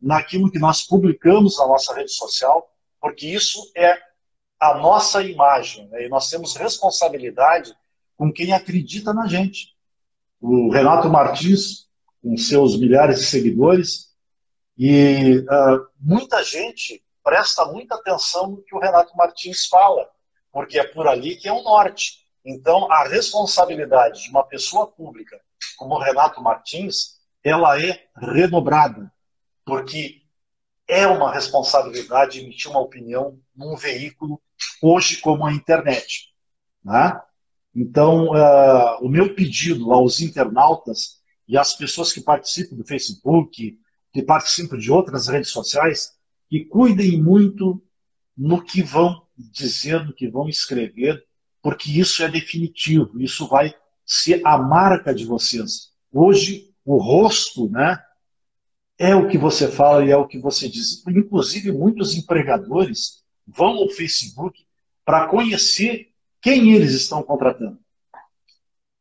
naquilo 0.00 0.50
que 0.50 0.58
nós 0.58 0.82
publicamos 0.82 1.58
na 1.58 1.66
nossa 1.66 1.94
rede 1.94 2.12
social, 2.12 2.70
porque 3.00 3.26
isso 3.26 3.60
é 3.76 3.96
a 4.60 4.78
nossa 4.78 5.22
imagem. 5.22 5.88
Né? 5.88 6.06
E 6.06 6.08
nós 6.08 6.28
temos 6.28 6.54
responsabilidade 6.56 7.74
com 8.16 8.32
quem 8.32 8.52
acredita 8.52 9.12
na 9.12 9.26
gente. 9.26 9.74
O 10.40 10.70
Renato 10.70 11.08
Martins, 11.08 11.86
com 12.22 12.36
seus 12.36 12.78
milhares 12.78 13.20
de 13.20 13.26
seguidores, 13.26 14.05
e 14.76 15.38
uh, 15.38 15.86
muita 15.98 16.42
gente 16.44 17.02
presta 17.24 17.64
muita 17.66 17.96
atenção 17.96 18.48
no 18.48 18.62
que 18.62 18.74
o 18.74 18.78
Renato 18.78 19.16
Martins 19.16 19.66
fala, 19.66 20.08
porque 20.52 20.78
é 20.78 20.84
por 20.84 21.08
ali 21.08 21.36
que 21.36 21.48
é 21.48 21.52
o 21.52 21.62
norte. 21.62 22.24
Então, 22.44 22.90
a 22.92 23.04
responsabilidade 23.08 24.22
de 24.22 24.30
uma 24.30 24.44
pessoa 24.44 24.86
pública 24.86 25.40
como 25.76 25.94
o 25.94 25.98
Renato 25.98 26.42
Martins, 26.42 27.16
ela 27.42 27.80
é 27.80 28.04
redobrada, 28.16 29.12
porque 29.64 30.22
é 30.88 31.06
uma 31.06 31.32
responsabilidade 31.32 32.40
emitir 32.40 32.70
uma 32.70 32.80
opinião 32.80 33.38
num 33.54 33.76
veículo 33.76 34.40
hoje 34.80 35.18
como 35.18 35.44
a 35.44 35.52
internet. 35.52 36.32
Né? 36.84 37.20
Então, 37.74 38.28
uh, 38.28 39.04
o 39.04 39.08
meu 39.08 39.34
pedido 39.34 39.92
aos 39.92 40.20
internautas 40.20 41.20
e 41.48 41.58
às 41.58 41.74
pessoas 41.74 42.12
que 42.12 42.20
participam 42.20 42.76
do 42.76 42.86
Facebook, 42.86 43.78
que 44.16 44.22
participam 44.22 44.78
de 44.78 44.90
outras 44.90 45.28
redes 45.28 45.50
sociais, 45.50 46.14
que 46.48 46.64
cuidem 46.64 47.22
muito 47.22 47.82
no 48.34 48.62
que 48.62 48.82
vão 48.82 49.22
dizer, 49.36 50.06
no 50.06 50.14
que 50.14 50.26
vão 50.26 50.48
escrever, 50.48 51.22
porque 51.60 51.90
isso 51.90 52.22
é 52.22 52.28
definitivo, 52.28 53.20
isso 53.20 53.46
vai 53.46 53.74
ser 54.06 54.40
a 54.42 54.56
marca 54.56 55.14
de 55.14 55.26
vocês. 55.26 55.92
Hoje, 56.10 56.72
o 56.82 56.96
rosto, 56.96 57.68
né, 57.68 58.02
é 58.98 59.14
o 59.14 59.28
que 59.28 59.36
você 59.36 59.70
fala 59.70 60.02
e 60.02 60.10
é 60.10 60.16
o 60.16 60.26
que 60.26 60.38
você 60.38 60.66
diz. 60.66 61.06
Inclusive, 61.06 61.70
muitos 61.70 62.16
empregadores 62.16 63.22
vão 63.46 63.76
ao 63.76 63.90
Facebook 63.90 64.64
para 65.04 65.28
conhecer 65.28 66.10
quem 66.40 66.72
eles 66.72 66.92
estão 66.92 67.22
contratando? 67.22 67.78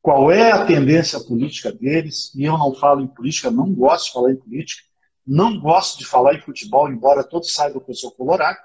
Qual 0.02 0.30
é 0.30 0.52
a 0.52 0.66
tendência 0.66 1.22
política 1.22 1.72
deles? 1.72 2.36
E 2.36 2.44
eu 2.44 2.58
não 2.58 2.76
falo 2.76 3.02
em 3.02 3.08
política, 3.08 3.50
não 3.50 3.74
gosto 3.74 4.08
de 4.08 4.12
falar 4.12 4.32
em 4.34 4.36
política, 4.36 4.84
não 5.26 5.60
gosto 5.60 5.98
de 6.00 6.06
falar 6.06 6.36
em 6.36 6.42
futebol, 6.42 6.90
embora 6.90 7.24
todos 7.24 7.54
saibam 7.54 7.82
que 7.82 7.92
eu 7.92 7.96
sou 7.96 8.12
colorado. 8.12 8.60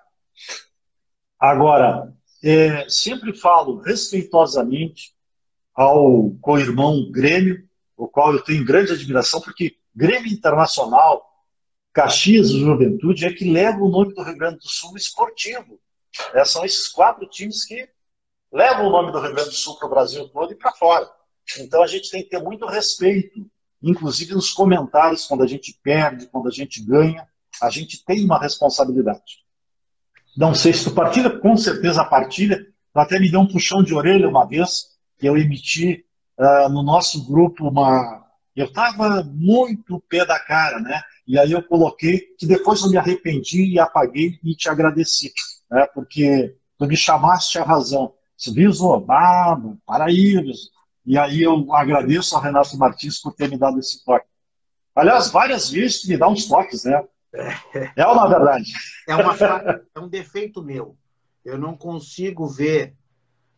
Agora, 1.38 2.12
é, 2.42 2.88
sempre 2.88 3.34
falo 3.34 3.80
respeitosamente 3.80 5.14
ao 5.74 6.30
co-irmão 6.40 7.10
Grêmio, 7.10 7.66
o 7.96 8.08
qual 8.08 8.32
eu 8.32 8.42
tenho 8.42 8.64
grande 8.64 8.92
admiração, 8.92 9.40
porque 9.40 9.76
Grêmio 9.94 10.32
Internacional, 10.32 11.26
Caxias 11.92 12.50
Juventude 12.50 13.26
é 13.26 13.32
que 13.32 13.50
leva 13.50 13.78
o 13.78 13.88
nome 13.88 14.14
do 14.14 14.22
Rio 14.22 14.36
Grande 14.36 14.58
do 14.58 14.68
Sul 14.68 14.96
esportivo. 14.96 15.80
É, 16.34 16.44
são 16.44 16.64
esses 16.64 16.88
quatro 16.88 17.26
times 17.26 17.64
que 17.64 17.88
leva 18.52 18.82
o 18.82 18.90
nome 18.90 19.12
do 19.12 19.20
Rio 19.20 19.34
Grande 19.34 19.50
do 19.50 19.56
Sul 19.56 19.76
para 19.78 19.86
o 19.86 19.90
Brasil 19.90 20.28
todo 20.28 20.52
e 20.52 20.56
para 20.56 20.72
fora. 20.72 21.10
Então 21.58 21.82
a 21.82 21.86
gente 21.86 22.10
tem 22.10 22.22
que 22.22 22.30
ter 22.30 22.42
muito 22.42 22.66
respeito, 22.66 23.46
inclusive 23.82 24.34
nos 24.34 24.52
comentários, 24.52 25.26
quando 25.26 25.42
a 25.42 25.46
gente 25.46 25.78
perde, 25.82 26.26
quando 26.26 26.48
a 26.48 26.52
gente 26.52 26.82
ganha, 26.84 27.26
a 27.62 27.70
gente 27.70 28.04
tem 28.04 28.24
uma 28.24 28.38
responsabilidade. 28.38 29.44
Não 30.36 30.54
sei 30.54 30.72
se 30.72 30.84
tu 30.84 30.92
partilha, 30.92 31.30
com 31.30 31.56
certeza 31.56 32.04
partilha. 32.04 32.64
Até 32.94 33.18
me 33.18 33.30
deu 33.30 33.40
um 33.40 33.48
puxão 33.48 33.82
de 33.82 33.94
orelha 33.94 34.28
uma 34.28 34.46
vez 34.46 34.90
que 35.18 35.26
eu 35.26 35.36
emiti 35.36 36.04
uh, 36.38 36.68
no 36.68 36.82
nosso 36.82 37.26
grupo 37.26 37.68
uma. 37.68 38.24
Eu 38.54 38.66
estava 38.66 39.22
muito 39.22 40.02
pé 40.08 40.24
da 40.24 40.38
cara, 40.38 40.80
né? 40.80 41.00
E 41.26 41.38
aí 41.38 41.52
eu 41.52 41.62
coloquei 41.62 42.18
que 42.38 42.46
depois 42.46 42.82
eu 42.82 42.90
me 42.90 42.96
arrependi 42.96 43.64
e 43.64 43.78
apaguei 43.78 44.38
e 44.42 44.54
te 44.54 44.68
agradeci, 44.68 45.32
né? 45.70 45.86
Porque 45.94 46.56
tu 46.78 46.86
me 46.86 46.96
chamaste 46.96 47.58
a 47.58 47.64
razão. 47.64 48.12
Viso 48.52 48.86
Obama, 48.86 49.78
Paraíbas. 49.86 50.70
E 51.10 51.18
aí 51.18 51.42
eu 51.42 51.74
agradeço 51.74 52.36
ao 52.36 52.40
Renato 52.40 52.78
Martins 52.78 53.18
por 53.18 53.34
ter 53.34 53.50
me 53.50 53.58
dado 53.58 53.80
esse 53.80 54.04
toque. 54.04 54.28
Aliás, 54.94 55.28
várias 55.28 55.68
vezes 55.68 56.06
me 56.06 56.16
dá 56.16 56.28
uns 56.28 56.46
toques, 56.46 56.84
né? 56.84 57.02
É 57.34 57.48
é 57.96 58.28
verdade? 58.28 58.72
É, 59.08 59.16
uma, 59.16 59.34
é 59.92 59.98
um 59.98 60.08
defeito 60.08 60.62
meu. 60.62 60.96
Eu 61.44 61.58
não 61.58 61.76
consigo 61.76 62.46
ver 62.46 62.94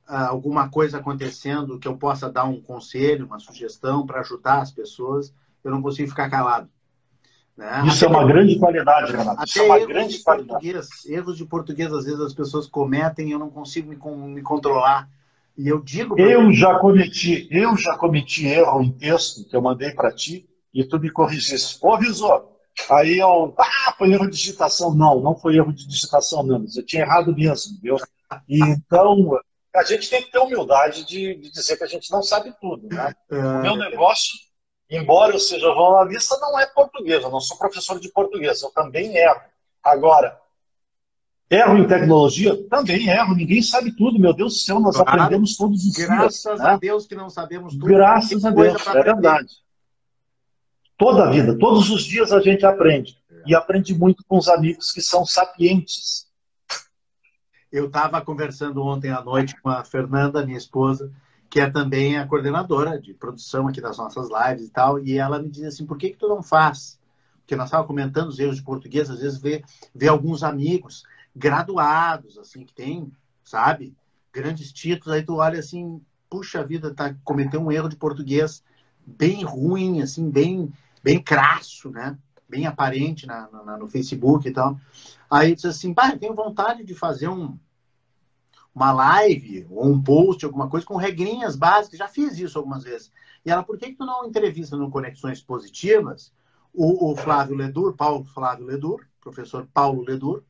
uh, 0.09 0.30
alguma 0.30 0.70
coisa 0.70 0.96
acontecendo 0.96 1.78
que 1.78 1.86
eu 1.86 1.94
possa 1.94 2.32
dar 2.32 2.44
um 2.44 2.59
conselho, 2.59 3.26
uma 3.26 3.38
sugestão 3.38 4.07
para 4.07 4.20
ajudar 4.20 4.62
as 4.62 4.72
pessoas. 4.72 5.34
Eu 5.62 5.70
não 5.70 5.82
consigo 5.82 6.09
ficar 6.09 6.30
calado. 6.30 6.70
Né? 7.55 7.82
Isso 7.86 8.07
até 8.07 8.14
é 8.14 8.16
uma 8.16 8.26
grande 8.26 8.59
qualidade, 8.59 9.12
Renato. 9.12 9.44
Isso 9.44 9.59
é 9.59 9.62
uma 9.62 9.86
grande 9.86 10.22
qualidade. 10.22 10.72
Erros 11.07 11.36
de 11.36 11.44
português, 11.44 11.92
às 11.92 12.07
vezes 12.07 12.20
as 12.20 12.32
pessoas 12.32 12.66
cometem 12.66 13.28
e 13.28 13.32
eu 13.32 13.38
não 13.38 13.50
consigo 13.50 13.90
me, 13.90 13.96
me 14.32 14.40
controlar. 14.40 15.07
E 15.57 15.68
eu 15.68 15.80
digo. 15.80 16.18
Eu 16.18 16.44
mim, 16.44 16.55
já 16.55 16.78
cometi, 16.78 17.48
eu 17.50 17.76
já 17.76 17.96
cometi 17.96 18.46
erro 18.46 18.82
em 18.82 18.92
texto 18.92 19.48
que 19.48 19.55
eu 19.55 19.62
mandei 19.62 19.92
para 19.92 20.12
ti 20.12 20.48
e 20.72 20.84
tu 20.84 20.98
me 20.98 21.11
corrigiste. 21.11 21.78
Ô, 21.82 21.96
Visor, 21.98 22.48
aí 22.90 23.18
eu. 23.18 23.55
Ah, 23.59 23.94
foi 23.96 24.12
erro 24.12 24.30
de 24.30 24.36
digitação. 24.36 24.94
Não, 24.94 25.20
não 25.20 25.36
foi 25.36 25.57
erro 25.57 25.72
de 25.72 25.86
digitação, 25.86 26.42
não. 26.42 26.64
Eu 26.74 26.86
tinha 26.86 27.03
errado 27.03 27.34
mesmo, 27.34 27.78
viu? 27.82 27.96
E, 28.48 28.61
então, 28.61 29.38
a 29.74 29.82
gente 29.82 30.09
tem 30.09 30.22
que 30.22 30.32
ter 30.32 30.38
humildade 30.38 31.05
de, 31.05 31.34
de 31.34 31.50
dizer 31.50 31.76
que 31.76 31.84
a 31.84 31.88
gente 31.88 32.11
não 32.11 32.22
sabe 32.22 32.55
tudo, 32.61 32.88
né? 32.88 33.14
É... 33.30 33.36
O 33.36 33.62
meu 33.62 33.76
negócio 33.76 34.32
embora 34.92 35.34
eu 35.34 35.38
seja 35.38 35.66
jornalista, 35.66 36.36
não 36.38 36.61
é 36.61 36.66
português, 36.66 37.22
eu 37.22 37.30
não 37.30 37.40
sou 37.40 37.57
professor 37.57 37.98
de 37.98 38.12
português, 38.12 38.62
eu 38.62 38.70
também 38.70 39.16
erro. 39.16 39.40
Agora, 39.82 40.38
Erro 41.53 41.76
em 41.76 41.86
tecnologia? 41.86 42.57
Também 42.70 43.09
erro. 43.11 43.34
Ninguém 43.34 43.61
sabe 43.61 43.92
tudo, 43.94 44.18
meu 44.18 44.32
Deus 44.32 44.55
do 44.55 44.59
céu, 44.61 44.80
nós 44.80 44.96
claro. 44.96 45.11
aprendemos 45.11 45.55
todos 45.55 45.84
os 45.84 45.92
Graças 45.92 46.07
dias. 46.07 46.44
Graças 46.44 46.61
a 46.61 46.72
né? 46.72 46.78
Deus 46.80 47.07
que 47.07 47.14
não 47.14 47.28
sabemos 47.28 47.74
tudo. 47.74 47.84
Graças 47.84 48.42
a 48.42 48.50
Deus, 48.50 48.86
é 48.86 49.03
verdade. 49.03 49.53
Toda 50.96 51.26
a 51.26 51.30
vida, 51.30 51.59
todos 51.59 51.90
os 51.90 52.05
dias 52.05 52.32
a 52.32 52.40
gente 52.40 52.64
aprende. 52.64 53.18
É. 53.30 53.42
E 53.48 53.55
aprende 53.55 53.94
muito 53.94 54.24
com 54.26 54.38
os 54.38 54.48
amigos 54.48 54.92
que 54.92 55.03
são 55.03 55.26
sapientes. 55.26 56.26
Eu 57.70 57.86
estava 57.86 58.18
conversando 58.22 58.82
ontem 58.82 59.11
à 59.11 59.20
noite 59.20 59.55
com 59.61 59.68
a 59.68 59.84
Fernanda, 59.84 60.46
minha 60.46 60.57
esposa, 60.57 61.12
que 61.50 61.61
é 61.61 61.68
também 61.68 62.16
a 62.16 62.26
coordenadora 62.26 62.98
de 62.98 63.12
produção 63.12 63.68
aqui 63.68 63.80
das 63.80 63.98
nossas 63.98 64.28
lives 64.30 64.68
e 64.68 64.70
tal, 64.70 64.98
e 64.98 65.18
ela 65.18 65.38
me 65.38 65.50
diz 65.50 65.64
assim, 65.64 65.84
por 65.84 65.98
que, 65.98 66.11
que 66.11 66.18
tu 66.18 66.28
não 66.28 66.42
faz? 66.42 66.98
Porque 67.40 67.57
nós 67.57 67.66
estávamos 67.66 67.88
comentando 67.88 68.28
os 68.28 68.38
erros 68.38 68.57
de 68.57 68.62
português, 68.62 69.11
às 69.11 69.20
vezes 69.20 69.38
vê, 69.38 69.62
vê 69.94 70.09
alguns 70.09 70.42
amigos 70.42 71.03
graduados, 71.35 72.39
assim, 72.39 72.64
que 72.64 72.74
tem, 72.74 73.11
sabe, 73.43 73.95
grandes 74.33 74.72
títulos, 74.72 75.14
aí 75.14 75.22
tu 75.22 75.37
olha 75.37 75.59
assim, 75.59 76.01
puxa 76.28 76.64
vida, 76.64 76.95
tá, 76.95 77.14
cometeu 77.24 77.61
um 77.61 77.70
erro 77.70 77.89
de 77.89 77.97
português 77.97 78.62
bem 79.05 79.45
ruim, 79.45 80.01
assim, 80.01 80.30
bem, 80.30 80.72
bem 81.03 81.22
crasso, 81.22 81.91
né? 81.91 82.16
Bem 82.49 82.66
aparente 82.66 83.26
na, 83.26 83.49
na 83.51 83.76
no 83.78 83.89
Facebook 83.89 84.49
e 84.49 84.53
tal. 84.53 84.78
Aí 85.30 85.55
diz 85.55 85.64
assim, 85.64 85.95
pai, 85.95 86.18
tenho 86.18 86.35
vontade 86.35 86.85
de 86.85 86.95
fazer 86.95 87.28
um, 87.28 87.59
uma 88.74 88.93
live 88.93 89.66
ou 89.70 89.87
um 89.87 90.03
post, 90.03 90.45
alguma 90.45 90.68
coisa 90.68 90.87
com 90.87 90.97
regrinhas 90.97 91.57
básicas. 91.57 91.99
Já 91.99 92.09
fiz 92.09 92.39
isso 92.39 92.59
algumas 92.59 92.85
vezes. 92.85 93.11
E 93.45 93.51
ela, 93.51 93.62
por 93.62 93.78
que, 93.78 93.87
que 93.87 93.97
tu 93.97 94.05
não 94.05 94.26
entrevista 94.26 94.76
no 94.76 94.91
Conexões 94.91 95.41
Positivas 95.43 96.33
o, 96.72 97.11
o 97.11 97.16
Flávio 97.16 97.57
Ledur, 97.57 97.95
Paulo 97.95 98.24
Flávio 98.24 98.66
Ledur, 98.66 99.07
professor 99.20 99.66
Paulo 99.72 100.03
Ledur, 100.03 100.43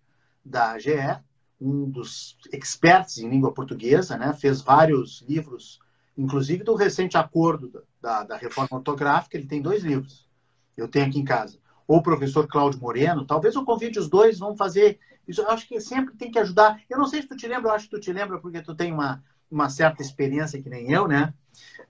da 0.45 0.79
GE, 0.79 1.21
um 1.61 1.89
dos 1.89 2.37
experts 2.53 3.19
em 3.19 3.29
língua 3.29 3.53
portuguesa, 3.53 4.17
né? 4.17 4.33
fez 4.33 4.61
vários 4.61 5.25
livros, 5.29 5.79
inclusive 6.17 6.65
do 6.65 6.75
recente 6.75 7.17
acordo 7.17 7.85
da, 8.01 8.25
da 8.25 8.37
reforma 8.37 8.79
ortográfica, 8.79 9.37
ele 9.37 9.47
tem 9.47 9.63
dois 9.63 9.85
livros, 9.85 10.29
eu 10.77 10.89
tenho 10.89 11.07
aqui 11.07 11.19
em 11.19 11.25
casa. 11.25 11.59
O 11.87 12.03
professor 12.03 12.47
Cláudio 12.47 12.81
Moreno, 12.81 13.25
talvez 13.25 13.55
eu 13.55 13.65
convide 13.65 13.99
os 13.99 14.09
dois, 14.09 14.39
vamos 14.39 14.59
fazer 14.59 14.99
isso. 15.27 15.43
Eu 15.43 15.51
acho 15.51 15.69
que 15.69 15.81
sempre 15.81 16.15
tem 16.17 16.31
que 16.31 16.39
ajudar. 16.39 16.81
Eu 16.89 16.99
não 16.99 17.07
sei 17.07 17.23
se 17.23 17.29
tu 17.29 17.37
te 17.37 17.47
lembra, 17.47 17.71
eu 17.71 17.75
acho 17.75 17.85
que 17.85 17.97
tu 17.97 18.01
te 18.01 18.13
lembra, 18.13 18.39
porque 18.39 18.63
tu 18.63 18.75
tem 18.75 18.93
uma, 18.93 19.23
uma 19.51 19.69
certa 19.69 20.01
experiência 20.01 20.63
que 20.63 20.71
nem 20.71 20.91
eu, 20.91 21.07
né? 21.07 21.35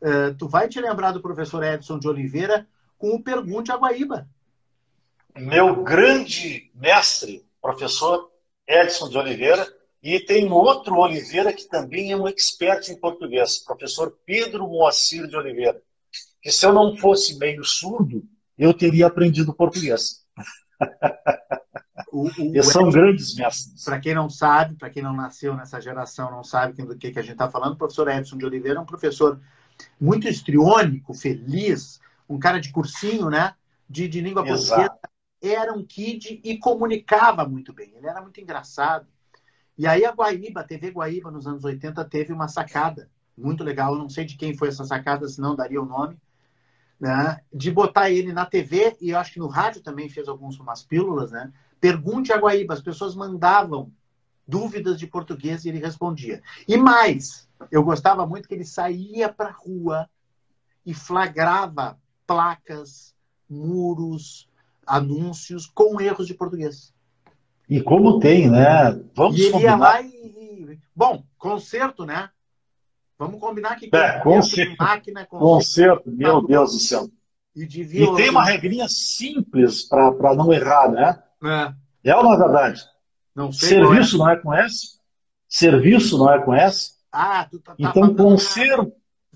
Uh, 0.00 0.34
tu 0.36 0.48
vai 0.48 0.68
te 0.68 0.80
lembrar 0.80 1.12
do 1.12 1.22
professor 1.22 1.62
Edson 1.62 1.98
de 1.98 2.08
Oliveira 2.08 2.66
com 2.98 3.14
o 3.14 3.22
Pergunte 3.22 3.70
a 3.70 3.76
Guaíba. 3.76 4.28
Meu 5.36 5.82
grande 5.82 6.70
mestre, 6.74 7.46
professor 7.60 8.31
Edson 8.66 9.08
de 9.08 9.18
Oliveira, 9.18 9.66
e 10.02 10.18
tem 10.18 10.50
outro 10.50 10.96
Oliveira 10.96 11.52
que 11.52 11.68
também 11.68 12.10
é 12.10 12.16
um 12.16 12.26
expert 12.26 12.88
em 12.88 12.98
português, 12.98 13.58
professor 13.58 14.16
Pedro 14.26 14.66
Moacir 14.66 15.26
de 15.28 15.36
Oliveira, 15.36 15.80
que 16.40 16.50
se 16.50 16.66
eu 16.66 16.72
não 16.72 16.96
fosse 16.96 17.38
meio 17.38 17.64
surdo, 17.64 18.24
eu 18.58 18.74
teria 18.74 19.06
aprendido 19.06 19.54
português. 19.54 20.22
O, 22.10 22.26
o, 22.26 22.62
são 22.62 22.90
grandes 22.90 23.34
mestres. 23.36 23.84
Para 23.84 23.98
quem 23.98 24.14
não 24.14 24.28
sabe, 24.28 24.76
para 24.76 24.90
quem 24.90 25.02
não 25.02 25.14
nasceu 25.14 25.56
nessa 25.56 25.80
geração, 25.80 26.30
não 26.30 26.44
sabe 26.44 26.82
do 26.82 26.96
que, 26.96 27.10
que 27.10 27.18
a 27.18 27.22
gente 27.22 27.32
está 27.32 27.48
falando, 27.48 27.74
o 27.74 27.78
professor 27.78 28.08
Edson 28.08 28.36
de 28.36 28.44
Oliveira 28.44 28.78
é 28.78 28.82
um 28.82 28.86
professor 28.86 29.40
muito 30.00 30.28
histriônico, 30.28 31.14
feliz, 31.14 32.00
um 32.28 32.38
cara 32.38 32.60
de 32.60 32.70
cursinho, 32.70 33.30
né? 33.30 33.54
De, 33.88 34.08
de 34.08 34.20
língua 34.20 34.44
portuguesa 34.44 34.90
era 35.42 35.72
um 35.72 35.84
kid 35.84 36.40
e 36.44 36.56
comunicava 36.58 37.44
muito 37.46 37.72
bem. 37.72 37.92
Ele 37.96 38.06
era 38.06 38.22
muito 38.22 38.40
engraçado. 38.40 39.06
E 39.76 39.86
aí 39.86 40.04
a 40.04 40.12
Guaíba, 40.12 40.60
a 40.60 40.64
TV 40.64 40.90
Guaíba, 40.90 41.30
nos 41.30 41.46
anos 41.46 41.64
80, 41.64 42.04
teve 42.04 42.32
uma 42.32 42.46
sacada 42.46 43.10
muito 43.36 43.64
legal. 43.64 43.94
Eu 43.94 43.98
não 43.98 44.08
sei 44.08 44.24
de 44.24 44.36
quem 44.36 44.56
foi 44.56 44.68
essa 44.68 44.84
sacada, 44.84 45.28
senão 45.28 45.56
daria 45.56 45.82
o 45.82 45.86
nome. 45.86 46.16
Né? 47.00 47.40
De 47.52 47.70
botar 47.70 48.10
ele 48.10 48.32
na 48.32 48.46
TV, 48.46 48.96
e 49.00 49.10
eu 49.10 49.18
acho 49.18 49.32
que 49.32 49.40
no 49.40 49.48
rádio 49.48 49.82
também 49.82 50.08
fez 50.08 50.28
algumas 50.28 50.58
umas 50.60 50.84
pílulas, 50.84 51.32
né? 51.32 51.52
Pergunte 51.80 52.32
a 52.32 52.38
Guaíba. 52.38 52.74
As 52.74 52.80
pessoas 52.80 53.16
mandavam 53.16 53.92
dúvidas 54.46 54.98
de 54.98 55.08
português 55.08 55.64
e 55.64 55.68
ele 55.68 55.78
respondia. 55.78 56.40
E 56.68 56.76
mais, 56.76 57.48
eu 57.70 57.82
gostava 57.82 58.24
muito 58.24 58.46
que 58.46 58.54
ele 58.54 58.64
saía 58.64 59.32
para 59.32 59.48
a 59.48 59.52
rua 59.52 60.08
e 60.86 60.94
flagrava 60.94 61.98
placas, 62.26 63.14
muros, 63.48 64.48
anúncios 64.86 65.66
com 65.66 66.00
erros 66.00 66.26
de 66.26 66.34
português. 66.34 66.92
E 67.68 67.80
como 67.80 68.18
tem, 68.18 68.50
né? 68.50 68.92
Vamos 69.14 69.40
e 69.40 69.50
combinar. 69.50 69.72
ia 69.72 69.76
lá 69.76 70.02
e, 70.02 70.78
Bom, 70.94 71.24
conserto, 71.38 72.04
né? 72.04 72.28
Vamos 73.18 73.40
combinar 73.40 73.76
que 73.76 73.88
é, 73.92 74.18
concerto, 74.20 74.76
máquina, 74.78 75.24
concerto, 75.26 76.04
concerto 76.04 76.10
meu 76.10 76.46
Deus 76.46 76.72
do 76.72 76.78
céu. 76.78 77.08
E, 77.54 77.64
e 77.64 78.16
tem 78.16 78.30
uma 78.30 78.44
regrinha 78.44 78.88
simples 78.88 79.82
para 79.82 80.34
não 80.34 80.52
errar, 80.52 80.90
né? 80.90 81.22
É. 82.04 82.10
É 82.10 82.16
ou 82.16 82.24
não 82.24 82.34
é 82.34 82.38
verdade? 82.38 82.82
Não 83.34 83.52
sei 83.52 83.68
Serviço 83.68 84.18
não 84.18 84.28
é. 84.28 84.34
não 84.34 84.38
é 84.38 84.42
com 84.42 84.54
S? 84.54 84.98
Serviço 85.48 86.18
não 86.18 86.30
é 86.30 86.42
com 86.42 86.54
S? 86.54 86.92
Ah, 87.10 87.46
tu 87.48 87.58
tá, 87.60 87.72
tá 87.72 87.76
Então, 87.78 88.14
conserto 88.14 88.92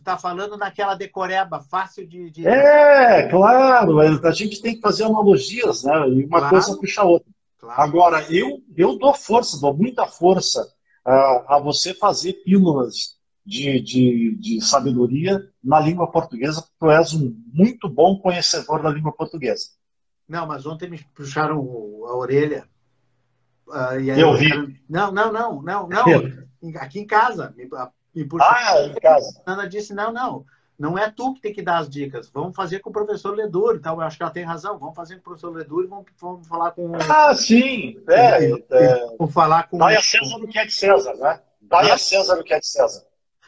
está 0.07 0.17
falando 0.17 0.57
naquela 0.57 0.95
decoreba 0.95 1.61
fácil 1.61 2.07
de, 2.07 2.31
de, 2.31 2.47
É, 2.47 3.29
claro, 3.29 3.99
a 3.99 4.31
gente 4.31 4.63
tem 4.63 4.77
que 4.77 4.81
fazer 4.81 5.03
analogias, 5.03 5.83
né? 5.83 6.09
E 6.11 6.25
uma 6.25 6.39
claro, 6.39 6.51
coisa 6.51 6.79
puxa 6.79 7.03
a 7.03 7.05
outra. 7.05 7.29
Claro. 7.59 7.83
Agora, 7.83 8.33
eu, 8.33 8.63
eu 8.77 8.97
dou 8.97 9.13
força, 9.13 9.61
dou 9.61 9.77
muita 9.77 10.07
força 10.07 10.63
uh, 11.05 11.53
a 11.53 11.61
você 11.61 11.93
fazer 11.93 12.35
pílulas 12.45 13.17
de, 13.45 13.81
de, 13.81 14.37
de 14.39 14.61
sabedoria 14.61 15.41
na 15.63 15.81
língua 15.81 16.11
portuguesa, 16.11 16.63
porque 16.63 16.77
tu 16.79 16.91
és 16.91 17.13
um 17.13 17.37
muito 17.53 17.89
bom 17.89 18.19
conhecedor 18.19 18.83
da 18.83 18.91
língua 18.91 19.13
portuguesa. 19.13 19.71
Não, 20.29 20.47
mas 20.47 20.67
ontem 20.67 20.89
me 20.89 20.99
puxaram 21.15 21.59
a 21.59 22.17
orelha. 22.17 22.69
Uh, 23.67 23.99
eu 24.17 24.37
vi. 24.37 24.81
Não, 24.89 25.11
não, 25.11 25.33
não, 25.33 25.63
não, 25.63 25.89
não. 25.89 26.05
Aqui 26.79 27.01
em 27.01 27.07
casa. 27.07 27.55
E 28.17 28.25
por 28.25 28.41
ah, 28.41 28.83
em 28.83 28.95
casa. 28.95 29.43
A 29.45 29.53
Ana 29.53 29.69
disse: 29.69 29.93
não, 29.93 30.11
não, 30.11 30.47
não 30.79 30.99
é 30.99 31.11
tu 31.11 31.35
que 31.35 31.41
tem 31.43 31.53
que 31.53 31.61
dar 31.61 31.79
as 31.79 31.89
dicas. 31.89 32.31
Vamos 32.33 32.57
fazer 32.57 32.81
com 32.81 32.89
o 32.89 32.93
professor 32.93 33.37
Ledur. 33.37 33.77
Então, 33.77 33.97
eu 33.97 34.01
acho 34.01 34.17
que 34.17 34.23
ela 34.23 34.33
tem 34.33 34.43
razão. 34.43 34.79
Vamos 34.79 34.97
fazer 34.97 35.17
com 35.17 35.21
o 35.21 35.25
professor 35.25 35.55
Ledur 35.55 35.85
e 35.85 35.87
vamos, 35.87 36.07
vamos 36.19 36.49
falar 36.49 36.71
com. 36.71 36.93
Ah, 36.97 37.35
sim. 37.35 38.03
É, 38.09 38.51
é... 38.71 39.07
Vamos 39.19 39.35
falar 39.35 39.69
com. 39.69 39.77
Dai 39.77 39.97
a 39.97 40.03
César 40.03 40.37
o 40.37 40.49
que 40.49 40.59
é 40.59 40.65
de 40.65 40.73
César, 40.73 41.15
né? 41.15 41.41
Dai 41.61 41.91
a 41.91 41.99
César 41.99 42.41
o 42.41 42.43
que 42.43 42.55
é 42.55 42.59
de 42.59 42.67
César. 42.67 43.05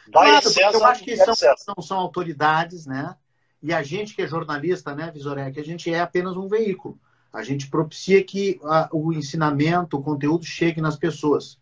Dai 0.07 0.29
claro, 0.29 0.37
a 0.37 0.41
César 0.49 0.77
eu 0.77 0.85
acho 0.85 1.03
que, 1.03 1.11
é 1.11 1.17
são, 1.17 1.33
são, 1.33 1.81
são 1.81 1.97
autoridades, 1.97 2.85
né? 2.85 3.15
E 3.61 3.73
a 3.73 3.81
gente 3.81 4.15
que 4.15 4.21
é 4.21 4.27
jornalista, 4.27 4.95
né, 4.95 5.11
Visorek, 5.11 5.59
a 5.59 5.63
gente 5.63 5.91
é 5.93 5.99
apenas 5.99 6.37
um 6.37 6.47
veículo. 6.47 6.97
A 7.33 7.43
gente 7.43 7.69
propicia 7.69 8.23
que 8.23 8.59
a, 8.63 8.89
o 8.91 9.11
ensinamento, 9.13 9.97
o 9.97 10.01
conteúdo 10.01 10.45
chegue 10.45 10.79
nas 10.79 10.95
pessoas. 10.95 11.59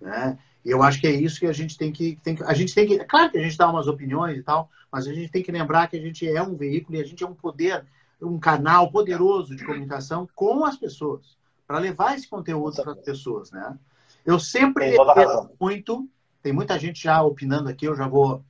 Né? 0.00 0.38
E 0.66 0.70
eu 0.72 0.82
acho 0.82 1.00
que 1.00 1.06
é 1.06 1.12
isso 1.12 1.38
que 1.38 1.46
a 1.46 1.52
gente 1.52 1.78
tem 1.78 1.92
que, 1.92 2.18
tem 2.24 2.34
que. 2.34 2.42
A 2.42 2.52
gente 2.52 2.74
tem 2.74 2.88
que. 2.88 2.94
É 2.94 3.04
claro 3.04 3.30
que 3.30 3.38
a 3.38 3.40
gente 3.40 3.56
dá 3.56 3.70
umas 3.70 3.86
opiniões 3.86 4.36
e 4.36 4.42
tal, 4.42 4.68
mas 4.90 5.06
a 5.06 5.12
gente 5.14 5.30
tem 5.30 5.40
que 5.40 5.52
lembrar 5.52 5.86
que 5.86 5.96
a 5.96 6.00
gente 6.00 6.28
é 6.28 6.42
um 6.42 6.56
veículo 6.56 6.98
e 6.98 7.00
a 7.00 7.04
gente 7.04 7.22
é 7.22 7.26
um 7.26 7.36
poder, 7.36 7.86
um 8.20 8.36
canal 8.36 8.90
poderoso 8.90 9.54
de 9.54 9.64
comunicação 9.64 10.28
com 10.34 10.64
as 10.64 10.76
pessoas, 10.76 11.38
para 11.68 11.78
levar 11.78 12.16
esse 12.16 12.28
conteúdo 12.28 12.82
para 12.82 12.94
as 12.94 12.98
pessoas, 12.98 13.52
né? 13.52 13.78
Eu 14.24 14.40
sempre 14.40 14.90
defendo 14.90 15.50
muito, 15.60 16.08
tem 16.42 16.52
muita 16.52 16.76
gente 16.80 17.00
já 17.00 17.22
opinando 17.22 17.68
aqui, 17.68 17.86
eu 17.86 17.94
já 17.94 18.08
vou, 18.08 18.44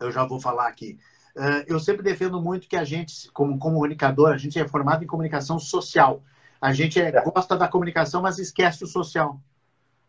eu 0.00 0.10
já 0.10 0.26
vou 0.26 0.40
falar 0.40 0.66
aqui. 0.66 0.98
Uh, 1.36 1.62
eu 1.68 1.78
sempre 1.78 2.02
defendo 2.02 2.42
muito 2.42 2.66
que 2.66 2.76
a 2.76 2.82
gente, 2.82 3.30
como 3.30 3.60
comunicador, 3.60 4.32
a 4.32 4.36
gente 4.36 4.58
é 4.58 4.66
formado 4.66 5.04
em 5.04 5.06
comunicação 5.06 5.56
social. 5.60 6.20
A 6.60 6.72
gente 6.72 7.00
é, 7.00 7.10
é. 7.10 7.22
gosta 7.22 7.56
da 7.56 7.68
comunicação, 7.68 8.22
mas 8.22 8.40
esquece 8.40 8.82
o 8.82 8.88
social. 8.88 9.40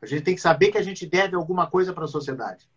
A 0.04 0.06
gente 0.06 0.24
tem 0.24 0.36
que 0.36 0.41
saber 0.41 0.70
que 0.70 0.78
a 0.78 0.84
gente 0.84 1.06
deve 1.06 1.34
alguma 1.34 1.66
coisa 1.66 1.93
para 1.93 2.04
a 2.04 2.10
sociedade. 2.10 2.68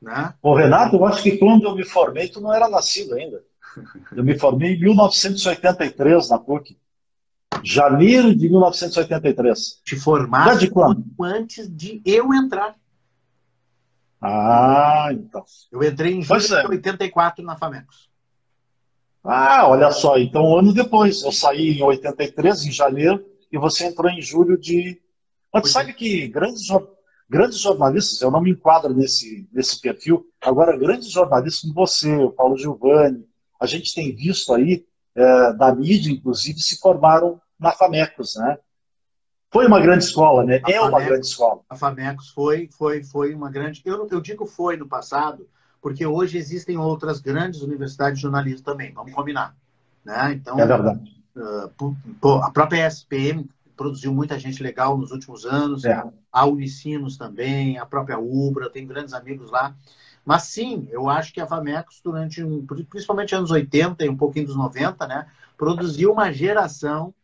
Né? 0.00 0.32
Ô, 0.40 0.54
Renato, 0.54 0.94
eu 0.94 1.04
acho 1.04 1.20
que 1.20 1.36
quando 1.36 1.64
eu 1.64 1.74
me 1.74 1.84
formei, 1.84 2.28
tu 2.28 2.40
não 2.40 2.54
era 2.54 2.68
nascido 2.68 3.16
ainda. 3.16 3.42
Eu 4.14 4.22
me 4.22 4.38
formei 4.38 4.76
em 4.76 4.80
1983 4.80 6.30
na 6.30 6.38
PUC. 6.38 6.78
Janeiro 7.64 8.32
de 8.32 8.48
1983. 8.48 9.80
Te 9.84 9.96
formaste 9.96 10.70
antes 11.20 11.68
de 11.68 12.00
eu 12.04 12.32
entrar. 12.32 12.76
Ah, 14.22 15.08
então. 15.10 15.44
Eu 15.72 15.82
entrei 15.82 16.14
em 16.14 16.22
julho 16.22 16.56
é. 16.56 16.62
de 16.62 16.68
84 16.68 17.44
na 17.44 17.56
Famecos. 17.56 18.08
Ah, 19.24 19.66
olha 19.66 19.90
só, 19.90 20.18
então 20.18 20.44
um 20.44 20.56
ano 20.56 20.72
depois. 20.72 21.20
Eu 21.24 21.32
saí 21.32 21.78
em 21.78 21.82
83, 21.82 22.66
em 22.66 22.70
janeiro, 22.70 23.26
e 23.50 23.58
você 23.58 23.86
entrou 23.86 24.08
em 24.08 24.22
julho 24.22 24.56
de 24.56 25.02
mas 25.62 25.70
sabe 25.70 25.94
que 25.94 26.28
grandes, 26.28 26.66
grandes 27.28 27.58
jornalistas, 27.58 28.20
eu 28.20 28.30
não 28.30 28.40
me 28.40 28.50
enquadro 28.50 28.92
nesse, 28.92 29.48
nesse 29.52 29.80
perfil, 29.80 30.26
agora 30.40 30.76
grandes 30.76 31.10
jornalistas 31.10 31.62
como 31.62 31.74
você, 31.74 32.14
o 32.14 32.30
Paulo 32.30 32.58
Giovanni, 32.58 33.24
a 33.60 33.66
gente 33.66 33.94
tem 33.94 34.14
visto 34.14 34.52
aí, 34.52 34.84
é, 35.14 35.52
da 35.52 35.74
mídia, 35.74 36.12
inclusive, 36.12 36.58
se 36.58 36.78
formaram 36.78 37.40
na 37.58 37.72
FAMECOS, 37.72 38.34
né? 38.36 38.58
foi 39.54 39.68
uma 39.68 39.80
grande 39.80 40.02
escola, 40.02 40.42
né? 40.42 40.54
A 40.64 40.68
é 40.68 40.74
Famecos, 40.74 40.88
uma 40.88 41.00
grande 41.00 41.26
escola. 41.26 41.60
A 41.70 41.76
Famecos 41.76 42.30
foi, 42.30 42.68
foi, 42.76 43.04
foi 43.04 43.32
uma 43.32 43.48
grande. 43.48 43.80
Eu, 43.84 44.08
eu 44.10 44.20
digo 44.20 44.46
foi 44.46 44.76
no 44.76 44.88
passado, 44.88 45.48
porque 45.80 46.04
hoje 46.04 46.36
existem 46.36 46.76
outras 46.76 47.20
grandes 47.20 47.62
universidades 47.62 48.18
de 48.18 48.22
jornalismo 48.22 48.64
também, 48.64 48.92
vamos 48.92 49.12
combinar. 49.12 49.54
Né? 50.04 50.32
Então, 50.32 50.58
é 50.58 50.66
verdade. 50.66 51.24
Uh, 51.36 52.38
a 52.42 52.50
própria 52.50 52.84
SPM 52.88 53.48
produziu 53.76 54.12
muita 54.12 54.38
gente 54.38 54.62
legal 54.62 54.96
nos 54.96 55.10
últimos 55.10 55.44
anos, 55.44 55.84
é. 55.84 56.02
a 56.32 56.46
Unicinos 56.46 57.16
também, 57.16 57.78
a 57.78 57.86
própria 57.86 58.18
Ubra, 58.18 58.70
tem 58.70 58.86
grandes 58.86 59.14
amigos 59.14 59.50
lá. 59.50 59.74
Mas 60.24 60.44
sim, 60.44 60.88
eu 60.90 61.08
acho 61.08 61.32
que 61.32 61.40
a 61.40 61.46
Famecos, 61.46 62.00
durante 62.02 62.42
um, 62.42 62.64
principalmente 62.88 63.34
anos 63.34 63.50
80 63.50 64.04
e 64.04 64.08
um 64.08 64.16
pouquinho 64.16 64.46
dos 64.46 64.56
90, 64.56 65.06
né, 65.06 65.26
produziu 65.56 66.12
uma 66.12 66.32
geração 66.32 67.14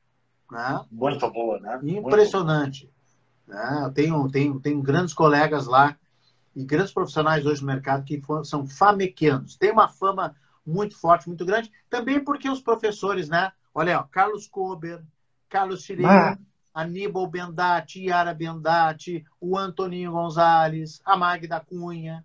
né, 0.51 0.85
muito 0.91 1.31
boa, 1.31 1.59
né? 1.61 1.81
Impressionante. 1.83 2.91
Né? 3.47 3.83
Eu 3.85 3.93
tenho, 3.93 4.29
tenho, 4.31 4.61
tenho 4.61 4.83
grandes 4.83 5.15
colegas 5.15 5.67
lá 5.67 5.97
e 6.55 6.65
grandes 6.65 6.93
profissionais 6.93 7.47
hoje 7.47 7.61
no 7.61 7.69
mercado 7.69 8.05
que 8.05 8.21
são 8.45 8.67
famequianos. 8.67 9.57
Tem 9.57 9.71
uma 9.71 9.89
fama 9.89 10.35
muito 10.67 10.97
forte, 10.97 11.29
muito 11.29 11.45
grande, 11.45 11.71
também 11.89 12.23
porque 12.23 12.49
os 12.49 12.61
professores, 12.61 13.29
né? 13.29 13.53
Olha, 13.75 14.01
ó, 14.01 14.03
Carlos 14.03 14.47
Kober, 14.47 15.03
Carlos 15.51 15.83
Chile, 15.83 16.07
ah. 16.07 16.39
Aníbal 16.73 17.27
Bendati, 17.27 18.07
Yara 18.07 18.33
Bendati, 18.33 19.25
o 19.41 19.59
Antoninho 19.59 20.13
Gonzalez, 20.13 21.01
a 21.05 21.17
Magda 21.17 21.61
Cunha, 21.61 22.25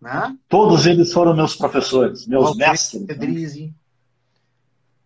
né? 0.00 0.36
Todos 0.48 0.84
eles 0.84 1.12
foram 1.12 1.34
meus 1.34 1.54
professores, 1.54 2.26
meus 2.26 2.56
mestres. 2.56 3.06
Pedrizzi. 3.06 3.66
Né? 3.66 3.74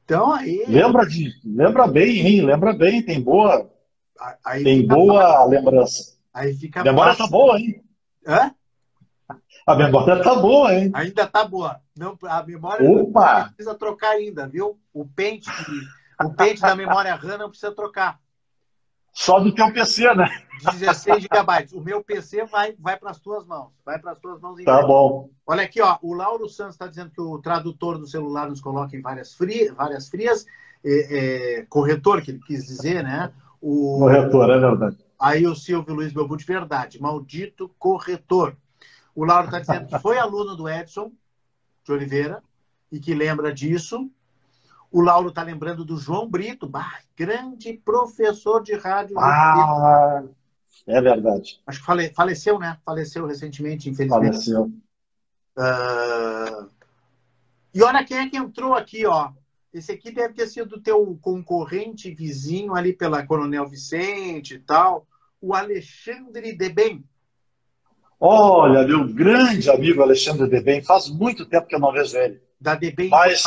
Então 0.05 0.33
aí. 0.33 0.65
Lembra 0.67 1.07
de, 1.07 1.35
lembra 1.45 1.87
bem, 1.87 2.27
hein? 2.27 2.41
Lembra 2.41 2.73
bem, 2.73 3.03
tem 3.03 3.21
boa, 3.21 3.71
aí 4.43 4.65
tem 4.65 4.87
boa 4.87 5.45
lembrança. 5.45 6.17
Aí 6.33 6.55
fica. 6.55 6.81
A 6.81 6.85
memória 6.85 7.15
tá 7.15 7.27
boa, 7.27 7.61
hein? 7.61 7.85
Hã? 8.27 8.55
A 9.67 9.75
memória 9.75 10.23
tá 10.23 10.35
boa, 10.37 10.75
hein? 10.75 10.91
Ainda 10.95 11.27
tá 11.27 11.45
boa. 11.45 11.81
Não, 11.97 12.17
a 12.23 12.43
memória 12.45 12.89
Opa! 12.89 13.41
não 13.41 13.47
precisa 13.49 13.75
trocar 13.75 14.11
ainda, 14.11 14.47
viu? 14.47 14.79
O 14.95 15.05
pente, 15.05 15.51
o 16.23 16.35
pente 16.35 16.61
da 16.61 16.75
memória 16.75 17.15
RAM 17.15 17.39
não 17.39 17.49
precisa 17.49 17.73
trocar. 17.73 18.19
Só 19.13 19.41
do 19.41 19.55
teu 19.55 19.73
PC, 19.73 20.15
né? 20.15 20.29
16 20.63 21.23
GB. 21.23 21.75
O 21.75 21.81
meu 21.81 22.05
PC 22.05 22.45
vai, 22.45 22.75
vai 22.79 22.99
para 22.99 23.11
as 23.11 23.19
tuas 23.19 23.47
mãos. 23.47 23.73
Vai 23.85 23.99
para 23.99 24.13
as 24.13 24.19
tuas 24.19 24.39
mãos. 24.41 24.63
Tá 24.63 24.87
bom. 24.87 25.31
Olha 25.47 25.63
aqui, 25.63 25.81
ó. 25.81 25.99
O 26.03 26.13
Lauro 26.13 26.47
Santos 26.51 26.75
está 26.75 26.87
dizendo 26.87 27.11
que 27.11 27.21
o 27.21 27.39
tradutor 27.39 27.99
do 27.99 28.07
celular 28.07 28.49
nos 28.49 28.61
coloca 28.61 28.95
em 28.95 29.01
várias, 29.01 29.33
fri 29.33 29.71
várias 29.71 30.11
frias. 30.11 30.45
É, 30.85 31.61
é, 31.61 31.67
corretor, 31.67 32.21
que 32.21 32.31
ele 32.31 32.41
quis 32.47 32.67
dizer, 32.67 33.03
né? 33.03 33.33
O, 33.61 33.99
corretor, 34.01 34.51
é 34.51 34.59
verdade. 34.59 34.99
Aí 35.19 35.47
o 35.47 35.55
Silvio 35.55 35.95
Luiz 35.95 36.13
Belbuti, 36.13 36.45
verdade. 36.45 37.01
Maldito 37.01 37.71
corretor. 37.79 38.55
O 39.15 39.25
Lauro 39.25 39.47
está 39.47 39.61
dizendo 39.61 39.87
que 39.87 39.99
foi 39.99 40.19
aluno 40.19 40.55
do 40.55 40.69
Edson 40.69 41.11
de 41.83 41.91
Oliveira 41.91 42.43
e 42.93 43.01
que 43.01 43.15
lembra 43.15 43.51
disso. 43.51 44.11
O 44.91 45.01
Lauro 45.01 45.29
está 45.29 45.43
lembrando 45.43 45.85
do 45.85 45.97
João 45.97 46.29
Brito, 46.29 46.67
bah, 46.67 47.01
grande 47.17 47.75
professor 47.85 48.63
de 48.63 48.75
rádio. 48.75 49.19
Ah, 49.19 50.23
é 50.87 51.01
verdade. 51.01 51.61
Acho 51.67 51.81
que 51.81 51.87
fale, 51.87 52.09
faleceu, 52.11 52.59
né? 52.59 52.79
Faleceu 52.85 53.27
recentemente, 53.27 53.91
infelizmente. 53.91 54.33
Faleceu. 54.33 54.73
Uh... 55.57 56.69
E 57.75 57.83
olha 57.83 58.05
quem 58.05 58.19
é 58.19 58.29
que 58.29 58.37
entrou 58.37 58.75
aqui, 58.75 59.05
ó. 59.05 59.31
Esse 59.73 59.93
aqui 59.93 60.11
deve 60.11 60.33
ter 60.33 60.47
sido 60.47 60.81
teu 60.81 61.19
concorrente 61.21 62.11
vizinho 62.15 62.75
ali 62.75 62.95
pela 62.95 63.27
Coronel 63.27 63.69
Vicente 63.69 64.55
e 64.55 64.59
tal, 64.59 65.07
o 65.39 65.53
Alexandre 65.55 66.57
Debem. 66.57 67.05
Olha, 68.19 68.87
meu 68.87 69.07
grande 69.07 69.69
amigo 69.69 70.01
Alexandre 70.01 70.49
Debem, 70.49 70.83
faz 70.83 71.11
muito 71.11 71.45
tempo 71.45 71.67
que 71.67 71.75
eu 71.75 71.81
não 71.81 71.93
vejo 71.93 72.17
ele. 72.17 72.41
Da 72.59 72.75
Debem 72.75 73.11
Mas, 73.11 73.45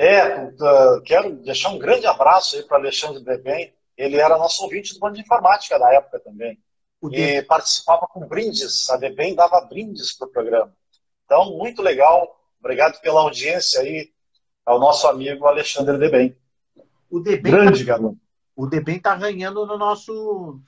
é, 0.00 0.44
uh, 0.44 1.02
quero 1.02 1.34
deixar 1.42 1.70
um 1.70 1.78
grande 1.78 2.06
abraço 2.06 2.54
aí 2.54 2.62
para 2.62 2.76
Alexandre 2.78 3.20
Debem. 3.24 3.74
Ele 3.96 4.16
era 4.16 4.38
nosso 4.38 4.62
ouvinte 4.62 4.94
do 4.94 5.00
Bando 5.00 5.16
de 5.16 5.22
Informática 5.22 5.76
na 5.76 5.92
época 5.92 6.20
também. 6.20 6.56
O 7.00 7.12
e 7.12 7.42
participava 7.42 8.06
com 8.06 8.20
brindes. 8.20 8.88
A 8.90 8.96
Debem 8.96 9.34
dava 9.34 9.60
brindes 9.62 10.12
para 10.12 10.28
o 10.28 10.30
programa. 10.30 10.72
Então, 11.24 11.56
muito 11.56 11.82
legal. 11.82 12.40
Obrigado 12.60 13.00
pela 13.00 13.22
audiência 13.22 13.80
aí 13.80 14.12
ao 14.64 14.78
nosso 14.78 15.08
amigo 15.08 15.46
Alexandre 15.46 15.98
Debem. 15.98 16.36
O 17.10 17.18
Debem 17.18 17.50
Grande 17.50 17.84
tá... 17.84 17.92
garoto. 17.92 18.18
O 18.54 18.66
Debem 18.66 18.98
está 18.98 19.16
ganhando 19.16 19.66
no 19.66 19.76
nosso. 19.76 20.60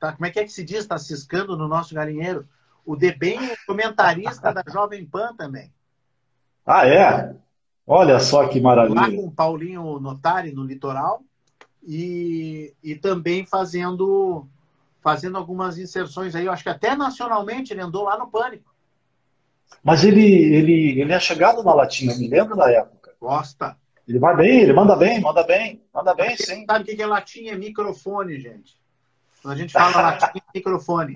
Tá, 0.00 0.12
como 0.12 0.24
é 0.24 0.30
que 0.30 0.40
é 0.40 0.44
que 0.44 0.52
se 0.52 0.64
diz? 0.64 0.78
Está 0.78 0.96
ciscando 0.96 1.58
no 1.58 1.68
nosso 1.68 1.94
galinheiro. 1.94 2.48
O 2.86 2.96
Debem 2.96 3.52
é 3.52 3.56
comentarista 3.66 4.50
da 4.50 4.62
Jovem 4.66 5.04
Pan 5.04 5.34
também. 5.36 5.70
Ah, 6.64 6.88
é? 6.88 7.36
Olha 7.88 8.20
só 8.20 8.46
que 8.46 8.60
maravilha. 8.60 9.00
Lá 9.00 9.10
com 9.10 9.24
o 9.24 9.30
Paulinho 9.32 9.98
Notari 9.98 10.52
no 10.52 10.62
litoral 10.62 11.22
e, 11.82 12.74
e 12.84 12.94
também 12.94 13.46
fazendo 13.46 14.46
fazendo 15.02 15.38
algumas 15.38 15.78
inserções 15.78 16.34
aí. 16.34 16.44
Eu 16.44 16.52
acho 16.52 16.62
que 16.62 16.68
até 16.68 16.94
nacionalmente 16.94 17.72
ele 17.72 17.80
andou 17.80 18.04
lá 18.04 18.18
no 18.18 18.30
Pânico. 18.30 18.74
Mas 19.82 20.04
ele, 20.04 20.22
ele, 20.22 21.00
ele 21.00 21.12
é 21.12 21.18
chegado 21.18 21.62
na 21.62 21.72
Latinha, 21.72 22.14
me 22.16 22.28
lembro 22.28 22.56
da 22.56 22.70
época. 22.70 23.14
Gosta. 23.18 23.74
Ele 24.06 24.18
vai 24.18 24.36
bem, 24.36 24.60
ele 24.60 24.72
manda 24.72 24.94
bem, 24.94 25.20
manda 25.20 25.42
bem, 25.42 25.82
manda 25.92 26.14
bem, 26.14 26.36
sim. 26.36 26.66
Sabe 26.66 26.92
o 26.92 26.96
que 26.96 27.02
é 27.02 27.06
latinha? 27.06 27.52
É 27.52 27.56
microfone, 27.56 28.38
gente. 28.38 28.78
Quando 29.42 29.54
a 29.54 29.56
gente 29.56 29.72
fala 29.72 30.00
latinha, 30.00 30.42
é 30.46 30.58
microfone. 30.58 31.14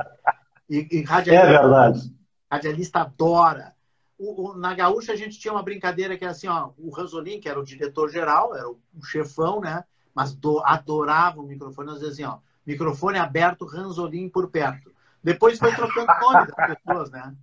E, 0.69 0.87
e 0.91 1.03
radialista, 1.03 1.49
é 1.49 1.59
verdade. 1.59 2.15
Radialista 2.51 3.01
adora 3.01 3.75
o, 4.19 4.51
o, 4.51 4.57
na 4.57 4.75
Gaúcha 4.75 5.13
a 5.13 5.17
gente 5.17 5.39
tinha 5.39 5.53
uma 5.53 5.63
brincadeira 5.63 6.17
que 6.17 6.25
era 6.25 6.33
assim, 6.33 6.49
ó, 6.49 6.71
o 6.79 6.91
Ranzolin, 6.91 7.41
que 7.41 7.49
era 7.49 7.59
o 7.59 7.65
diretor-geral, 7.65 8.55
era 8.55 8.69
o, 8.69 8.79
o, 8.95 9.05
chefão, 9.05 9.61
né? 9.61 9.85
Mas 10.15 10.35
do, 10.35 10.63
adorava 10.65 11.41
o 11.41 11.47
microfone, 11.47 11.91
às 11.91 12.01
vezes 12.01 12.15
assim, 12.15 12.25
ó, 12.25 12.39
microfone 12.67 13.19
aberto, 13.19 13.65
Ranzolin 13.65 14.29
por 14.29 14.49
perto. 14.51 14.93
Depois 15.23 15.59
foi 15.59 15.75
trocando 15.75 16.07
nome 16.21 16.47
das 16.47 16.77
pessoas, 16.77 17.11
né? 17.11 17.35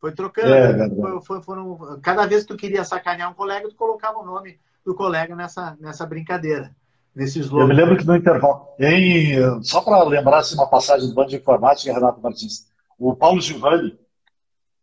Foi 0.00 0.12
trocando. 0.12 0.52
É, 0.52 0.88
foi, 0.88 1.20
foi, 1.22 1.42
foram, 1.42 2.00
cada 2.02 2.26
vez 2.26 2.42
que 2.42 2.48
tu 2.48 2.56
queria 2.56 2.84
sacanear 2.84 3.30
um 3.30 3.34
colega, 3.34 3.68
tu 3.68 3.74
colocava 3.74 4.18
o 4.18 4.24
nome 4.24 4.58
do 4.84 4.94
colega 4.94 5.34
nessa, 5.34 5.76
nessa 5.80 6.06
brincadeira. 6.06 6.74
Nesse 7.14 7.40
Eu 7.40 7.66
me 7.66 7.74
lembro 7.74 7.96
que 7.96 8.06
no 8.06 8.14
intervalo, 8.14 8.68
em, 8.78 9.62
só 9.64 9.80
para 9.80 10.04
lembrar 10.04 10.38
assim, 10.38 10.54
uma 10.54 10.68
passagem 10.68 11.08
do 11.08 11.14
Bando 11.14 11.30
de 11.30 11.36
Informática, 11.36 11.92
Renato 11.92 12.20
Martins, 12.20 12.68
o 12.96 13.14
Paulo 13.16 13.40
Giovanni, 13.40 13.98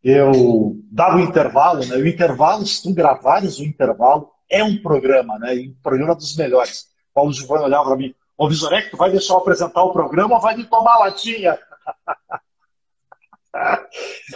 eu 0.06 0.78
dava 0.92 1.18
o 1.18 1.20
intervalo, 1.20 1.84
né? 1.84 1.96
O 1.96 2.08
intervalo, 2.08 2.64
se 2.64 2.84
tu 2.84 2.94
gravares 2.94 3.58
o 3.58 3.64
intervalo, 3.64 4.30
é 4.48 4.64
um 4.64 4.80
programa, 4.80 5.40
né? 5.40 5.56
Um 5.56 5.74
programa 5.82 6.14
dos 6.14 6.38
melhores. 6.38 6.86
Paulo 7.12 7.34
Giovanni 7.34 7.64
olhava 7.64 7.86
para 7.86 7.98
mim, 7.98 8.14
ô 8.38 8.48
Visorek, 8.48 8.92
tu 8.92 8.98
vai 8.98 9.10
deixar 9.10 9.34
eu 9.34 9.40
apresentar 9.40 9.82
o 9.82 9.92
programa 9.92 10.36
ou 10.36 10.42
vai 10.42 10.56
me 10.56 10.64
tomar 10.64 11.00
latinha? 11.00 11.58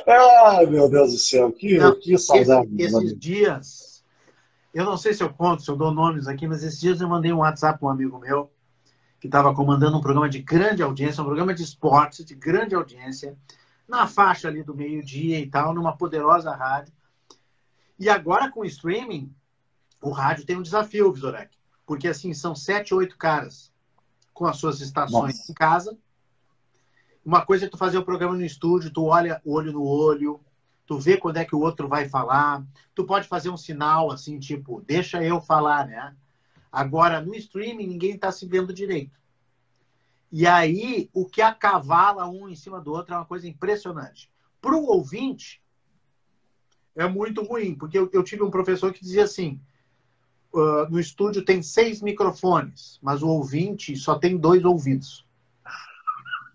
ah, 0.08 0.62
meu 0.68 0.90
Deus 0.90 1.12
do 1.12 1.20
céu, 1.20 1.52
que, 1.52 1.78
não, 1.78 2.00
que 2.00 2.18
saudade. 2.18 2.68
Esse, 2.76 2.98
esses 2.98 3.20
dias, 3.20 4.04
eu 4.74 4.86
não 4.86 4.98
sei 4.98 5.14
se 5.14 5.22
eu 5.22 5.32
conto, 5.32 5.62
se 5.62 5.70
eu 5.70 5.76
dou 5.76 5.92
nomes 5.92 6.28
aqui, 6.28 6.48
mas 6.48 6.64
esses 6.64 6.80
dias 6.80 7.00
eu 7.00 7.08
mandei 7.08 7.32
um 7.32 7.40
WhatsApp 7.40 7.78
para 7.78 7.90
um 7.90 7.92
amigo 7.92 8.18
meu 8.18 8.52
que 9.20 9.28
estava 9.28 9.54
comandando 9.54 9.98
um 9.98 10.02
programa 10.02 10.30
de 10.30 10.40
grande 10.40 10.82
audiência, 10.82 11.22
um 11.22 11.26
programa 11.26 11.54
de 11.54 11.62
esportes 11.62 12.26
de 12.26 12.34
grande 12.34 12.74
audiência 12.74 13.38
na 13.90 14.08
faixa 14.08 14.48
ali 14.48 14.64
do 14.64 14.76
meio-dia 14.76 15.40
e 15.40 15.50
tal, 15.50 15.74
numa 15.74 15.98
poderosa 15.98 16.56
rádio. 16.56 16.94
E 17.98 18.08
agora 18.08 18.50
com 18.50 18.62
o 18.62 18.66
streaming, 18.66 19.34
o 20.02 20.12
rádio 20.12 20.46
tem 20.46 20.56
um 20.56 20.62
desafio, 20.62 21.12
Visorek. 21.12 21.58
Porque 21.86 22.08
assim, 22.08 22.34
são 22.34 22.54
sete, 22.56 22.94
oito 22.94 23.18
caras 23.18 23.74
com 24.32 24.46
as 24.46 24.58
suas 24.58 24.80
estações 24.80 25.40
Nossa. 25.40 25.52
em 25.52 25.56
casa. 25.56 25.98
Uma 27.26 27.44
coisa 27.44 27.66
é 27.66 27.70
tu 27.70 27.78
fazer 27.78 27.98
o 27.98 28.06
programa 28.06 28.36
no 28.36 28.46
estúdio, 28.46 28.94
tu 28.94 29.06
olha 29.06 29.42
olho 29.44 29.74
no 29.74 29.84
olho, 29.84 30.40
tu 30.86 30.98
vê 30.98 31.18
quando 31.18 31.38
é 31.38 31.46
que 31.46 31.56
o 31.56 31.60
outro 31.60 31.88
vai 31.88 32.08
falar. 32.08 32.64
Tu 32.94 33.04
pode 33.04 33.28
fazer 33.28 33.50
um 33.50 33.58
sinal 33.58 34.12
assim, 34.12 34.40
tipo, 34.40 34.82
deixa 34.82 35.22
eu 35.24 35.42
falar, 35.42 35.88
né? 35.88 36.16
Agora, 36.72 37.20
no 37.20 37.36
streaming, 37.36 37.88
ninguém 37.88 38.12
está 38.12 38.32
se 38.32 38.46
vendo 38.46 38.72
direito. 38.72 39.19
E 40.32 40.46
aí, 40.46 41.10
o 41.14 41.26
que 41.26 41.42
acavala 41.42 42.28
um 42.28 42.48
em 42.48 42.56
cima 42.56 42.80
do 42.80 42.92
outro 42.92 43.14
é 43.14 43.18
uma 43.18 43.26
coisa 43.26 43.48
impressionante. 43.48 44.30
Para 44.62 44.76
o 44.76 44.86
ouvinte, 44.86 45.62
é 46.96 47.08
muito 47.08 47.44
ruim, 47.44 47.76
porque 47.76 47.98
eu, 47.98 48.10
eu, 48.14 48.24
tive 48.24 48.44
um 48.44 48.52
professor 48.52 48.94
que 48.94 49.02
dizia 49.02 49.24
assim: 49.24 49.60
uh, 50.54 50.90
no 50.90 51.00
estúdio 51.00 51.44
tem 51.44 51.64
seis 51.64 52.02
microfones, 52.02 53.00
mas 53.02 53.24
o 53.24 53.28
ouvinte 53.28 53.96
só 53.96 54.18
tem 54.18 54.38
dois 54.38 54.64
ouvidos. 54.66 55.26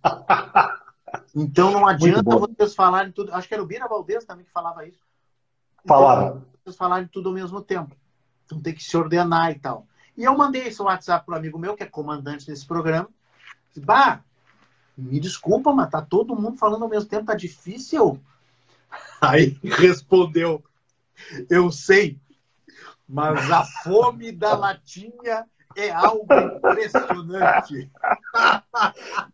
Então 1.34 1.72
não 1.72 1.86
adianta 1.86 2.38
vocês 2.38 2.74
falarem 2.74 3.10
tudo. 3.10 3.32
Acho 3.34 3.48
que 3.48 3.54
era 3.54 3.62
o 3.62 3.66
Bira 3.66 3.88
Valdez 3.88 4.24
também 4.24 4.44
que 4.44 4.52
falava 4.52 4.86
isso. 4.86 5.00
Falava. 5.86 6.46
Vocês 6.62 6.76
falarem 6.76 7.08
tudo 7.08 7.28
ao 7.28 7.34
mesmo 7.34 7.60
tempo. 7.60 7.96
Então 8.44 8.60
tem 8.60 8.74
que 8.74 8.82
se 8.82 8.96
ordenar 8.96 9.50
e 9.50 9.58
tal. 9.58 9.86
E 10.16 10.24
eu 10.24 10.36
mandei 10.36 10.68
esse 10.68 10.80
WhatsApp 10.80 11.26
para 11.26 11.34
um 11.34 11.38
amigo 11.38 11.58
meu, 11.58 11.74
que 11.74 11.82
é 11.82 11.86
comandante 11.86 12.46
desse 12.46 12.64
programa, 12.64 13.08
Bah, 13.80 14.20
me 14.96 15.18
desculpa, 15.18 15.72
mas 15.72 15.90
tá 15.90 16.00
todo 16.00 16.36
mundo 16.36 16.56
falando 16.56 16.82
ao 16.84 16.88
mesmo 16.88 17.08
tempo, 17.08 17.26
tá 17.26 17.34
difícil. 17.34 18.20
Aí 19.20 19.58
respondeu, 19.62 20.62
eu 21.50 21.70
sei, 21.70 22.18
mas 23.08 23.50
a 23.50 23.64
fome 23.64 24.32
da 24.32 24.54
latinha 24.54 25.46
é 25.76 25.90
algo 25.90 26.26
impressionante. 26.32 27.90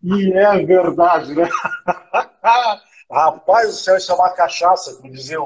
E 0.03 0.33
é 0.33 0.65
verdade, 0.65 1.35
né? 1.35 1.49
Rapaz 3.11 3.69
do 3.69 3.75
céu, 3.75 3.97
isso 3.97 4.13
é 4.13 4.15
uma 4.15 4.31
cachaça, 4.31 4.95
como 4.95 5.13
dizia 5.13 5.41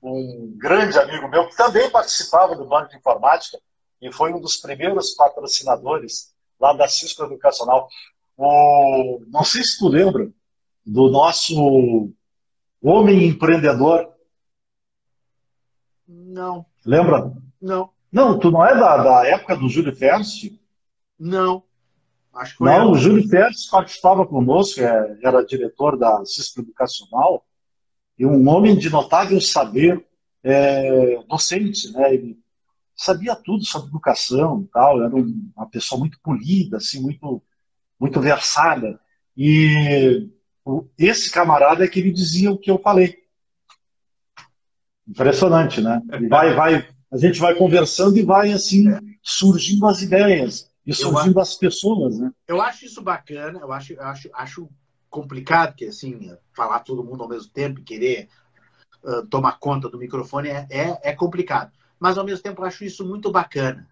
um 0.00 0.54
grande 0.56 0.98
amigo 0.98 1.28
meu, 1.28 1.48
que 1.48 1.56
também 1.56 1.90
participava 1.90 2.54
do 2.54 2.64
Banco 2.64 2.90
de 2.90 2.96
Informática 2.96 3.58
e 4.00 4.12
foi 4.12 4.32
um 4.32 4.40
dos 4.40 4.56
primeiros 4.56 5.14
patrocinadores 5.14 6.32
lá 6.60 6.72
da 6.72 6.88
Cisco 6.88 7.24
Educacional. 7.24 7.88
O, 8.38 9.20
não 9.26 9.42
sei 9.42 9.64
se 9.64 9.78
tu 9.78 9.88
lembra 9.88 10.30
do 10.86 11.10
nosso 11.10 12.10
homem 12.80 13.26
empreendedor. 13.26 14.08
Não. 16.06 16.64
Lembra? 16.86 17.32
Não. 17.60 17.90
Não, 18.10 18.38
tu 18.38 18.50
não 18.50 18.64
é 18.64 18.74
da, 18.74 18.96
da 18.96 19.26
época 19.26 19.56
do 19.56 19.68
Júlio 19.68 19.94
Fersti? 19.94 20.58
Não. 21.18 21.64
Acho 22.32 22.56
que 22.56 22.64
não, 22.64 22.92
o 22.92 22.94
Júlio 22.94 23.28
Fersti 23.28 23.68
participava 23.68 24.24
conosco, 24.24 24.80
é, 24.80 25.18
era 25.22 25.44
diretor 25.44 25.98
da 25.98 26.24
Cisco 26.24 26.60
Educacional, 26.60 27.44
e 28.16 28.24
um 28.24 28.48
homem 28.48 28.78
de 28.78 28.88
notável 28.88 29.40
saber 29.40 30.06
é, 30.44 31.20
docente, 31.24 31.92
né? 31.92 32.14
Ele 32.14 32.38
sabia 32.94 33.34
tudo 33.34 33.64
sobre 33.64 33.88
educação 33.88 34.62
e 34.62 34.68
tal, 34.68 35.02
era 35.02 35.14
uma 35.14 35.68
pessoa 35.68 35.98
muito 35.98 36.18
polida, 36.20 36.76
assim, 36.76 37.00
muito, 37.00 37.42
muito 37.98 38.20
versada. 38.20 39.00
E 39.36 40.28
esse 40.98 41.30
camarada 41.30 41.84
é 41.84 41.88
que 41.88 41.98
ele 42.00 42.12
dizia 42.12 42.50
o 42.50 42.58
que 42.58 42.70
eu 42.70 42.78
falei. 42.78 43.16
Impressionante, 45.06 45.80
né? 45.80 46.02
E 46.20 46.28
vai, 46.28 46.54
vai, 46.54 46.88
a 47.10 47.16
gente 47.16 47.40
vai 47.40 47.54
conversando 47.54 48.18
e 48.18 48.22
vai 48.22 48.52
assim 48.52 48.84
surgindo 49.22 49.86
as 49.86 50.02
ideias 50.02 50.70
e 50.86 50.94
surgindo 50.94 51.40
acho, 51.40 51.52
as 51.52 51.54
pessoas, 51.54 52.18
né? 52.18 52.30
Eu 52.46 52.60
acho 52.60 52.84
isso 52.84 53.02
bacana, 53.02 53.58
eu 53.60 53.72
acho, 53.72 53.92
eu 53.92 54.02
acho, 54.02 54.30
acho 54.32 54.68
complicado 55.10 55.74
que 55.74 55.86
assim 55.86 56.34
falar 56.52 56.80
todo 56.80 57.04
mundo 57.04 57.22
ao 57.22 57.28
mesmo 57.28 57.50
tempo 57.50 57.80
e 57.80 57.84
querer 57.84 58.28
uh, 59.02 59.26
tomar 59.26 59.58
conta 59.58 59.88
do 59.88 59.98
microfone 59.98 60.48
é, 60.48 60.66
é, 60.70 61.10
é, 61.10 61.12
complicado. 61.14 61.72
Mas 61.98 62.18
ao 62.18 62.24
mesmo 62.24 62.42
tempo 62.42 62.62
eu 62.62 62.66
acho 62.66 62.84
isso 62.84 63.06
muito 63.06 63.30
bacana. 63.30 63.88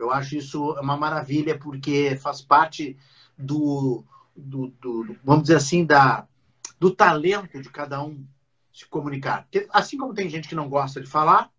Eu 0.00 0.10
acho 0.10 0.36
isso 0.36 0.72
uma 0.80 0.96
maravilha 0.96 1.58
porque 1.58 2.16
faz 2.16 2.40
parte 2.40 2.96
do, 3.36 4.04
do, 4.36 4.68
do 4.80 5.16
vamos 5.24 5.42
dizer 5.42 5.56
assim 5.56 5.84
da 5.84 6.26
do 6.78 6.90
talento 6.90 7.60
de 7.60 7.68
cada 7.68 8.02
um 8.02 8.24
se 8.72 8.86
comunicar. 8.86 9.42
Porque, 9.42 9.68
assim 9.70 9.98
como 9.98 10.14
tem 10.14 10.30
gente 10.30 10.48
que 10.48 10.54
não 10.54 10.68
gosta 10.68 11.00
de 11.00 11.06
falar, 11.06 11.50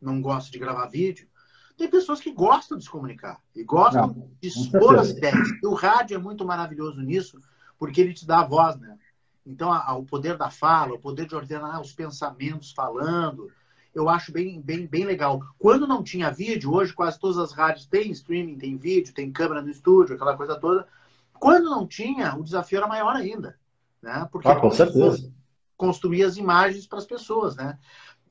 não 0.00 0.20
gosta 0.20 0.50
de 0.50 0.58
gravar 0.58 0.86
vídeo, 0.86 1.28
tem 1.76 1.88
pessoas 1.88 2.20
que 2.20 2.32
gostam 2.32 2.76
de 2.76 2.84
se 2.84 2.90
comunicar 2.90 3.40
e 3.54 3.62
gostam 3.64 4.08
não, 4.08 4.30
de 4.40 4.48
expor 4.48 4.96
as 4.98 5.10
ideias. 5.10 5.48
E 5.62 5.66
o 5.66 5.74
rádio 5.74 6.16
é 6.16 6.18
muito 6.18 6.44
maravilhoso 6.44 7.00
nisso, 7.00 7.40
porque 7.78 8.00
ele 8.00 8.14
te 8.14 8.26
dá 8.26 8.40
a 8.40 8.46
voz, 8.46 8.76
né? 8.76 8.98
Então, 9.46 9.72
a, 9.72 9.90
a, 9.90 9.94
o 9.94 10.04
poder 10.04 10.36
da 10.36 10.50
fala, 10.50 10.94
o 10.94 11.00
poder 11.00 11.26
de 11.26 11.34
ordenar 11.34 11.80
os 11.80 11.92
pensamentos 11.92 12.72
falando, 12.72 13.50
eu 13.94 14.08
acho 14.08 14.32
bem, 14.32 14.60
bem, 14.60 14.86
bem 14.86 15.04
legal. 15.04 15.40
Quando 15.58 15.86
não 15.86 16.02
tinha 16.02 16.30
vídeo, 16.30 16.72
hoje 16.72 16.92
quase 16.92 17.18
todas 17.18 17.38
as 17.38 17.52
rádios 17.52 17.86
têm 17.86 18.10
streaming, 18.10 18.58
tem 18.58 18.76
vídeo, 18.76 19.14
tem 19.14 19.30
câmera 19.30 19.62
no 19.62 19.70
estúdio, 19.70 20.16
aquela 20.16 20.36
coisa 20.36 20.58
toda. 20.58 20.86
Quando 21.34 21.70
não 21.70 21.86
tinha, 21.86 22.34
o 22.36 22.42
desafio 22.42 22.78
era 22.78 22.88
maior 22.88 23.14
ainda, 23.14 23.58
né? 24.02 24.28
Porque 24.32 24.48
ah, 24.48 24.56
com 24.56 24.70
certeza. 24.70 25.32
construir 25.76 26.24
as 26.24 26.36
imagens 26.36 26.86
para 26.86 26.98
as 26.98 27.06
pessoas, 27.06 27.54
né? 27.54 27.78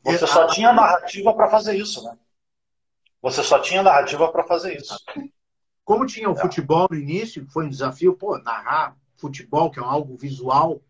Você 0.04 0.28
só 0.28 0.48
tinha 0.48 0.74
narrativa 0.74 1.34
para 1.34 1.48
fazer 1.48 1.78
isso, 1.78 2.04
né? 2.04 2.18
Você 3.22 3.42
só 3.42 3.58
tinha 3.60 3.82
narrativa 3.82 4.30
para 4.30 4.44
fazer 4.44 4.76
isso. 4.76 4.98
Como 5.86 6.06
tinha 6.06 6.30
o 6.30 6.34
é. 6.34 6.42
futebol 6.42 6.88
no 6.92 6.98
início, 6.98 7.48
foi 7.50 7.66
um 7.66 7.70
desafio, 7.70 8.16
pô, 8.16 8.38
narrar 8.38 8.98
futebol, 9.16 9.72
que 9.72 9.80
é 9.80 9.84
algo 9.84 10.18
visual, 10.18 10.82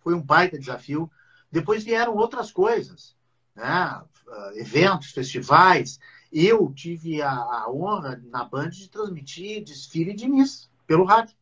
foi 0.00 0.14
um 0.14 0.22
baita 0.22 0.58
desafio. 0.58 1.10
Depois 1.50 1.84
vieram 1.84 2.16
outras 2.16 2.50
coisas, 2.50 3.14
né? 3.54 4.02
Uh, 4.26 4.58
eventos, 4.58 5.10
festivais. 5.10 5.98
Eu 6.32 6.72
tive 6.72 7.20
a, 7.20 7.30
a, 7.30 7.70
honra 7.70 8.22
na 8.24 8.44
Band 8.44 8.70
de 8.70 8.88
transmitir 8.88 9.62
desfile 9.62 10.14
de 10.14 10.26
Miss 10.28 10.70
pelo 10.86 11.04
rádio. 11.04 11.36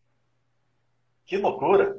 Que 1.25 1.37
loucura! 1.37 1.97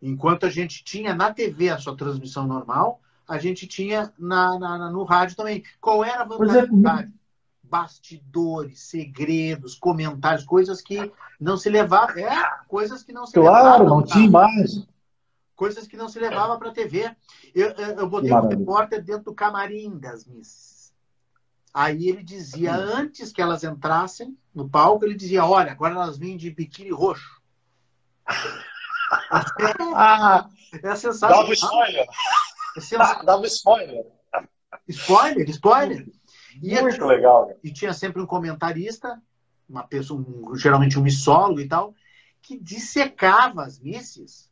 Enquanto 0.00 0.44
a 0.44 0.50
gente 0.50 0.84
tinha 0.84 1.14
na 1.14 1.32
TV 1.32 1.70
a 1.70 1.78
sua 1.78 1.96
transmissão 1.96 2.46
normal, 2.46 3.00
a 3.26 3.38
gente 3.38 3.66
tinha 3.66 4.12
na, 4.18 4.58
na, 4.58 4.90
no 4.90 5.04
rádio 5.04 5.36
também. 5.36 5.62
Qual 5.80 6.04
era 6.04 6.22
a 6.22 6.24
vantagem 6.24 6.62
é. 6.62 6.66
do 6.66 6.82
rádio? 6.82 7.14
Bastidores, 7.62 8.80
segredos, 8.80 9.74
comentários, 9.74 10.44
coisas 10.44 10.82
que 10.82 11.10
não 11.40 11.56
se 11.56 11.70
levavam. 11.70 12.18
É, 12.18 12.58
coisas 12.68 13.02
que 13.02 13.12
não 13.12 13.24
se 13.24 13.32
claro, 13.32 13.48
levavam. 13.48 13.86
Claro, 13.86 13.94
não 13.94 14.02
tinha 14.04 14.26
imagem. 14.26 14.86
Coisas 15.62 15.86
que 15.86 15.96
não 15.96 16.08
se 16.08 16.18
levavam 16.18 16.58
para 16.58 16.70
a 16.70 16.74
TV. 16.74 17.14
Eu, 17.54 17.70
eu, 17.70 17.86
eu 17.98 18.08
botei 18.08 18.32
um 18.32 18.48
repórter 18.48 19.00
dentro 19.00 19.26
do 19.26 19.32
camarim 19.32 19.96
das 19.96 20.26
Misses. 20.26 20.92
Aí 21.72 22.08
ele 22.08 22.24
dizia, 22.24 22.74
antes 22.74 23.30
que 23.30 23.40
elas 23.40 23.62
entrassem 23.62 24.36
no 24.52 24.68
palco, 24.68 25.04
ele 25.04 25.14
dizia: 25.14 25.44
Olha, 25.44 25.70
agora 25.70 25.94
elas 25.94 26.18
vêm 26.18 26.36
de 26.36 26.50
biquíni 26.50 26.90
roxo. 26.90 27.40
É, 30.72 30.78
é 30.82 30.96
sensacional. 30.96 31.42
Dava 31.42 31.52
spoiler. 31.52 32.06
Ah, 32.98 33.22
dava 33.22 33.46
spoiler. 33.46 34.04
Spoiler, 34.88 35.48
spoiler. 35.48 36.08
E 36.60 36.80
Muito 36.80 36.96
tinha, 36.96 37.06
legal. 37.06 37.56
E 37.62 37.72
tinha 37.72 37.94
sempre 37.94 38.20
um 38.20 38.26
comentarista, 38.26 39.22
uma 39.68 39.86
pessoa, 39.86 40.20
um, 40.20 40.56
geralmente 40.56 40.98
um 40.98 41.02
missólogo 41.02 41.60
e 41.60 41.68
tal, 41.68 41.94
que 42.42 42.58
dissecava 42.58 43.62
as 43.62 43.78
misses. 43.78 44.50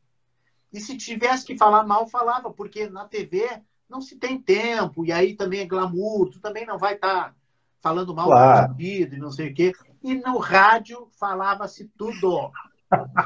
E 0.72 0.80
se 0.80 0.96
tivesse 0.96 1.44
que 1.44 1.56
falar 1.56 1.84
mal, 1.84 2.08
falava, 2.08 2.50
porque 2.50 2.88
na 2.88 3.04
TV 3.04 3.48
não 3.88 4.00
se 4.00 4.16
tem 4.16 4.40
tempo, 4.40 5.04
e 5.04 5.10
aí 5.10 5.34
também 5.34 5.60
é 5.60 5.66
glamour, 5.66 6.30
tu 6.30 6.40
também 6.40 6.64
não 6.64 6.78
vai 6.78 6.94
estar 6.94 7.30
tá 7.30 7.34
falando 7.80 8.14
mal 8.14 8.26
claro. 8.26 8.68
do 8.68 8.76
vestido 8.76 9.16
e 9.16 9.18
não 9.18 9.30
sei 9.30 9.50
o 9.50 9.54
quê. 9.54 9.72
E 10.02 10.14
no 10.14 10.38
rádio 10.38 11.08
falava-se 11.18 11.90
tudo. 11.96 12.50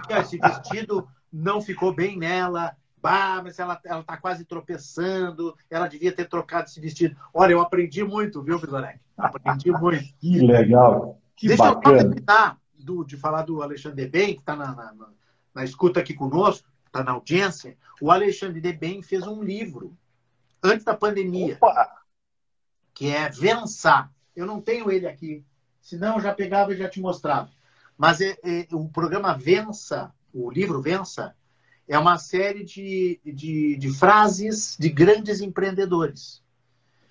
Esse 0.08 0.38
vestido 0.38 1.06
não 1.32 1.60
ficou 1.60 1.94
bem 1.94 2.18
nela, 2.18 2.76
Bah, 3.04 3.42
mas 3.44 3.58
ela, 3.58 3.78
ela 3.84 4.02
tá 4.02 4.16
quase 4.16 4.46
tropeçando, 4.46 5.54
ela 5.68 5.86
devia 5.86 6.10
ter 6.10 6.26
trocado 6.26 6.70
esse 6.70 6.80
vestido. 6.80 7.14
Olha, 7.34 7.52
eu 7.52 7.60
aprendi 7.60 8.02
muito, 8.02 8.42
viu, 8.42 8.58
Bizorek? 8.58 8.98
Aprendi 9.18 9.70
muito. 9.72 10.02
que 10.18 10.40
legal, 10.40 11.20
que 11.36 11.48
Deixa 11.48 11.64
bacana. 11.64 11.98
eu 11.98 12.08
terminar 12.08 12.58
do, 12.72 13.04
de 13.04 13.18
falar 13.18 13.42
do 13.42 13.62
Alexandre 13.62 14.06
Debem, 14.06 14.32
que 14.32 14.40
está 14.40 14.56
na, 14.56 14.74
na, 14.74 14.94
na, 15.54 15.64
escuta 15.64 16.00
aqui 16.00 16.14
conosco, 16.14 16.66
está 16.94 17.02
na 17.02 17.10
audiência. 17.10 17.76
O 18.00 18.10
Alexandre 18.12 18.60
Debem 18.60 19.02
fez 19.02 19.26
um 19.26 19.42
livro, 19.42 19.96
antes 20.62 20.84
da 20.84 20.96
pandemia, 20.96 21.56
Opa. 21.56 22.04
que 22.94 23.08
é 23.08 23.28
Vençar. 23.28 24.12
Eu 24.36 24.46
não 24.46 24.60
tenho 24.60 24.90
ele 24.90 25.06
aqui, 25.06 25.44
senão 25.80 26.14
eu 26.14 26.20
já 26.20 26.32
pegava 26.32 26.72
e 26.72 26.76
já 26.76 26.88
te 26.88 27.00
mostrava. 27.00 27.50
Mas 27.98 28.20
é, 28.20 28.36
é, 28.44 28.68
o 28.72 28.88
programa 28.88 29.36
Vença, 29.36 30.12
o 30.32 30.50
livro 30.50 30.80
Vença, 30.80 31.34
é 31.86 31.98
uma 31.98 32.16
série 32.16 32.64
de, 32.64 33.20
de, 33.24 33.76
de 33.76 33.92
frases 33.92 34.76
de 34.78 34.88
grandes 34.88 35.40
empreendedores. 35.40 36.42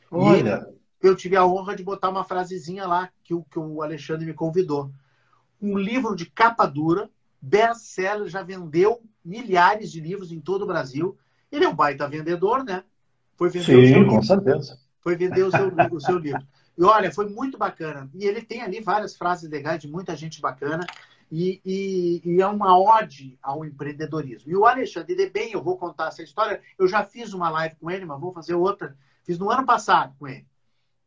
Olha. 0.10 0.68
E 1.02 1.08
eu 1.08 1.16
tive 1.16 1.36
a 1.36 1.46
honra 1.46 1.76
de 1.76 1.84
botar 1.84 2.10
uma 2.10 2.24
frasezinha 2.24 2.88
lá 2.88 3.10
que 3.24 3.34
que 3.52 3.60
o 3.60 3.82
Alexandre 3.82 4.26
me 4.26 4.34
convidou. 4.34 4.92
Um 5.62 5.78
livro 5.78 6.16
de 6.16 6.26
capa 6.26 6.66
dura, 6.66 7.10
best-seller, 7.44 8.30
já 8.30 8.42
vendeu 8.42 9.02
milhares 9.24 9.92
de 9.92 10.00
livros 10.00 10.32
em 10.32 10.40
todo 10.40 10.62
o 10.62 10.68
Brasil. 10.68 11.18
Ele 11.52 11.66
é 11.66 11.70
um 11.70 11.76
baita 11.76 12.08
vendedor, 12.08 12.64
né? 12.64 12.84
Foi 13.36 13.50
vender 13.50 13.66
Sim, 13.66 13.84
o 13.84 13.88
seu 13.88 14.06
com 14.06 14.12
livro. 14.12 14.26
certeza. 14.26 14.80
Foi 15.02 15.16
vender 15.18 15.44
o 15.44 15.52
seu, 15.52 15.68
o 15.92 16.00
seu 16.00 16.18
livro. 16.18 16.42
E 16.78 16.84
olha, 16.84 17.12
foi 17.12 17.28
muito 17.28 17.58
bacana. 17.58 18.10
E 18.14 18.26
ele 18.26 18.42
tem 18.42 18.62
ali 18.62 18.80
várias 18.80 19.16
frases 19.18 19.50
legais 19.50 19.82
de 19.82 19.90
muita 19.90 20.16
gente 20.16 20.40
bacana. 20.40 20.88
E, 21.30 21.60
e, 21.66 22.22
e, 22.24 22.42
é 22.42 22.48
uma 22.48 22.80
ode 22.80 23.38
ao 23.42 23.66
empreendedorismo. 23.66 24.50
E 24.50 24.56
o 24.56 24.66
Alexandre 24.66 25.16
de 25.16 25.30
Bem, 25.30 25.52
eu 25.52 25.62
vou 25.62 25.78
contar 25.78 26.08
essa 26.08 26.24
história. 26.24 26.62
Eu 26.80 26.88
já 26.88 27.04
fiz 27.04 27.34
uma 27.34 27.50
live 27.50 27.76
com 27.76 27.92
ele, 27.92 28.06
mas 28.06 28.22
vou 28.22 28.32
fazer 28.32 28.54
outra. 28.54 28.96
Fiz 29.24 29.38
no 29.38 29.50
ano 29.50 29.66
passado 29.66 30.16
com 30.18 30.28
ele, 30.28 30.46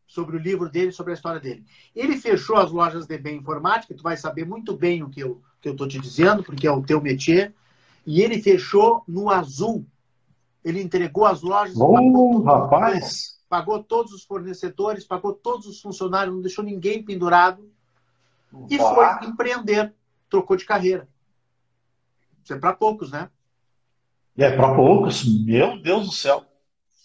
sobre 0.06 0.36
o 0.36 0.38
livro 0.38 0.70
dele, 0.70 0.92
sobre 0.92 1.12
a 1.12 1.14
história 1.14 1.40
dele. 1.40 1.64
Ele 1.94 2.16
fechou 2.16 2.56
as 2.56 2.70
lojas 2.70 3.06
de 3.06 3.18
bem 3.18 3.38
informática, 3.38 3.94
tu 3.94 4.02
vai 4.02 4.16
saber 4.16 4.46
muito 4.46 4.76
bem 4.76 5.02
o 5.02 5.10
que 5.10 5.20
eu 5.20 5.42
que 5.60 5.70
estou 5.70 5.88
te 5.88 5.98
dizendo, 5.98 6.42
porque 6.44 6.66
é 6.66 6.70
o 6.70 6.82
teu 6.82 7.00
métier. 7.00 7.52
E 8.06 8.22
ele 8.22 8.40
fechou 8.40 9.02
no 9.08 9.30
azul. 9.30 9.84
Ele 10.64 10.80
entregou 10.80 11.26
as 11.26 11.42
lojas. 11.42 11.76
Oh, 11.76 12.42
rapaz! 12.42 13.40
Pagou 13.48 13.82
todos 13.82 14.12
os 14.12 14.24
fornecedores, 14.24 15.04
pagou 15.04 15.32
todos 15.32 15.66
os 15.66 15.80
funcionários, 15.80 16.34
não 16.34 16.42
deixou 16.42 16.64
ninguém 16.64 17.02
pendurado. 17.02 17.68
E 18.70 18.78
foi 18.78 19.06
empreender 19.24 19.92
trocou 20.28 20.56
de 20.56 20.64
carreira. 20.64 21.08
Isso 22.42 22.52
é 22.52 22.58
para 22.58 22.72
poucos, 22.72 23.10
né? 23.10 23.30
É, 24.36 24.50
para 24.54 24.74
poucos. 24.74 25.24
Meu 25.44 25.80
Deus 25.80 26.06
do 26.06 26.12
céu. 26.12 26.44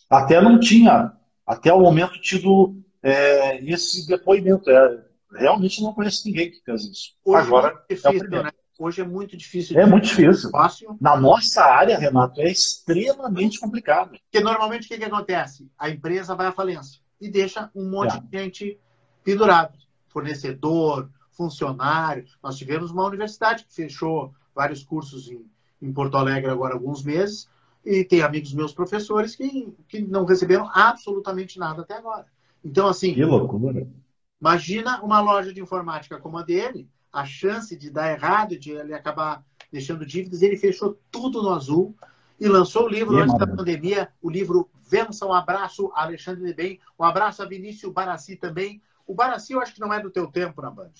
Até 0.09 0.41
não 0.41 0.59
tinha, 0.59 1.13
até 1.45 1.73
o 1.73 1.79
momento, 1.79 2.19
tido 2.19 2.75
é, 3.03 3.63
esse 3.63 4.07
depoimento. 4.07 4.69
É, 4.69 5.03
realmente 5.33 5.81
não 5.81 5.93
conheço 5.93 6.23
ninguém 6.25 6.51
que 6.51 6.61
fez 6.63 6.83
isso. 6.83 7.13
Hoje 7.23 7.47
Agora, 7.47 7.83
é 7.89 7.95
difícil, 7.95 8.27
é 8.27 8.43
né? 8.43 8.51
Hoje 8.77 9.01
é 9.01 9.05
muito 9.05 9.37
difícil. 9.37 9.79
É 9.79 9.85
muito 9.85 10.07
difícil. 10.07 10.49
Fácil. 10.49 10.97
Na 10.99 11.15
nossa 11.15 11.63
área, 11.63 11.99
Renato, 11.99 12.41
é 12.41 12.49
extremamente 12.49 13.59
complicado. 13.59 14.09
Porque 14.09 14.43
normalmente 14.43 14.85
o 14.85 14.87
que, 14.87 14.97
que 14.97 15.03
acontece? 15.03 15.69
A 15.77 15.89
empresa 15.89 16.35
vai 16.35 16.47
à 16.47 16.51
falência 16.51 16.99
e 17.19 17.29
deixa 17.29 17.69
um 17.75 17.89
monte 17.89 18.17
é. 18.17 18.19
de 18.19 18.37
gente 18.39 18.79
pendurado. 19.23 19.77
Fornecedor, 20.07 21.09
funcionário. 21.31 22.25
Nós 22.41 22.57
tivemos 22.57 22.89
uma 22.89 23.05
universidade 23.05 23.65
que 23.65 23.73
fechou 23.73 24.33
vários 24.53 24.83
cursos 24.83 25.29
em, 25.29 25.45
em 25.81 25.93
Porto 25.93 26.17
Alegre 26.17 26.49
agora 26.49 26.73
há 26.73 26.77
alguns 26.77 27.03
meses 27.03 27.47
e 27.85 28.03
tem 28.03 28.21
amigos 28.21 28.53
meus 28.53 28.73
professores 28.73 29.35
que, 29.35 29.73
que 29.87 30.01
não 30.01 30.25
receberam 30.25 30.69
absolutamente 30.73 31.57
nada 31.57 31.83
até 31.83 31.95
agora. 31.95 32.25
Então, 32.63 32.87
assim. 32.87 33.13
Que 33.13 33.25
loucura. 33.25 33.87
Imagina 34.39 35.01
uma 35.03 35.19
loja 35.19 35.53
de 35.53 35.61
informática 35.61 36.19
como 36.19 36.37
a 36.37 36.43
dele, 36.43 36.89
a 37.13 37.25
chance 37.25 37.75
de 37.75 37.89
dar 37.91 38.11
errado, 38.11 38.57
de 38.57 38.71
ele 38.71 38.93
acabar 38.93 39.43
deixando 39.71 40.05
dívidas, 40.05 40.41
ele 40.41 40.57
fechou 40.57 40.99
tudo 41.11 41.41
no 41.41 41.53
azul 41.53 41.95
e 42.39 42.47
lançou 42.47 42.85
o 42.85 42.89
livro 42.89 43.17
antes 43.17 43.37
da 43.37 43.45
pandemia, 43.45 44.09
o 44.21 44.29
livro 44.29 44.69
Vença, 44.81 45.25
um 45.25 45.33
abraço 45.33 45.91
a 45.95 46.03
Alexandre 46.03 46.43
de 46.43 46.53
Bem, 46.53 46.79
um 46.99 47.03
abraço 47.03 47.41
a 47.41 47.45
Vinícius 47.45 47.93
Barassi 47.93 48.35
também. 48.35 48.81
O 49.07 49.13
Barassi 49.13 49.53
eu 49.53 49.61
acho 49.61 49.73
que 49.73 49.79
não 49.79 49.93
é 49.93 50.01
do 50.01 50.09
teu 50.09 50.27
tempo 50.27 50.61
na 50.61 50.69
Band. 50.69 50.91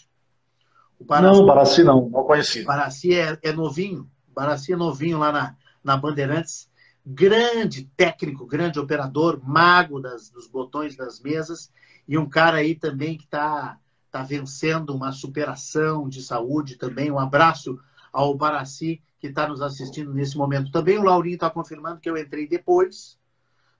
O 0.97 1.03
Barassi, 1.03 1.37
não, 1.37 1.43
o 1.43 1.45
Barassi 1.47 1.83
não, 1.83 2.09
não 2.09 2.23
conheci. 2.23 2.61
O 2.61 2.65
Barassi 2.65 3.13
é, 3.13 3.37
é 3.41 3.51
novinho, 3.51 4.09
o 4.29 4.33
Barassi 4.33 4.71
é 4.71 4.77
novinho 4.77 5.17
lá 5.17 5.31
na, 5.31 5.55
na 5.83 5.97
Bandeirantes, 5.97 6.69
grande 7.05 7.89
técnico, 7.97 8.45
grande 8.45 8.79
operador, 8.79 9.39
mago 9.43 9.99
das, 9.99 10.29
dos 10.29 10.47
botões 10.47 10.95
das 10.95 11.19
mesas, 11.19 11.71
e 12.07 12.17
um 12.17 12.27
cara 12.27 12.57
aí 12.57 12.75
também 12.75 13.17
que 13.17 13.23
está 13.23 13.77
tá 14.11 14.23
vencendo 14.23 14.93
uma 14.93 15.11
superação 15.11 16.07
de 16.07 16.21
saúde 16.21 16.75
também. 16.75 17.09
Um 17.11 17.19
abraço 17.19 17.79
ao 18.11 18.35
Barassi, 18.35 19.01
que 19.19 19.27
está 19.27 19.47
nos 19.47 19.61
assistindo 19.61 20.13
nesse 20.13 20.37
momento. 20.37 20.71
Também 20.71 20.97
o 20.97 21.03
Laurinho 21.03 21.35
está 21.35 21.49
confirmando 21.49 22.01
que 22.01 22.09
eu 22.09 22.17
entrei 22.17 22.47
depois 22.47 23.17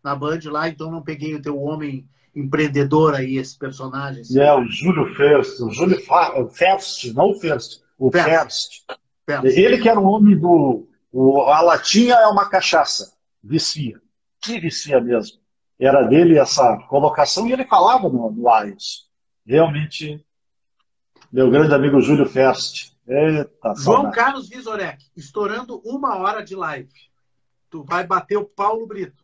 na 0.04 0.16
Band 0.16 0.40
lá, 0.46 0.70
então 0.70 0.90
não 0.90 1.02
peguei 1.02 1.36
o 1.36 1.42
teu 1.42 1.60
homem 1.60 2.08
empreendedor 2.36 3.14
aí, 3.14 3.38
esse 3.38 3.58
personagem. 3.58 4.24
É, 4.40 4.54
o 4.54 4.66
Júlio 4.66 5.14
First, 5.16 5.60
o 5.60 5.70
Júlio 5.70 6.00
First, 6.00 7.14
não 7.14 7.32
o 7.32 7.36
First, 7.36 7.82
o 7.98 8.12
First. 8.12 8.86
First. 9.26 9.58
Ele 9.58 9.78
que 9.78 9.90
era 9.90 10.00
o 10.00 10.06
homem 10.06 10.38
do. 10.38 10.88
O, 11.12 11.42
a 11.42 11.62
latinha 11.62 12.16
é 12.16 12.28
uma 12.28 12.50
cachaça, 12.50 13.14
vicia. 13.44 14.02
Que 14.42 14.60
vicia 14.60 15.00
mesmo. 15.02 15.40
Era 15.80 16.04
dele 16.04 16.38
essa 16.38 16.78
colocação 16.88 17.48
e 17.48 17.54
ele 17.54 17.66
falava 17.66 18.08
no, 18.08 18.32
no. 18.32 18.50
Realmente, 19.46 20.24
meu 21.32 21.50
grande 21.50 21.74
amigo 21.74 22.00
Júlio 22.00 22.26
Fest. 22.26 22.92
Eita, 23.08 23.74
João 23.76 24.04
saudade. 24.04 24.16
Carlos 24.16 24.48
Visorek, 24.48 25.04
estourando 25.18 25.82
uma 25.84 26.18
hora 26.18 26.44
de 26.44 26.56
live. 26.56 26.94
Tu 27.70 27.84
vai 27.84 28.06
bater 28.06 28.38
o 28.38 28.46
Paulo 28.46 28.86
Brito. 28.88 29.22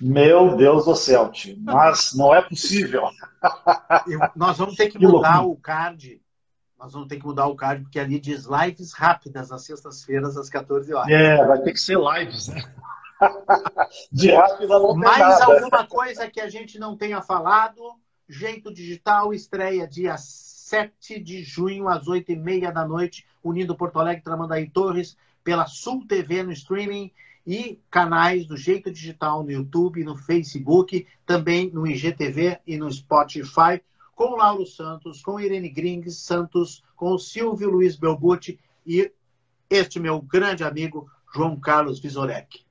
Meu 0.00 0.56
Deus 0.56 0.84
do 0.84 0.96
céu, 0.96 1.30
tio. 1.30 1.56
Mas 1.60 2.14
não 2.14 2.34
é 2.34 2.42
possível. 2.42 3.08
Eu, 4.08 4.18
nós 4.34 4.58
vamos 4.58 4.74
ter 4.74 4.88
que, 4.88 4.98
que 4.98 5.06
mudar 5.06 5.40
loucura. 5.40 5.52
o 5.52 5.56
card. 5.56 6.20
Nós 6.84 6.92
vamos 6.92 7.08
ter 7.08 7.18
que 7.18 7.24
mudar 7.24 7.46
o 7.46 7.56
card, 7.56 7.82
porque 7.82 7.98
ali 7.98 8.20
diz 8.20 8.44
lives 8.44 8.92
rápidas 8.92 9.50
às 9.50 9.64
sextas-feiras, 9.64 10.36
às 10.36 10.50
14 10.50 10.92
horas. 10.92 11.10
É, 11.10 11.42
vai 11.46 11.58
ter 11.62 11.72
que 11.72 11.80
ser 11.80 11.96
lives, 11.98 12.48
né? 12.48 12.62
De 14.12 14.30
rápida 14.30 14.78
não 14.78 14.94
Mais 14.94 15.18
nada. 15.18 15.44
alguma 15.46 15.86
coisa 15.86 16.28
que 16.28 16.42
a 16.42 16.50
gente 16.50 16.78
não 16.78 16.94
tenha 16.94 17.22
falado? 17.22 17.80
Jeito 18.28 18.70
Digital 18.70 19.32
estreia 19.32 19.88
dia 19.88 20.18
7 20.18 21.18
de 21.20 21.42
junho, 21.42 21.88
às 21.88 22.04
8h30 22.06 22.70
da 22.70 22.86
noite, 22.86 23.26
unindo 23.42 23.74
Porto 23.74 23.98
Alegre, 23.98 24.22
Tramandaí 24.22 24.68
Torres, 24.68 25.16
pela 25.42 25.64
Sul 25.64 26.06
TV 26.06 26.42
no 26.42 26.52
streaming 26.52 27.10
e 27.46 27.80
canais 27.90 28.44
do 28.44 28.58
Jeito 28.58 28.92
Digital 28.92 29.42
no 29.42 29.50
YouTube, 29.50 30.04
no 30.04 30.16
Facebook, 30.16 31.06
também 31.24 31.70
no 31.70 31.86
IGTV 31.86 32.58
e 32.66 32.76
no 32.76 32.92
Spotify, 32.92 33.80
com 34.14 34.36
Lauro 34.36 34.66
Santos, 34.66 35.22
com 35.22 35.40
Irene 35.40 35.68
Grings 35.68 36.18
Santos, 36.18 36.82
com 36.96 37.12
o 37.12 37.18
Silvio 37.18 37.70
Luiz 37.70 37.96
Belbucci 37.96 38.58
e 38.86 39.12
este 39.68 39.98
meu 39.98 40.20
grande 40.20 40.62
amigo 40.64 41.10
João 41.34 41.58
Carlos 41.58 41.98
Visorek. 42.00 42.64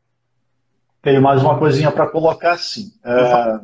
Tenho 1.01 1.21
mais 1.21 1.41
uma 1.41 1.59
coisinha 1.59 1.91
para 1.91 2.09
colocar, 2.09 2.57
sim. 2.57 2.93
É, 3.03 3.59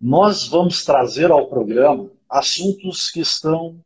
nós 0.00 0.48
vamos 0.48 0.84
trazer 0.84 1.30
ao 1.30 1.46
programa 1.48 2.10
assuntos 2.28 3.10
que 3.10 3.20
estão 3.20 3.78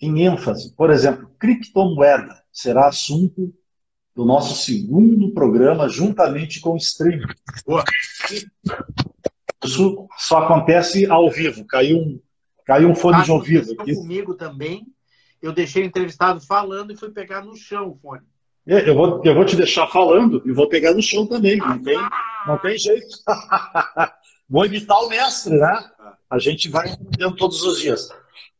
em 0.00 0.24
ênfase. 0.24 0.72
Por 0.74 0.90
exemplo, 0.90 1.30
criptomoeda 1.38 2.42
será 2.52 2.88
assunto 2.88 3.52
do 4.14 4.24
nosso 4.24 4.64
segundo 4.64 5.32
programa, 5.32 5.88
juntamente 5.88 6.60
com 6.60 6.74
o 6.74 6.76
streaming. 6.76 7.26
Isso 9.66 10.08
só 10.16 10.38
acontece 10.38 11.06
ao 11.06 11.30
vivo. 11.30 11.64
Caiu 11.66 11.98
um, 11.98 12.20
caiu 12.64 12.88
um 12.88 12.94
fone 12.94 13.22
de 13.22 13.30
ouvido 13.30 13.72
aqui. 13.80 13.94
comigo 13.94 14.34
também. 14.34 14.86
Eu 15.42 15.52
deixei 15.52 15.82
o 15.82 15.86
entrevistado 15.86 16.40
falando 16.40 16.92
e 16.92 16.96
fui 16.96 17.10
pegar 17.10 17.42
no 17.42 17.56
chão 17.56 17.90
o 17.90 17.96
fone. 17.96 18.22
É, 18.66 18.88
eu 18.88 18.94
vou, 18.94 19.22
eu 19.24 19.34
vou 19.34 19.44
te 19.44 19.54
deixar 19.54 19.86
falando 19.86 20.42
e 20.44 20.52
vou 20.52 20.68
pegar 20.68 20.92
no 20.92 21.02
chão 21.02 21.26
também. 21.26 21.58
Não 21.58 21.80
tem, 21.80 21.98
não 22.46 22.58
tem 22.58 22.76
jeito. 22.76 23.06
vou 24.48 24.66
imitar 24.66 24.98
o 24.98 25.08
mestre, 25.08 25.56
né? 25.56 25.90
A 26.28 26.38
gente 26.38 26.68
vai 26.68 26.90
aprendendo 26.90 27.36
todos 27.36 27.62
os 27.62 27.80
dias. 27.80 28.08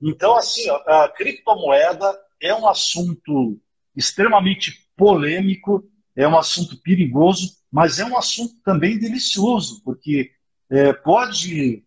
Então, 0.00 0.36
assim, 0.36 0.68
ó, 0.70 0.76
a 0.86 1.08
criptomoeda 1.08 2.16
é 2.40 2.54
um 2.54 2.68
assunto 2.68 3.58
extremamente 3.96 4.86
polêmico, 4.96 5.84
é 6.14 6.28
um 6.28 6.38
assunto 6.38 6.80
perigoso, 6.82 7.56
mas 7.70 7.98
é 7.98 8.04
um 8.04 8.16
assunto 8.16 8.54
também 8.64 8.98
delicioso, 8.98 9.82
porque 9.84 10.30
é, 10.70 10.92
pode, 10.92 11.84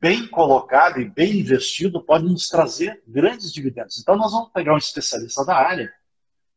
bem 0.00 0.26
colocado 0.28 1.00
e 1.00 1.08
bem 1.08 1.40
investido, 1.40 2.02
pode 2.02 2.24
nos 2.24 2.48
trazer 2.48 3.02
grandes 3.06 3.52
dividendos. 3.52 4.00
Então, 4.00 4.16
nós 4.16 4.32
vamos 4.32 4.50
pegar 4.52 4.74
um 4.74 4.78
especialista 4.78 5.44
da 5.44 5.56
área 5.56 5.92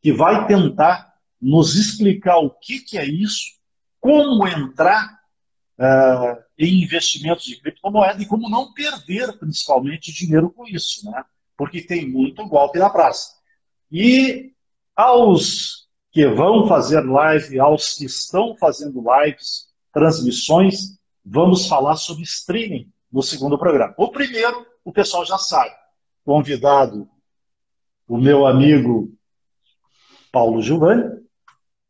que 0.01 0.13
vai 0.13 0.47
tentar 0.47 1.13
nos 1.41 1.75
explicar 1.75 2.37
o 2.37 2.49
que, 2.49 2.79
que 2.79 2.97
é 2.97 3.05
isso, 3.05 3.57
como 3.99 4.47
entrar 4.47 5.19
uh, 5.77 6.43
em 6.57 6.83
investimentos 6.83 7.45
de 7.45 7.59
criptomoeda 7.59 8.21
e 8.21 8.25
como 8.25 8.49
não 8.49 8.73
perder, 8.73 9.37
principalmente, 9.37 10.13
dinheiro 10.13 10.49
com 10.49 10.65
isso, 10.67 11.09
né? 11.09 11.23
porque 11.55 11.81
tem 11.81 12.07
muito 12.07 12.47
golpe 12.47 12.79
na 12.79 12.89
praça. 12.89 13.35
E 13.91 14.53
aos 14.95 15.87
que 16.11 16.27
vão 16.27 16.67
fazer 16.67 17.01
live, 17.01 17.59
aos 17.59 17.95
que 17.95 18.05
estão 18.05 18.55
fazendo 18.57 19.03
lives, 19.21 19.67
transmissões, 19.93 20.96
vamos 21.29 21.67
falar 21.67 21.97
sobre 21.97 22.23
streaming 22.23 22.91
no 23.11 23.21
segundo 23.21 23.57
programa. 23.57 23.93
O 23.97 24.09
primeiro, 24.09 24.65
o 24.83 24.93
pessoal 24.93 25.25
já 25.25 25.37
sabe. 25.37 25.71
Convidado, 26.23 27.07
o 28.07 28.17
meu 28.17 28.45
amigo 28.45 29.13
Paulo 30.31 30.61
Giovanni, 30.61 31.03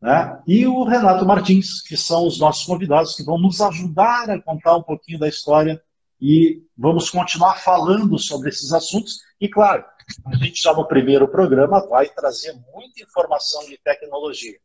né? 0.02 0.42
e 0.48 0.66
o 0.66 0.84
Renato 0.84 1.26
Martins, 1.26 1.82
que 1.82 1.96
são 1.96 2.26
os 2.26 2.40
nossos 2.40 2.66
convidados 2.66 3.16
que 3.16 3.24
vão 3.24 3.38
nos 3.38 3.62
ajudar 3.62 4.30
a 4.30 4.42
contar 4.42 4.76
um 4.76 4.84
pouquinho 4.84 5.20
da 5.20 5.28
história 5.28 5.82
e 6.20 6.64
vamos 6.76 7.10
continuar 7.10 7.56
falando 7.56 8.18
sobre 8.18 8.50
esses 8.50 8.74
assuntos. 8.74 9.20
E, 9.40 9.48
claro, 9.48 9.86
a 10.26 10.36
gente 10.36 10.62
já 10.62 10.74
no 10.74 10.88
primeiro 10.88 11.28
programa 11.28 11.88
vai 11.88 12.10
trazer 12.10 12.54
muita 12.74 13.04
informação 13.04 13.66
de 13.66 13.78
tecnologia. 13.84 14.58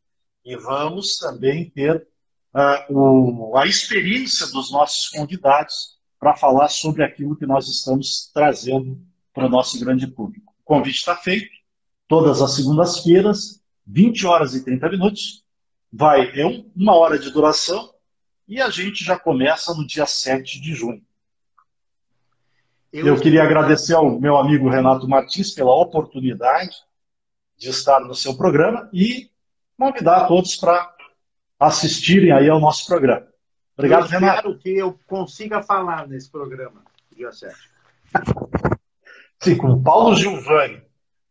E 0.44 0.56
vamos 0.56 1.18
também 1.18 1.68
ter 1.70 2.06
uh, 2.54 2.92
o, 2.92 3.56
a 3.56 3.66
experiência 3.66 4.46
dos 4.48 4.70
nossos 4.70 5.08
convidados 5.08 5.98
para 6.18 6.36
falar 6.36 6.68
sobre 6.68 7.02
aquilo 7.02 7.36
que 7.36 7.46
nós 7.46 7.68
estamos 7.68 8.30
trazendo 8.32 9.00
para 9.34 9.46
o 9.46 9.48
nosso 9.48 9.78
grande 9.80 10.06
público. 10.06 10.52
O 10.60 10.64
convite 10.64 10.98
está 10.98 11.16
feito, 11.16 11.50
todas 12.06 12.40
as 12.40 12.54
segundas-feiras, 12.54 13.60
20 13.86 14.26
horas 14.26 14.54
e 14.54 14.64
30 14.64 14.88
minutos. 14.90 15.44
Vai, 15.92 16.38
é 16.38 16.46
um, 16.46 16.70
uma 16.76 16.94
hora 16.94 17.18
de 17.18 17.30
duração 17.30 17.92
e 18.46 18.60
a 18.60 18.70
gente 18.70 19.04
já 19.04 19.18
começa 19.18 19.74
no 19.74 19.86
dia 19.86 20.06
7 20.06 20.60
de 20.60 20.74
junho. 20.74 21.02
Eu, 22.92 23.06
Eu 23.06 23.20
queria 23.20 23.42
agradecer 23.42 23.94
ao 23.94 24.20
meu 24.20 24.36
amigo 24.36 24.68
Renato 24.68 25.08
Martins 25.08 25.50
pela 25.50 25.74
oportunidade 25.74 26.76
de 27.56 27.70
estar 27.70 28.00
no 28.00 28.14
seu 28.14 28.36
programa 28.36 28.88
e 28.92 29.30
convidar 29.78 30.18
a 30.18 30.26
todos 30.26 30.56
para 30.56 30.91
assistirem 31.62 32.32
aí 32.32 32.48
ao 32.48 32.60
nosso 32.60 32.86
programa. 32.86 33.26
Obrigado, 33.76 34.04
eu 34.04 34.08
Renato. 34.08 34.36
Espero 34.36 34.58
que 34.58 34.76
eu 34.76 34.98
consiga 35.06 35.62
falar 35.62 36.06
nesse 36.08 36.30
programa, 36.30 36.82
dia 37.10 37.30
7. 37.32 37.54
Sim, 39.40 39.56
com 39.56 39.82
Paulo 39.82 40.14
Giovanni, 40.14 40.82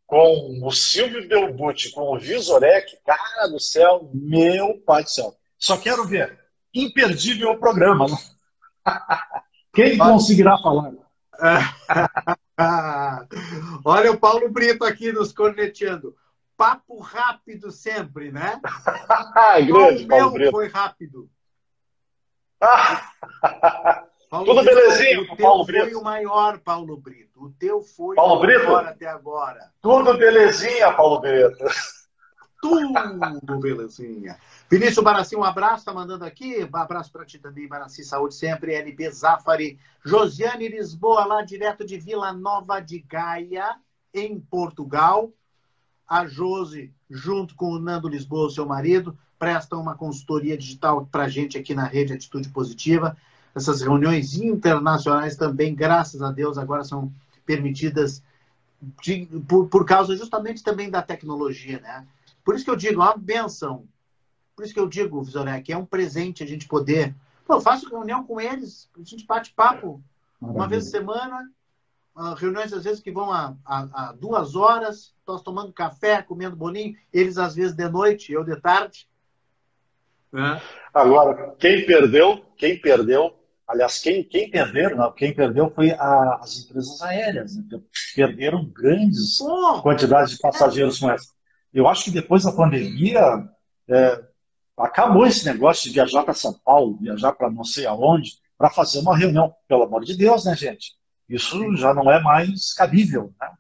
com 0.06 0.60
o 0.64 0.72
Silvio 0.72 1.28
Belbucci, 1.28 1.92
com 1.92 2.16
o 2.16 2.20
Visorek, 2.20 2.98
cara 3.06 3.48
do 3.48 3.60
céu, 3.60 4.10
meu 4.14 4.82
pai 4.86 5.04
do 5.04 5.10
céu. 5.10 5.36
Só 5.58 5.78
quero 5.78 6.06
ver. 6.06 6.40
Imperdível 6.74 7.52
o 7.52 7.60
programa. 7.60 8.08
Né? 8.08 8.18
Quem 9.74 9.98
conseguirá 9.98 10.58
falar? 10.58 10.92
Olha 13.86 14.12
o 14.12 14.18
Paulo 14.18 14.50
Brito 14.50 14.84
aqui 14.84 15.12
nos 15.12 15.32
corneteando. 15.32 16.16
Papo 16.62 17.00
rápido 17.00 17.72
sempre, 17.72 18.32
né? 18.32 18.62
Grande, 19.66 20.04
o 20.04 20.08
Paulo 20.08 20.38
meu 20.38 20.52
foi 20.52 20.68
rápido. 20.68 21.28
Paulo 24.30 24.46
Tudo 24.46 24.62
Brito, 24.62 24.76
belezinha, 24.76 25.22
o 25.22 25.38
Paulo 25.38 25.66
Brito? 25.66 25.86
foi 25.86 25.96
o 25.96 26.04
maior, 26.04 26.60
Paulo 26.60 26.98
Brito. 26.98 27.46
O 27.46 27.50
teu 27.54 27.82
foi 27.82 28.16
Paulo 28.16 28.36
o 28.36 28.40
Brito? 28.42 28.66
maior 28.66 28.86
até 28.86 29.08
agora. 29.08 29.72
Tudo 29.82 30.16
belezinha, 30.16 30.94
Paulo 30.94 31.20
Brito. 31.20 31.66
Tudo 32.62 33.60
belezinha. 33.60 34.38
Vinícius 34.70 35.04
Barassi, 35.04 35.36
um 35.36 35.44
abraço, 35.44 35.86
tá 35.86 35.92
mandando 35.92 36.26
aqui. 36.26 36.64
Um 36.64 36.78
abraço 36.78 37.12
para 37.12 37.26
ti 37.26 37.40
também, 37.40 37.68
Barassi, 37.68 38.04
saúde 38.04 38.36
sempre. 38.36 38.76
LB 38.76 39.10
Zafari. 39.10 39.80
Josiane 40.06 40.68
Lisboa, 40.68 41.26
lá 41.26 41.42
direto 41.42 41.84
de 41.84 41.98
Vila 41.98 42.32
Nova 42.32 42.80
de 42.80 43.00
Gaia, 43.00 43.76
em 44.14 44.40
Portugal. 44.40 45.34
A 46.12 46.28
Josi, 46.28 46.94
junto 47.10 47.56
com 47.56 47.72
o 47.72 47.80
Nando 47.80 48.10
Lisboa, 48.10 48.50
seu 48.50 48.66
marido, 48.66 49.18
prestam 49.40 49.80
uma 49.80 49.96
consultoria 49.96 50.58
digital 50.58 51.08
para 51.10 51.30
gente 51.30 51.58
aqui 51.58 51.74
na 51.74 51.86
rede 51.86 52.12
Atitude 52.12 52.50
Positiva. 52.50 53.16
Essas 53.56 53.82
reuniões 53.82 54.36
internacionais 54.36 55.38
também, 55.38 55.74
graças 55.74 56.22
a 56.22 56.30
Deus, 56.30 56.58
agora 56.58 56.84
são 56.84 57.10
permitidas 57.46 58.22
de, 59.02 59.26
por, 59.48 59.70
por 59.70 59.86
causa 59.86 60.18
justamente 60.18 60.62
também 60.62 60.90
da 60.90 61.02
tecnologia, 61.02 61.80
né? 61.80 62.06
Por 62.44 62.56
isso 62.56 62.66
que 62.66 62.72
eu 62.72 62.76
digo, 62.76 63.02
é 63.02 63.06
uma 63.06 63.16
benção. 63.16 63.86
Por 64.54 64.66
isso 64.66 64.74
que 64.74 64.82
eu 64.82 64.90
digo, 64.90 65.24
Visorek, 65.24 65.72
é 65.72 65.78
um 65.78 65.86
presente 65.86 66.44
a 66.44 66.46
gente 66.46 66.68
poder. 66.68 67.16
Pô, 67.46 67.54
eu 67.54 67.62
faço 67.62 67.90
reunião 67.90 68.26
com 68.26 68.42
eles, 68.42 68.90
a 69.00 69.04
gente 69.06 69.26
bate 69.26 69.54
papo 69.54 70.04
uma 70.42 70.68
vez 70.68 70.84
por 70.84 70.92
semana, 70.92 71.50
reuniões 72.38 72.74
às 72.74 72.84
vezes 72.84 73.00
que 73.00 73.12
vão 73.12 73.32
a, 73.32 73.56
a, 73.66 74.10
a, 74.10 74.12
duas 74.14 74.56
horas, 74.56 75.14
nós 75.26 75.42
tomando 75.42 75.74
café, 75.74 76.22
comendo 76.22 76.56
bolinho, 76.56 76.96
eles 77.12 77.38
às 77.38 77.56
vezes 77.56 77.74
de 77.74 77.88
noite, 77.90 78.34
eu 78.34 78.44
de 78.44 78.56
tarde. 78.60 79.08
É. 80.34 80.62
Agora, 80.94 81.56
quem 81.60 81.86
perdeu, 81.86 82.46
quem 82.58 82.80
perdeu, 82.80 83.38
aliás, 83.68 84.00
quem, 84.00 84.24
quem 84.24 84.50
perderam, 84.50 84.98
não, 84.98 85.12
quem 85.12 85.34
perdeu 85.34 85.70
foi 85.72 85.92
a, 85.92 86.40
as 86.42 86.60
empresas 86.60 87.02
aéreas, 87.02 87.56
né? 87.56 87.64
perderam 88.16 88.66
grandes 88.66 89.38
Pô, 89.38 89.82
quantidades 89.82 90.32
de 90.32 90.40
passageiros 90.40 91.00
com 91.00 91.10
essa. 91.10 91.30
Eu 91.74 91.88
acho 91.88 92.06
que 92.06 92.12
depois 92.12 92.44
da 92.44 92.52
pandemia 92.52 93.22
é, 93.90 94.24
acabou 94.78 95.26
esse 95.26 95.46
negócio 95.46 95.86
de 95.86 95.94
viajar 95.94 96.24
para 96.24 96.34
São 96.34 96.54
Paulo, 96.66 96.98
viajar 97.00 97.32
para 97.34 97.50
não 97.50 97.64
sei 97.64 97.86
aonde, 97.86 98.34
para 98.58 98.70
fazer 98.70 99.00
uma 99.00 99.18
reunião. 99.18 99.54
Pelo 99.68 99.84
amor 99.84 100.04
de 100.04 100.16
Deus, 100.16 100.46
né, 100.46 100.56
gente? 100.56 101.01
Isso 101.36 101.76
já 101.78 101.94
não 101.94 102.12
é 102.12 102.22
mais 102.22 102.74
cabível. 102.74 103.34
Né? 103.40 103.52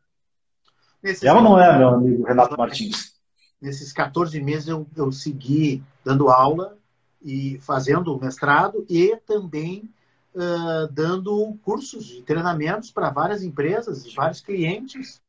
Nesses 1.02 1.24
é 1.24 1.34
ou 1.34 1.42
não 1.42 1.60
é, 1.60 1.78
meu 1.78 1.90
amigo 1.90 2.24
Renato 2.24 2.58
Martins? 2.58 3.14
Nesses 3.62 3.94
14 3.94 4.42
meses 4.42 4.68
eu, 4.68 4.88
eu 4.96 5.12
segui 5.12 5.84
dando 6.04 6.30
aula 6.30 6.78
e 7.22 7.60
fazendo 7.62 8.20
mestrado 8.20 8.86
e 8.90 9.16
também 9.26 9.90
uh, 10.34 10.92
dando 10.92 11.58
cursos 11.64 12.06
de 12.06 12.22
treinamentos 12.24 12.92
para 12.92 13.12
várias 13.12 13.44
empresas 13.44 14.06
e 14.06 14.14
vários 14.14 14.42
clientes 14.42 15.22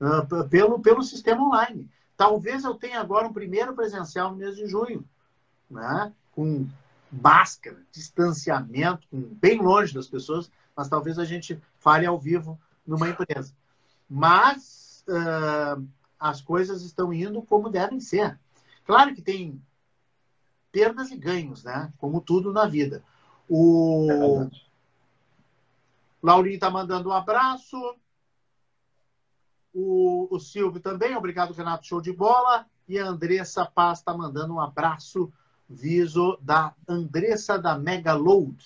uh, 0.00 0.48
pelo, 0.48 0.78
pelo 0.80 1.02
sistema 1.02 1.46
online. 1.46 1.88
Talvez 2.16 2.64
eu 2.64 2.74
tenha 2.74 3.00
agora 3.00 3.26
um 3.26 3.32
primeiro 3.32 3.74
presencial 3.74 4.30
no 4.30 4.36
mês 4.36 4.56
de 4.56 4.66
junho, 4.66 5.04
né? 5.68 6.12
com 6.32 6.66
máscara, 7.10 7.78
distanciamento, 7.92 9.06
bem 9.12 9.60
longe 9.60 9.94
das 9.94 10.08
pessoas, 10.08 10.50
mas 10.76 10.88
talvez 10.88 11.18
a 11.18 11.24
gente 11.24 11.60
fale 11.76 12.06
ao 12.06 12.18
vivo 12.18 12.58
numa 12.86 13.08
empresa. 13.08 13.54
Mas 14.08 15.04
uh, 15.08 15.86
as 16.18 16.40
coisas 16.40 16.82
estão 16.82 17.12
indo 17.12 17.42
como 17.42 17.70
devem 17.70 18.00
ser. 18.00 18.38
Claro 18.84 19.14
que 19.14 19.22
tem 19.22 19.62
perdas 20.70 21.10
e 21.10 21.16
ganhos, 21.16 21.64
né? 21.64 21.92
Como 21.98 22.20
tudo 22.20 22.52
na 22.52 22.66
vida. 22.66 23.04
O 23.48 24.48
é 24.50 24.50
Laurinho 26.22 26.54
está 26.54 26.70
mandando 26.70 27.10
um 27.10 27.12
abraço. 27.12 27.76
O, 29.72 30.28
o 30.34 30.40
Silvio 30.40 30.80
também, 30.80 31.14
obrigado, 31.16 31.52
Renato, 31.52 31.86
show 31.86 32.00
de 32.00 32.12
bola. 32.12 32.66
E 32.88 32.98
a 32.98 33.06
Andressa 33.06 33.64
Paz 33.66 33.98
está 33.98 34.16
mandando 34.16 34.54
um 34.54 34.60
abraço 34.60 35.32
viso 35.68 36.38
da 36.40 36.74
Andressa 36.88 37.58
da 37.58 37.78
Megaload. 37.78 38.56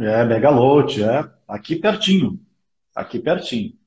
É, 0.00 0.24
Megaload, 0.24 1.02
é. 1.02 1.30
Aqui 1.46 1.76
pertinho. 1.76 2.40
Aqui 2.94 3.18
pertinho. 3.18 3.78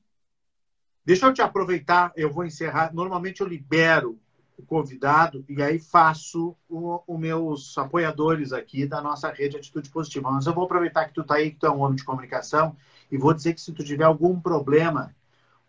Deixa 1.04 1.26
eu 1.26 1.34
te 1.34 1.42
aproveitar, 1.42 2.12
eu 2.16 2.32
vou 2.32 2.44
encerrar. 2.44 2.94
Normalmente 2.94 3.40
eu 3.40 3.48
libero 3.48 4.18
o 4.56 4.62
convidado 4.62 5.44
e 5.48 5.60
aí 5.60 5.78
faço 5.78 6.56
os 6.68 7.18
meus 7.18 7.76
apoiadores 7.76 8.52
aqui 8.52 8.86
da 8.86 9.02
nossa 9.02 9.30
rede 9.30 9.56
Atitude 9.56 9.90
Positiva. 9.90 10.30
Mas 10.30 10.46
eu 10.46 10.54
vou 10.54 10.64
aproveitar 10.64 11.06
que 11.06 11.14
tu 11.14 11.22
está 11.22 11.34
aí, 11.34 11.50
que 11.50 11.58
tu 11.58 11.66
é 11.66 11.70
um 11.70 11.80
homem 11.80 11.96
de 11.96 12.04
comunicação, 12.04 12.76
e 13.10 13.18
vou 13.18 13.34
dizer 13.34 13.52
que 13.52 13.60
se 13.60 13.72
tu 13.72 13.82
tiver 13.82 14.04
algum 14.04 14.40
problema 14.40 15.14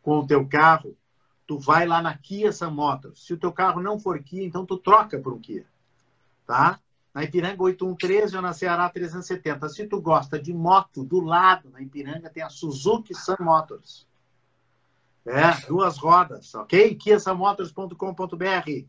com 0.03 0.19
o 0.19 0.27
teu 0.27 0.47
carro, 0.47 0.95
tu 1.47 1.57
vai 1.57 1.87
lá 1.87 2.01
na 2.01 2.15
Kia 2.15 2.51
Sam 2.51 2.69
Motors. 2.69 3.25
Se 3.25 3.33
o 3.33 3.37
teu 3.37 3.51
carro 3.51 3.81
não 3.81 3.99
for 3.99 4.21
Kia, 4.21 4.45
então 4.45 4.63
tu 4.63 4.77
troca 4.77 5.19
por 5.19 5.33
um 5.33 5.39
Kia 5.39 5.65
tá? 6.45 6.79
Na 7.15 7.23
Ipiranga 7.23 7.63
813 7.63 8.35
ou 8.35 8.41
na 8.41 8.51
Ceará 8.51 8.89
370. 8.89 9.69
Se 9.69 9.87
tu 9.87 10.01
gosta 10.01 10.37
de 10.37 10.53
moto, 10.53 11.01
do 11.01 11.21
lado, 11.21 11.69
na 11.69 11.81
Ipiranga 11.81 12.29
tem 12.29 12.43
a 12.43 12.49
Suzuki 12.49 13.15
Sun 13.15 13.37
Motors. 13.39 14.05
É, 15.25 15.65
duas 15.65 15.97
rodas, 15.97 16.53
ok? 16.53 16.93
kiasamotors.com.br. 16.95 18.85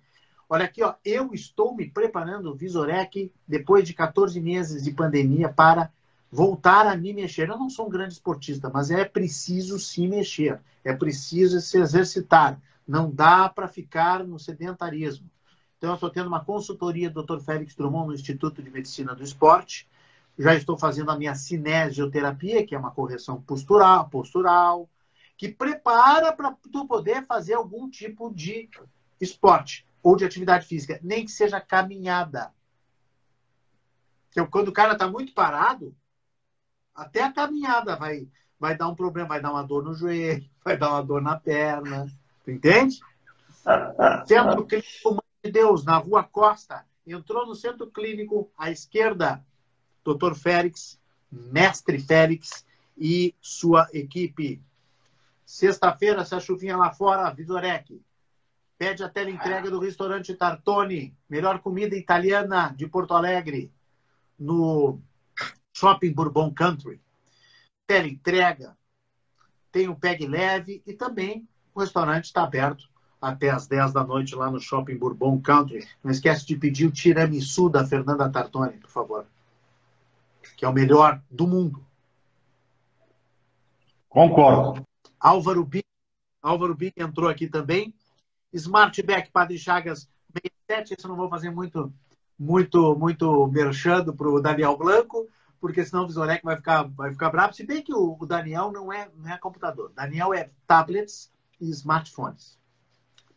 Olha 0.48 0.64
aqui, 0.64 0.82
ó, 0.82 0.94
eu 1.04 1.32
estou 1.32 1.76
me 1.76 1.88
preparando, 1.88 2.52
Visorec, 2.52 3.32
depois 3.46 3.86
de 3.86 3.94
14 3.94 4.40
meses 4.40 4.82
de 4.82 4.90
pandemia, 4.90 5.48
para 5.48 5.92
voltar 6.30 6.84
a 6.88 6.96
me 6.96 7.12
mexer. 7.12 7.48
Eu 7.48 7.56
não 7.56 7.70
sou 7.70 7.86
um 7.86 7.90
grande 7.90 8.14
esportista, 8.14 8.68
mas 8.68 8.90
é 8.90 9.04
preciso 9.04 9.78
se 9.78 10.04
mexer, 10.08 10.60
é 10.82 10.92
preciso 10.92 11.60
se 11.60 11.78
exercitar. 11.78 12.60
Não 12.86 13.08
dá 13.08 13.48
para 13.48 13.68
ficar 13.68 14.24
no 14.24 14.36
sedentarismo. 14.36 15.30
Então, 15.78 15.90
eu 15.90 15.94
estou 15.94 16.10
tendo 16.10 16.26
uma 16.26 16.44
consultoria 16.44 17.10
do 17.10 17.22
Dr. 17.22 17.40
Félix 17.40 17.74
Drummond 17.74 18.08
no 18.08 18.14
Instituto 18.14 18.62
de 18.62 18.70
Medicina 18.70 19.14
do 19.14 19.22
Esporte. 19.22 19.88
Já 20.38 20.54
estou 20.54 20.76
fazendo 20.78 21.10
a 21.10 21.16
minha 21.16 21.34
cinesioterapia, 21.34 22.66
que 22.66 22.74
é 22.74 22.78
uma 22.78 22.90
correção 22.90 23.40
postural, 23.42 24.08
postural 24.08 24.88
que 25.36 25.48
prepara 25.48 26.32
para 26.32 26.56
tu 26.72 26.86
poder 26.86 27.26
fazer 27.26 27.54
algum 27.54 27.90
tipo 27.90 28.32
de 28.32 28.68
esporte 29.20 29.86
ou 30.02 30.16
de 30.16 30.24
atividade 30.24 30.66
física, 30.66 30.98
nem 31.02 31.24
que 31.24 31.30
seja 31.30 31.60
caminhada. 31.60 32.52
Então, 34.30 34.46
quando 34.46 34.68
o 34.68 34.72
cara 34.72 34.94
está 34.94 35.08
muito 35.08 35.34
parado, 35.34 35.94
até 36.94 37.22
a 37.22 37.32
caminhada 37.32 37.96
vai, 37.96 38.26
vai 38.58 38.76
dar 38.76 38.88
um 38.88 38.94
problema, 38.94 39.28
vai 39.28 39.40
dar 39.40 39.50
uma 39.50 39.62
dor 39.62 39.84
no 39.84 39.94
joelho, 39.94 40.48
vai 40.64 40.76
dar 40.76 40.90
uma 40.90 41.02
dor 41.02 41.20
na 41.20 41.38
perna. 41.38 42.10
Tu 42.44 42.50
entende? 42.50 43.00
Centro 44.26 44.64
Clínico 44.64 45.25
Deus, 45.50 45.84
na 45.84 45.98
Rua 45.98 46.22
Costa. 46.22 46.84
Entrou 47.06 47.46
no 47.46 47.54
centro 47.54 47.90
clínico 47.90 48.50
à 48.56 48.70
esquerda, 48.70 49.44
Dr. 50.04 50.34
Félix, 50.34 51.00
Mestre 51.30 51.98
Félix 51.98 52.66
e 52.96 53.34
sua 53.40 53.88
equipe. 53.92 54.62
Sexta-feira, 55.44 56.24
se 56.24 56.34
a 56.34 56.40
chuvinha 56.40 56.76
lá 56.76 56.92
fora, 56.92 57.32
Visorec. 57.32 58.02
Pede 58.78 59.02
a 59.02 59.08
tela 59.08 59.30
entrega 59.30 59.70
do 59.70 59.78
restaurante 59.78 60.34
Tartone, 60.34 61.16
melhor 61.28 61.60
comida 61.60 61.96
italiana 61.96 62.74
de 62.76 62.86
Porto 62.86 63.14
Alegre, 63.14 63.72
no 64.38 65.00
Shopping 65.72 66.12
Bourbon 66.12 66.52
Country. 66.52 67.00
Tela 67.86 68.06
entrega, 68.06 68.76
tem 69.72 69.88
o 69.88 69.96
Peg 69.96 70.26
Leve 70.26 70.82
e 70.86 70.92
também 70.92 71.48
o 71.74 71.80
restaurante 71.80 72.24
está 72.24 72.42
aberto 72.42 72.90
até 73.26 73.50
às 73.50 73.66
10 73.66 73.92
da 73.92 74.04
noite 74.04 74.34
lá 74.34 74.50
no 74.50 74.60
Shopping 74.60 74.96
Bourbon 74.96 75.40
Country. 75.40 75.86
Não 76.02 76.10
esquece 76.10 76.46
de 76.46 76.56
pedir 76.56 76.86
o 76.86 76.92
tiramisu 76.92 77.68
da 77.68 77.84
Fernanda 77.84 78.30
Tartoni, 78.30 78.78
por 78.78 78.90
favor. 78.90 79.26
Que 80.56 80.64
é 80.64 80.68
o 80.68 80.72
melhor 80.72 81.20
do 81.30 81.46
mundo. 81.46 81.84
Concordo. 84.08 84.82
Álvaro 85.18 85.64
B. 85.64 85.82
Álvaro 86.40 86.74
B 86.74 86.92
entrou 86.96 87.28
aqui 87.28 87.48
também. 87.48 87.92
Smartback 88.52 89.30
Padre 89.30 89.58
Chagas 89.58 90.08
67. 90.68 90.94
Isso 90.94 91.06
eu 91.06 91.10
não 91.10 91.16
vou 91.16 91.28
fazer 91.28 91.50
muito, 91.50 91.92
muito, 92.38 92.96
muito 92.96 93.46
merchando 93.48 94.14
para 94.14 94.28
o 94.28 94.40
Daniel 94.40 94.76
Blanco, 94.76 95.28
porque 95.60 95.84
senão 95.84 96.04
o 96.04 96.06
Visorec 96.06 96.44
vai 96.44 96.56
ficar, 96.56 96.84
vai 96.84 97.10
ficar 97.10 97.30
bravo. 97.30 97.54
Se 97.54 97.66
bem 97.66 97.82
que 97.82 97.92
o, 97.92 98.16
o 98.18 98.24
Daniel 98.24 98.70
não 98.70 98.92
é, 98.92 99.10
não 99.16 99.32
é 99.32 99.36
computador. 99.36 99.90
Daniel 99.94 100.32
é 100.32 100.48
tablets 100.66 101.30
e 101.60 101.68
smartphones. 101.70 102.56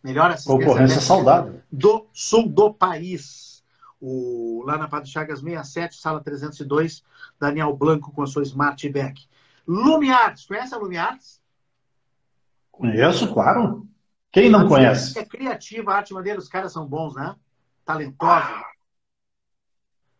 Melhor 0.04 0.32
assistência 0.32 0.66
Concorrência 0.66 1.02
saudável. 1.02 1.62
do 1.72 2.08
sul 2.14 2.48
do 2.48 2.74
país. 2.74 3.64
O, 4.00 4.64
lá 4.66 4.78
na 4.78 4.88
Padre 4.88 5.10
Chagas 5.10 5.42
67, 5.42 5.98
sala 5.98 6.24
302, 6.24 7.04
Daniel 7.40 7.76
Blanco 7.76 8.12
com 8.14 8.24
a 8.24 8.28
sua 8.28 8.44
Smart 8.44 8.88
Back. 8.90 9.28
Lumiartes, 9.68 10.46
conhece 10.46 10.74
a 10.74 10.78
Lumiartes? 10.78 11.42
Conheço, 12.72 13.34
claro. 13.34 13.86
Quem 14.32 14.50
não 14.50 14.68
conhece? 14.68 15.20
É 15.20 15.26
criativa, 15.26 15.92
a 15.92 15.98
arte 15.98 16.14
maneira, 16.14 16.40
os 16.40 16.48
caras 16.48 16.72
são 16.72 16.88
bons, 16.88 17.14
né? 17.16 17.36
Talentosos. 17.84 18.64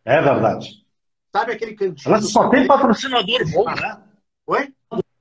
É 0.04 0.20
verdade. 0.20 0.84
Sabe 1.32 1.52
aquele 1.52 1.74
cantinho? 1.74 2.14
Ela 2.14 2.22
só 2.22 2.48
tem 2.50 2.66
patrocinador 2.66 3.40
bom, 3.50 3.64
né? 3.64 4.02
Oi? 4.46 4.74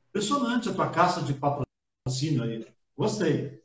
Impressionante 0.09 0.69
a 0.69 0.73
tua 0.73 0.89
caça 0.89 1.21
de 1.21 1.33
patrocínio 1.33 2.43
aí. 2.43 2.67
Gostei. 2.97 3.58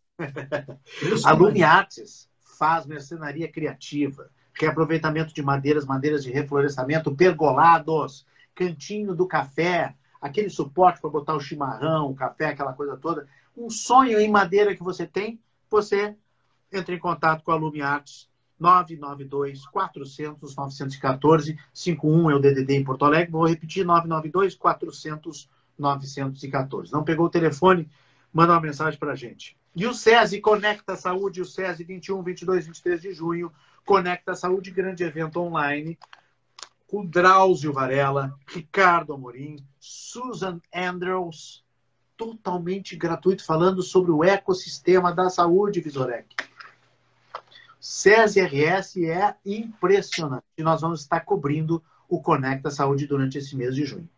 A 1.25 1.33
Lumiartes 1.33 2.29
faz 2.59 2.87
mercenaria 2.87 3.51
criativa, 3.51 4.31
reaproveitamento 4.55 5.35
de 5.35 5.43
madeiras, 5.43 5.85
madeiras 5.85 6.23
de 6.23 6.31
reflorestamento, 6.31 7.15
pergolados, 7.15 8.25
cantinho 8.55 9.15
do 9.15 9.27
café, 9.27 9.95
aquele 10.21 10.49
suporte 10.49 11.01
para 11.01 11.11
botar 11.11 11.35
o 11.35 11.41
chimarrão, 11.41 12.11
o 12.11 12.15
café, 12.15 12.47
aquela 12.47 12.73
coisa 12.73 12.97
toda. 12.97 13.27
Um 13.57 13.69
sonho 13.69 14.19
em 14.21 14.31
madeira 14.31 14.75
que 14.75 14.83
você 14.83 15.07
tem, 15.07 15.41
você 15.69 16.17
entra 16.73 16.95
em 16.95 16.99
contato 16.99 17.43
com 17.43 17.51
a 17.51 17.57
Lumiartes 17.57 18.29
992 18.59 19.67
400 19.67 20.57
914 20.57 21.59
51 21.73 22.31
é 22.31 22.35
o 22.35 22.39
DDD 22.39 22.77
em 22.77 22.85
Porto 22.85 23.05
Alegre. 23.05 23.33
Vou 23.33 23.47
repetir 23.47 23.85
992 23.85 24.55
400 24.55 25.51
914. 25.77 26.93
Não 26.93 27.03
pegou 27.03 27.27
o 27.27 27.31
telefone? 27.31 27.91
Manda 28.33 28.53
uma 28.53 28.61
mensagem 28.61 28.99
para 28.99 29.13
a 29.13 29.17
gente. 29.17 29.57
E 29.77 29.87
o 29.87 29.93
SESI 29.93 30.41
Conecta 30.41 30.95
Saúde, 30.95 31.41
o 31.41 31.45
SESI 31.45 31.83
21, 31.83 32.23
22, 32.23 32.67
23 32.67 33.03
de 33.03 33.13
junho, 33.13 33.53
Conecta 33.85 34.35
Saúde, 34.35 34.71
grande 34.71 35.03
evento 35.03 35.41
online, 35.41 35.99
com 36.87 37.05
Drauzio 37.05 37.73
Varela, 37.73 38.39
Ricardo 38.47 39.13
Amorim, 39.13 39.57
Susan 39.81 40.61
Andrews, 40.73 41.65
totalmente 42.17 42.95
gratuito, 42.95 43.45
falando 43.45 43.83
sobre 43.83 44.13
o 44.13 44.23
ecossistema 44.23 45.13
da 45.13 45.29
saúde, 45.29 45.81
Visorec. 45.81 46.37
SESI 47.81 48.41
RS 48.41 48.97
é 48.99 49.35
impressionante. 49.45 50.45
E 50.57 50.63
nós 50.63 50.81
vamos 50.81 51.01
estar 51.01 51.21
cobrindo 51.21 51.83
o 52.09 52.23
Conecta 52.23 52.71
Saúde 52.71 53.07
durante 53.07 53.39
esse 53.39 53.57
mês 53.57 53.75
de 53.75 53.85
junho. 53.85 54.09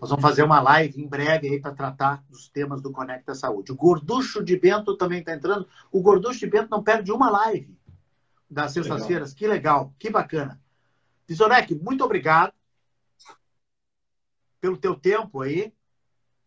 Nós 0.00 0.10
vamos 0.10 0.22
fazer 0.22 0.42
uma 0.42 0.60
live 0.60 1.00
em 1.00 1.06
breve 1.06 1.48
aí 1.48 1.60
para 1.60 1.74
tratar 1.74 2.22
dos 2.28 2.48
temas 2.48 2.80
do 2.80 2.90
Conecta 2.90 3.34
Saúde. 3.34 3.72
O 3.72 3.76
Gorducho 3.76 4.42
de 4.42 4.56
Bento 4.56 4.96
também 4.96 5.20
está 5.20 5.34
entrando. 5.34 5.68
O 5.90 6.00
Gorducho 6.00 6.40
de 6.40 6.46
Bento 6.46 6.70
não 6.70 6.82
perde 6.82 7.12
uma 7.12 7.30
live 7.30 7.76
das 8.48 8.72
sextas-feiras. 8.72 9.32
Que 9.32 9.46
legal, 9.46 9.92
que 9.98 10.10
bacana. 10.10 10.60
Visorek, 11.26 11.74
muito 11.74 12.04
obrigado 12.04 12.52
pelo 14.60 14.76
teu 14.76 14.94
tempo 14.94 15.42
aí, 15.42 15.72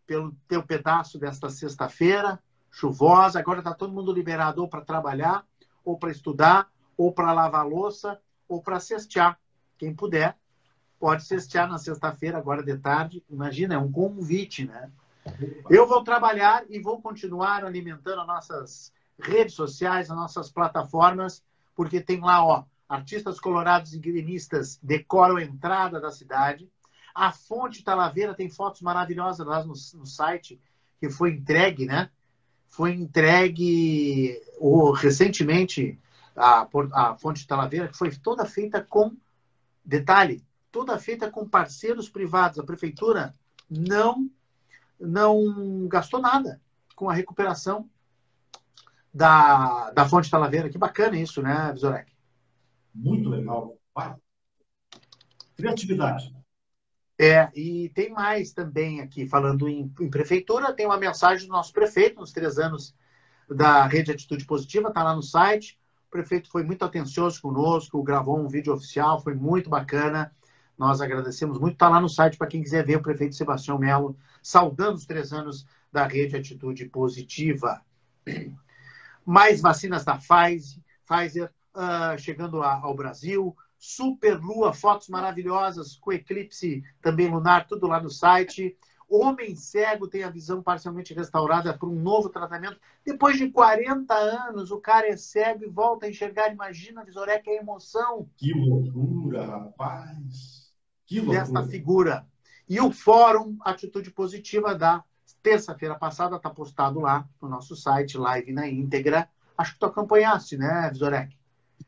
pelo 0.05 0.35
teu 0.47 0.63
pedaço 0.63 1.19
desta 1.19 1.49
sexta-feira 1.49 2.39
chuvosa. 2.77 3.39
Agora 3.39 3.59
está 3.59 3.73
todo 3.73 3.93
mundo 3.93 4.11
liberado 4.11 4.61
ou 4.61 4.67
para 4.67 4.81
trabalhar, 4.81 5.45
ou 5.83 5.97
para 5.97 6.11
estudar, 6.11 6.71
ou 6.95 7.11
para 7.11 7.33
lavar 7.33 7.67
louça, 7.67 8.19
ou 8.47 8.61
para 8.61 8.79
cestear. 8.79 9.39
Quem 9.77 9.93
puder, 9.93 10.37
pode 10.99 11.23
cestear 11.23 11.69
na 11.69 11.77
sexta-feira, 11.77 12.37
agora 12.37 12.63
de 12.63 12.77
tarde. 12.77 13.23
Imagina, 13.29 13.75
é 13.75 13.77
um 13.77 13.91
convite, 13.91 14.65
né? 14.65 14.89
Eu 15.69 15.87
vou 15.87 16.03
trabalhar 16.03 16.63
e 16.69 16.79
vou 16.79 17.01
continuar 17.01 17.63
alimentando 17.63 18.21
as 18.21 18.27
nossas 18.27 18.93
redes 19.19 19.53
sociais, 19.53 20.09
as 20.09 20.15
nossas 20.15 20.49
plataformas, 20.49 21.43
porque 21.75 21.99
tem 22.01 22.19
lá, 22.21 22.43
ó, 22.43 22.63
artistas 22.87 23.39
colorados 23.39 23.93
e 23.93 23.99
gremistas 23.99 24.79
decoram 24.81 25.37
a 25.37 25.43
entrada 25.43 25.99
da 25.99 26.11
cidade. 26.11 26.69
A 27.13 27.31
Fonte 27.31 27.83
Talaveira 27.83 28.33
tem 28.33 28.49
fotos 28.49 28.81
maravilhosas 28.81 29.45
lá 29.45 29.63
no, 29.63 29.73
no 29.95 30.05
site, 30.05 30.59
que 30.99 31.09
foi 31.09 31.31
entregue, 31.31 31.85
né? 31.85 32.09
Foi 32.67 32.93
entregue 32.93 34.39
ou, 34.59 34.91
recentemente 34.91 35.99
a, 36.35 36.67
a 36.93 37.15
Fonte 37.15 37.45
Talaveira, 37.47 37.87
que 37.87 37.97
foi 37.97 38.11
toda 38.11 38.45
feita 38.45 38.81
com 38.81 39.15
detalhe, 39.83 40.43
toda 40.71 40.99
feita 40.99 41.29
com 41.29 41.47
parceiros 41.47 42.09
privados. 42.09 42.59
A 42.59 42.63
prefeitura 42.63 43.33
não, 43.69 44.29
não 44.99 45.87
gastou 45.87 46.19
nada 46.19 46.61
com 46.95 47.09
a 47.09 47.13
recuperação 47.13 47.89
da, 49.13 49.91
da 49.91 50.07
Fonte 50.07 50.29
Talaveira. 50.29 50.69
Que 50.69 50.77
bacana 50.77 51.17
isso, 51.17 51.41
né, 51.41 51.71
Visorek? 51.73 52.11
Muito 52.93 53.29
legal. 53.29 53.77
Vai. 53.93 54.15
Criatividade. 55.55 56.35
É, 57.19 57.49
e 57.55 57.89
tem 57.95 58.11
mais 58.11 58.53
também 58.53 59.01
aqui, 59.01 59.27
falando 59.27 59.67
em, 59.67 59.91
em, 59.99 60.09
prefeitura, 60.09 60.73
tem 60.73 60.85
uma 60.85 60.99
mensagem 60.99 61.47
do 61.47 61.51
nosso 61.51 61.73
prefeito, 61.73 62.19
nos 62.19 62.31
três 62.31 62.59
anos 62.59 62.95
da 63.49 63.87
Rede 63.87 64.11
Atitude 64.11 64.45
Positiva, 64.45 64.89
está 64.89 65.03
lá 65.03 65.15
no 65.15 65.23
site. 65.23 65.79
O 66.07 66.11
prefeito 66.11 66.49
foi 66.51 66.63
muito 66.63 66.85
atencioso 66.85 67.41
conosco, 67.41 68.03
gravou 68.03 68.39
um 68.39 68.47
vídeo 68.47 68.71
oficial, 68.71 69.19
foi 69.19 69.33
muito 69.33 69.67
bacana. 69.67 70.31
Nós 70.77 71.01
agradecemos 71.01 71.59
muito. 71.59 71.73
Está 71.73 71.89
lá 71.89 71.99
no 71.99 72.07
site 72.07 72.37
para 72.37 72.47
quem 72.47 72.61
quiser 72.61 72.85
ver 72.85 72.97
o 72.97 73.01
prefeito 73.01 73.35
Sebastião 73.35 73.79
Melo 73.79 74.15
saudando 74.43 74.95
os 74.95 75.05
três 75.05 75.33
anos 75.33 75.65
da 75.91 76.05
rede 76.05 76.35
Atitude 76.35 76.85
Positiva. 76.85 77.81
Mais 79.25 79.59
vacinas 79.59 80.05
da 80.05 80.17
Pfizer, 80.17 80.81
Pfizer 81.05 81.51
uh, 81.75 82.17
chegando 82.19 82.61
a, 82.61 82.75
ao 82.75 82.95
Brasil. 82.95 83.55
Super 83.79 84.39
Lua, 84.39 84.73
fotos 84.73 85.07
maravilhosas 85.07 85.95
com 85.95 86.11
eclipse 86.11 86.83
também 87.01 87.29
lunar, 87.29 87.67
tudo 87.67 87.87
lá 87.87 88.01
no 88.01 88.09
site. 88.09 88.77
Homem 89.09 89.55
cego 89.55 90.07
tem 90.07 90.23
a 90.23 90.29
visão 90.29 90.61
parcialmente 90.61 91.13
restaurada 91.13 91.77
por 91.77 91.87
um 91.87 91.95
novo 91.95 92.29
tratamento. 92.29 92.79
Depois 93.05 93.37
de 93.37 93.49
40 93.49 94.13
anos, 94.13 94.69
o 94.69 94.81
cara 94.81 95.07
é 95.07 95.15
cego 95.15 95.63
e 95.63 95.69
volta 95.69 96.05
a 96.05 96.09
enxergar. 96.09 96.51
Imagina, 96.51 97.05
Visorek, 97.05 97.49
a 97.49 97.53
emoção. 97.53 98.27
Que 98.35 98.53
loucura, 98.53 99.45
rapaz 99.45 100.56
desta 101.09 101.63
figura. 101.63 102.25
E 102.69 102.79
o 102.81 102.91
Fórum 102.91 103.57
Atitude 103.61 104.11
Positiva 104.11 104.75
da 104.75 105.03
terça-feira 105.41 105.95
passada 105.95 106.35
está 106.35 106.49
postado 106.49 106.99
lá 106.99 107.27
no 107.41 107.47
nosso 107.47 107.75
site, 107.75 108.17
live 108.17 108.51
na 108.51 108.67
íntegra. 108.67 109.29
Acho 109.57 109.73
que 109.73 109.79
tu 109.79 109.85
acompanhaste, 109.85 110.57
né, 110.57 110.89
Visorek? 110.91 111.35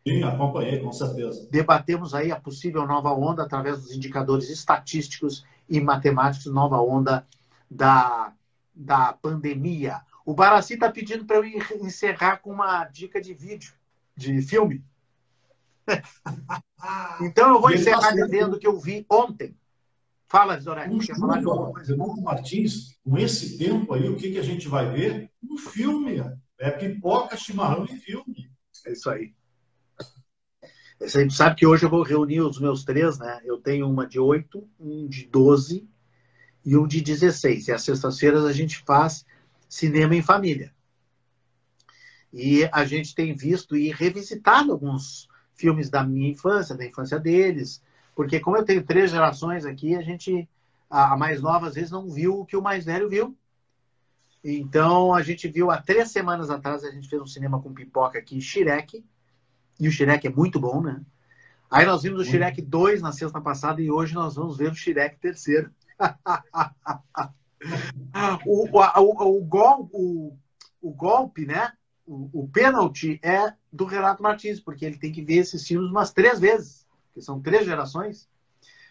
Sim, 0.08 0.24
acompanhei, 0.24 0.80
com 0.80 0.92
certeza. 0.92 1.48
Debatemos 1.52 2.14
aí 2.14 2.32
a 2.32 2.40
possível 2.40 2.88
nova 2.88 3.12
onda 3.12 3.44
através 3.44 3.82
dos 3.82 3.92
indicadores 3.92 4.50
estatísticos 4.50 5.46
e 5.68 5.80
matemáticos, 5.82 6.52
nova 6.52 6.82
onda 6.82 7.28
da, 7.70 8.34
da 8.74 9.14
pandemia. 9.14 10.02
O 10.26 10.34
Baraci 10.34 10.76
está 10.76 10.92
pedindo 10.92 11.26
para 11.26 11.38
eu 11.38 11.46
encerrar 11.82 12.38
com 12.38 12.52
uma 12.52 12.86
dica 12.86 13.22
de 13.22 13.34
vídeo, 13.34 13.74
de 14.16 14.42
filme. 14.42 14.84
então 17.22 17.54
eu 17.54 17.62
vou 17.62 17.72
encerrar 17.72 18.12
dizendo 18.12 18.60
que 18.60 18.68
eu 18.68 18.80
vi 18.80 19.06
ontem. 19.10 19.56
Fala, 20.28 20.60
Zorek. 20.60 20.94
Um 20.94 21.02
falar 21.02 21.40
de 21.40 22.22
Martins, 22.22 23.00
com 23.04 23.18
esse 23.18 23.58
tempo 23.58 23.94
aí, 23.94 24.08
o 24.08 24.16
que, 24.16 24.32
que 24.32 24.38
a 24.38 24.44
gente 24.44 24.68
vai 24.68 24.92
ver? 24.92 25.32
Um 25.44 25.58
filme. 25.58 26.24
É 26.60 26.70
pipoca, 26.70 27.36
chimarrão 27.36 27.86
e 27.86 27.98
filme. 27.98 28.52
É 28.86 28.92
isso 28.92 29.10
aí. 29.10 29.34
Você 31.00 31.30
sabe 31.30 31.56
que 31.56 31.66
hoje 31.66 31.86
eu 31.86 31.90
vou 31.90 32.04
reunir 32.04 32.42
os 32.42 32.60
meus 32.60 32.84
três, 32.84 33.18
né? 33.18 33.40
Eu 33.44 33.58
tenho 33.58 33.90
uma 33.90 34.06
de 34.06 34.20
8, 34.20 34.70
um 34.80 35.08
de 35.08 35.26
12 35.26 35.88
e 36.66 36.78
um 36.78 36.86
de 36.86 37.02
16. 37.02 37.70
E 37.70 37.72
às 37.72 37.84
sextas-feiras 37.84 38.44
a 38.44 38.52
gente 38.52 38.84
faz 38.86 39.26
cinema 39.68 40.14
em 40.14 40.22
família. 40.22 40.74
E 42.32 42.70
a 42.72 42.86
gente 42.86 43.16
tem 43.16 43.34
visto 43.34 43.76
e 43.76 43.92
revisitado 43.92 44.72
alguns 44.72 45.28
filmes 45.60 45.90
da 45.90 46.04
minha 46.04 46.30
infância, 46.30 46.76
da 46.76 46.86
infância 46.86 47.20
deles, 47.20 47.84
porque 48.16 48.40
como 48.40 48.56
eu 48.58 48.64
tenho 48.64 48.84
três 48.84 49.12
gerações 49.12 49.66
aqui, 49.66 49.96
a 49.96 50.02
gente, 50.02 50.48
a 50.90 51.18
mais 51.18 51.42
nova 51.42 51.68
às 51.68 51.76
vezes 51.76 51.92
não 51.92 52.10
viu 52.10 52.40
o 52.40 52.46
que 52.46 52.56
o 52.56 52.62
mais 52.62 52.86
velho 52.86 53.10
viu. 53.10 53.36
Então 54.42 55.14
a 55.14 55.22
gente 55.22 55.50
viu 55.50 55.70
há 55.70 55.82
três 55.82 56.12
semanas 56.12 56.50
atrás, 56.50 56.86
a 56.86 56.92
gente 56.92 57.10
fez 57.10 57.22
um 57.22 57.28
cinema 57.28 57.62
com 57.62 57.74
pipoca 57.74 58.18
aqui, 58.18 58.40
Shrek, 58.40 59.04
e 59.78 59.88
o 59.88 59.92
Shrek 59.92 60.28
é 60.28 60.32
muito 60.32 60.58
bom, 60.60 60.82
né? 60.82 61.02
Aí 61.70 61.86
nós 61.86 62.04
vimos 62.04 62.22
o 62.22 62.26
Shrek 62.26 62.62
2 62.62 63.02
na 63.02 63.12
sexta 63.12 63.42
passada 63.42 63.82
e 63.82 63.92
hoje 63.92 64.16
nós 64.16 64.36
vamos 64.36 64.56
ver 64.58 64.72
o 64.72 64.76
Shrek 64.76 65.20
terceiro. 65.20 65.70
o, 68.46 68.66
o, 68.66 68.80
o, 68.80 69.38
o, 69.38 69.44
gol, 69.44 69.90
o, 69.92 70.38
o 70.82 70.92
golpe, 70.92 71.46
né? 71.46 71.74
O, 72.10 72.42
o 72.42 72.48
pênalti 72.48 73.20
é 73.22 73.54
do 73.72 73.86
Renato 73.86 74.24
Martins, 74.24 74.60
porque 74.60 74.84
ele 74.84 74.98
tem 74.98 75.12
que 75.12 75.22
ver 75.22 75.36
esses 75.36 75.66
filmes 75.68 75.92
umas 75.92 76.12
três 76.12 76.40
vezes, 76.40 76.88
que 77.14 77.22
são 77.22 77.40
três 77.40 77.68
gerações. 77.68 78.28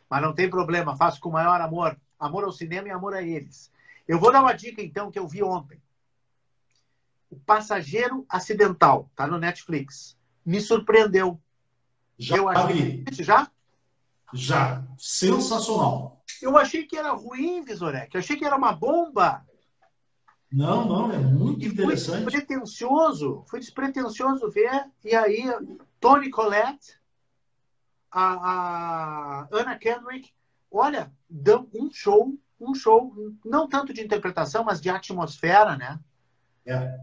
Mas 0.09 0.23
não 0.23 0.33
tem 0.33 0.49
problema, 0.49 0.97
faço 0.97 1.21
com 1.21 1.29
o 1.29 1.33
maior 1.33 1.61
amor. 1.61 1.99
Amor 2.17 2.45
ao 2.45 2.53
cinema 2.53 2.87
e 2.87 2.93
amor 2.93 3.15
a 3.15 3.23
eles. 3.23 3.73
Eu 4.07 4.21
vou 4.21 4.31
dar 4.31 4.41
uma 4.41 4.53
dica, 4.53 4.81
então, 4.81 5.11
que 5.11 5.19
eu 5.19 5.27
vi 5.27 5.43
ontem. 5.43 5.83
O 7.29 7.37
Passageiro 7.41 8.25
Acidental, 8.29 9.11
tá 9.17 9.27
no 9.27 9.37
Netflix. 9.37 10.17
Me 10.47 10.61
surpreendeu. 10.61 11.41
Já 12.17 12.37
eu 12.37 12.49
achei... 12.49 13.05
Já? 13.11 13.51
Já. 14.33 14.85
Sensacional. 14.97 16.23
Eu 16.41 16.57
achei 16.57 16.87
que 16.87 16.97
era 16.97 17.11
ruim, 17.13 17.65
Visorek. 17.65 18.15
Eu 18.15 18.21
achei 18.21 18.37
que 18.37 18.45
era 18.45 18.57
uma 18.57 18.73
bomba. 18.73 19.45
Não, 20.51 20.87
não, 20.87 21.13
é 21.13 21.19
muito 21.19 21.65
e 21.65 21.69
interessante. 21.69 22.23
Foi 22.23 22.33
despretensioso. 22.33 23.45
Foi 23.49 23.61
despretensioso 23.61 24.51
ver. 24.51 24.91
E 25.05 25.15
aí, 25.15 25.45
Tony 26.01 26.31
Collette, 26.31 26.99
a, 28.11 29.43
a 29.43 29.49
Anna 29.53 29.79
Kendrick, 29.79 30.31
olha, 30.71 31.13
dão 31.29 31.69
um 31.75 31.91
show, 31.93 32.35
um 32.59 32.75
show, 32.75 33.15
não 33.45 33.69
tanto 33.69 33.93
de 33.93 34.01
interpretação, 34.01 34.65
mas 34.65 34.81
de 34.81 34.89
atmosfera, 34.89 35.77
né? 35.77 36.01
É. 36.67 36.99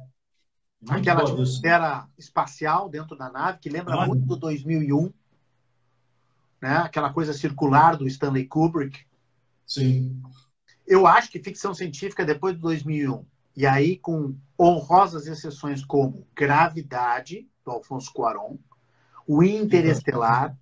Muito 0.82 1.02
Aquela 1.02 1.22
atmosfera 1.22 2.08
espacial 2.18 2.90
dentro 2.90 3.16
da 3.16 3.32
nave, 3.32 3.60
que 3.60 3.70
lembra 3.70 4.06
muito 4.06 4.26
do 4.26 4.36
2001. 4.36 5.12
Né? 6.62 6.78
Aquela 6.78 7.12
coisa 7.12 7.34
circular 7.34 7.96
do 7.96 8.08
Stanley 8.08 8.48
Kubrick. 8.48 9.06
Sim. 9.66 10.22
Eu 10.86 11.08
acho 11.08 11.32
que 11.32 11.42
ficção 11.42 11.74
científica 11.74 12.24
depois 12.24 12.56
do 12.56 12.62
2001, 12.62 13.26
e 13.56 13.66
aí 13.66 13.98
com 13.98 14.36
honrosas 14.60 15.28
exceções 15.28 15.84
como 15.84 16.28
Gravidade, 16.36 17.50
do 17.64 17.72
Alfonso 17.72 18.12
Cuarón, 18.14 18.58
O 19.28 19.44
Interestelar. 19.44 20.58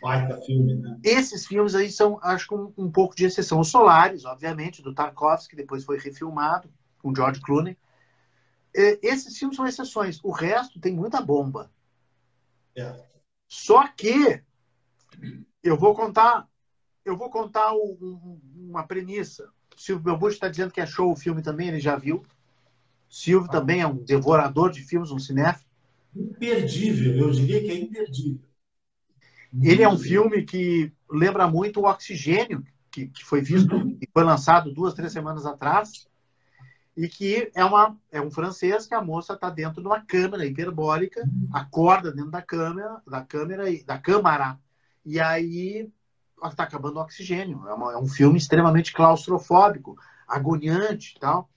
Baita 0.00 0.40
filme, 0.42 0.76
né? 0.76 0.98
Esses 1.02 1.46
filmes 1.46 1.74
aí 1.74 1.90
são, 1.90 2.18
acho 2.22 2.46
que 2.48 2.54
um, 2.54 2.72
um 2.76 2.90
pouco 2.90 3.16
de 3.16 3.24
exceção. 3.24 3.60
Os 3.60 3.68
Solares, 3.68 4.24
obviamente, 4.24 4.82
do 4.82 4.94
Tarkovsky, 4.94 5.50
que 5.50 5.56
depois 5.56 5.84
foi 5.84 5.98
refilmado, 5.98 6.70
com 7.02 7.14
George 7.14 7.40
Clooney. 7.40 7.76
Esses 8.72 9.36
filmes 9.36 9.56
são 9.56 9.66
exceções. 9.66 10.20
O 10.22 10.30
resto 10.30 10.78
tem 10.78 10.94
muita 10.94 11.20
bomba. 11.20 11.70
É. 12.76 13.04
Só 13.48 13.88
que 13.88 14.40
eu 15.62 15.76
vou 15.76 15.94
contar, 15.94 16.46
eu 17.04 17.16
vou 17.16 17.30
contar 17.30 17.72
um, 17.72 18.40
uma 18.54 18.86
premissa. 18.86 19.50
Silvio 19.78 20.04
Belbucci 20.04 20.34
está 20.34 20.48
dizendo 20.48 20.72
que 20.72 20.80
achou 20.80 21.12
o 21.12 21.16
filme 21.16 21.42
também, 21.42 21.68
ele 21.68 21.80
já 21.80 21.96
viu. 21.96 22.24
Silvio 23.08 23.48
ah. 23.48 23.52
também 23.52 23.80
é 23.80 23.86
um 23.86 23.96
devorador 23.96 24.70
de 24.70 24.82
filmes, 24.82 25.10
um 25.10 25.18
cinéfilo. 25.18 25.66
Imperdível, 26.14 27.16
eu 27.16 27.30
diria 27.30 27.60
que 27.60 27.70
é 27.70 27.78
imperdível. 27.78 28.40
Ele 29.62 29.82
é 29.82 29.88
um 29.88 29.98
filme 29.98 30.42
que 30.44 30.92
lembra 31.10 31.48
muito 31.48 31.80
o 31.80 31.88
Oxigênio, 31.88 32.62
que, 32.90 33.06
que 33.06 33.24
foi 33.24 33.40
visto 33.40 33.74
uhum. 33.74 33.96
e 34.00 34.08
foi 34.12 34.24
lançado 34.24 34.72
duas, 34.74 34.92
três 34.92 35.12
semanas 35.12 35.46
atrás 35.46 36.08
e 36.98 37.08
que 37.08 37.48
é, 37.54 37.64
uma, 37.64 37.96
é 38.10 38.20
um 38.20 38.28
francês 38.28 38.84
que 38.84 38.94
a 38.94 39.00
moça 39.00 39.34
está 39.34 39.48
dentro 39.48 39.80
de 39.80 39.86
uma 39.86 40.04
câmera 40.04 40.44
hiperbólica, 40.44 41.22
acorda 41.52 42.10
dentro 42.10 42.32
da 42.32 42.42
câmera, 42.42 43.00
da 43.06 43.22
câmera 43.22 43.70
e 43.70 43.84
da 43.84 43.96
câmara, 43.96 44.58
e 45.06 45.20
aí 45.20 45.88
está 46.44 46.64
acabando 46.64 46.96
o 46.96 47.02
oxigênio. 47.02 47.66
É, 47.68 47.74
uma, 47.74 47.92
é, 47.92 47.96
um 47.96 48.06
filme 48.06 48.38
extremamente 48.38 48.92
claustrofóbico, 48.92 49.96
agoniante 50.26 51.14
e 51.16 51.20
tal. 51.20 51.48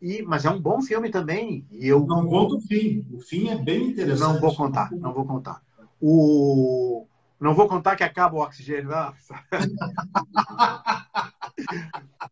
E, 0.00 0.22
mas 0.22 0.44
é 0.44 0.50
um 0.50 0.60
bom 0.60 0.80
filme 0.82 1.10
também. 1.10 1.66
E 1.70 1.88
eu 1.88 2.06
não 2.06 2.26
conta 2.26 2.56
o 2.56 2.60
fim. 2.60 3.06
O 3.12 3.20
fim 3.20 3.48
é 3.48 3.56
bem 3.56 3.90
interessante. 3.90 4.20
Não 4.20 4.40
vou 4.40 4.54
contar, 4.54 4.90
não 4.92 5.12
vou 5.12 5.24
contar. 5.24 5.62
O 6.00 7.06
não 7.38 7.54
vou 7.54 7.68
contar 7.68 7.96
que 7.96 8.04
acaba 8.04 8.36
o 8.36 8.42
oxigênio. 8.42 8.90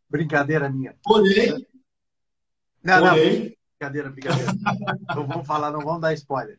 Brincadeira 0.08 0.70
minha. 0.70 0.94
Porém, 1.02 1.66
não, 2.82 3.00
não, 3.00 3.14
brincadeira, 3.14 4.10
brincadeira. 4.10 4.52
não 5.14 5.26
vamos 5.26 5.46
falar, 5.46 5.70
não 5.70 5.80
vamos 5.80 6.02
dar 6.02 6.12
spoiler. 6.12 6.58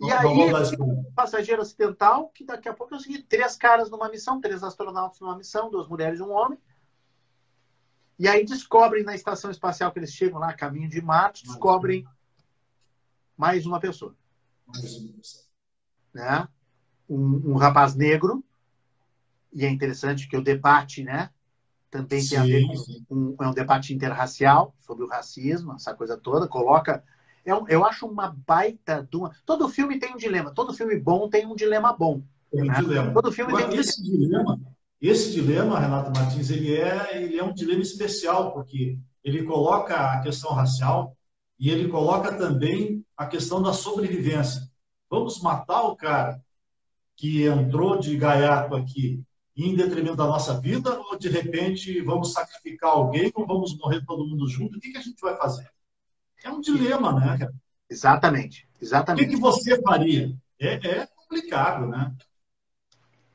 E 0.00 0.08
não, 0.08 0.18
aí, 0.18 0.76
não 0.76 1.04
passageiro 1.14 1.62
ocidental, 1.62 2.28
que 2.30 2.44
daqui 2.44 2.68
a 2.68 2.74
pouco 2.74 2.94
o 2.94 3.00
seguinte: 3.00 3.24
três 3.24 3.56
caras 3.56 3.90
numa 3.90 4.08
missão, 4.08 4.40
três 4.40 4.62
astronautas 4.62 5.20
numa 5.20 5.36
missão, 5.36 5.70
duas 5.70 5.88
mulheres 5.88 6.18
e 6.18 6.22
um 6.22 6.32
homem. 6.32 6.58
E 8.18 8.28
aí 8.28 8.44
descobrem 8.44 9.04
na 9.04 9.14
estação 9.14 9.50
espacial 9.50 9.90
que 9.92 9.98
eles 9.98 10.12
chegam 10.12 10.38
lá, 10.38 10.52
caminho 10.52 10.88
de 10.88 11.00
Marte, 11.00 11.44
descobrem 11.44 12.06
mais 13.36 13.66
uma 13.66 13.80
pessoa. 13.80 14.14
Mais 14.66 14.96
uma 14.96 15.12
pessoa. 15.12 15.44
Né? 16.14 16.48
Um, 17.08 17.52
um 17.52 17.56
rapaz 17.56 17.94
negro, 17.94 18.44
e 19.52 19.64
é 19.64 19.68
interessante 19.68 20.28
que 20.28 20.36
o 20.36 20.42
debate, 20.42 21.02
né? 21.02 21.30
também 21.92 22.22
sim, 22.22 22.30
tem 22.30 22.38
a 22.38 22.42
ver 22.44 22.66
com 23.06 23.14
um, 23.14 23.36
é 23.38 23.48
um 23.48 23.52
debate 23.52 23.92
interracial 23.92 24.74
sobre 24.80 25.04
o 25.04 25.08
racismo, 25.08 25.74
essa 25.74 25.94
coisa 25.94 26.16
toda, 26.16 26.48
coloca. 26.48 27.04
Eu, 27.44 27.66
eu 27.68 27.84
acho 27.84 28.06
uma 28.06 28.34
baita 28.46 29.06
de 29.10 29.16
uma. 29.16 29.32
Todo 29.44 29.68
filme 29.68 29.98
tem 29.98 30.12
um 30.12 30.16
dilema, 30.16 30.52
todo 30.52 30.74
filme 30.74 30.98
bom 30.98 31.28
tem 31.28 31.46
um 31.46 31.54
dilema 31.54 31.92
bom. 31.92 32.22
Tem 32.50 32.62
um 32.62 32.66
né? 32.66 32.74
dilema. 32.74 33.12
Todo 33.12 33.32
filme 33.32 33.52
Agora, 33.52 33.68
tem 33.68 33.78
um 33.78 33.80
esse 33.80 34.02
dilema. 34.02 34.60
Esse 35.00 35.32
dilema, 35.32 35.80
Renato 35.80 36.12
Martins, 36.16 36.50
ele 36.50 36.76
é, 36.76 37.22
ele 37.22 37.36
é 37.36 37.42
um 37.42 37.52
dilema 37.52 37.82
especial, 37.82 38.52
porque 38.52 38.96
ele 39.24 39.42
coloca 39.42 39.96
a 39.96 40.20
questão 40.20 40.52
racial 40.52 41.16
e 41.58 41.70
ele 41.70 41.88
coloca 41.88 42.36
também 42.36 43.04
a 43.16 43.26
questão 43.26 43.60
da 43.60 43.72
sobrevivência. 43.72 44.62
Vamos 45.10 45.40
matar 45.42 45.82
o 45.82 45.96
cara 45.96 46.40
que 47.16 47.44
entrou 47.44 47.98
de 47.98 48.16
gaiato 48.16 48.76
aqui 48.76 49.22
em 49.56 49.74
detrimento 49.74 50.16
da 50.16 50.26
nossa 50.26 50.58
vida, 50.60 50.98
ou 51.00 51.18
de 51.18 51.28
repente 51.28 52.00
vamos 52.00 52.32
sacrificar 52.32 52.90
alguém, 52.90 53.30
ou 53.34 53.46
vamos 53.46 53.76
morrer 53.76 54.04
todo 54.04 54.26
mundo 54.26 54.48
junto? 54.48 54.78
O 54.78 54.80
que, 54.80 54.90
que 54.90 54.98
a 54.98 55.02
gente 55.02 55.20
vai 55.20 55.36
fazer? 55.36 55.68
É 56.44 56.50
um 56.50 56.60
dilema, 56.60 57.12
né, 57.12 57.38
cara? 57.38 57.54
Exatamente, 57.88 58.68
exatamente. 58.80 59.24
O 59.24 59.28
que, 59.28 59.34
que 59.34 59.40
você 59.40 59.80
faria? 59.82 60.34
É, 60.58 60.74
é 60.74 61.06
complicado, 61.06 61.86
né? 61.86 62.14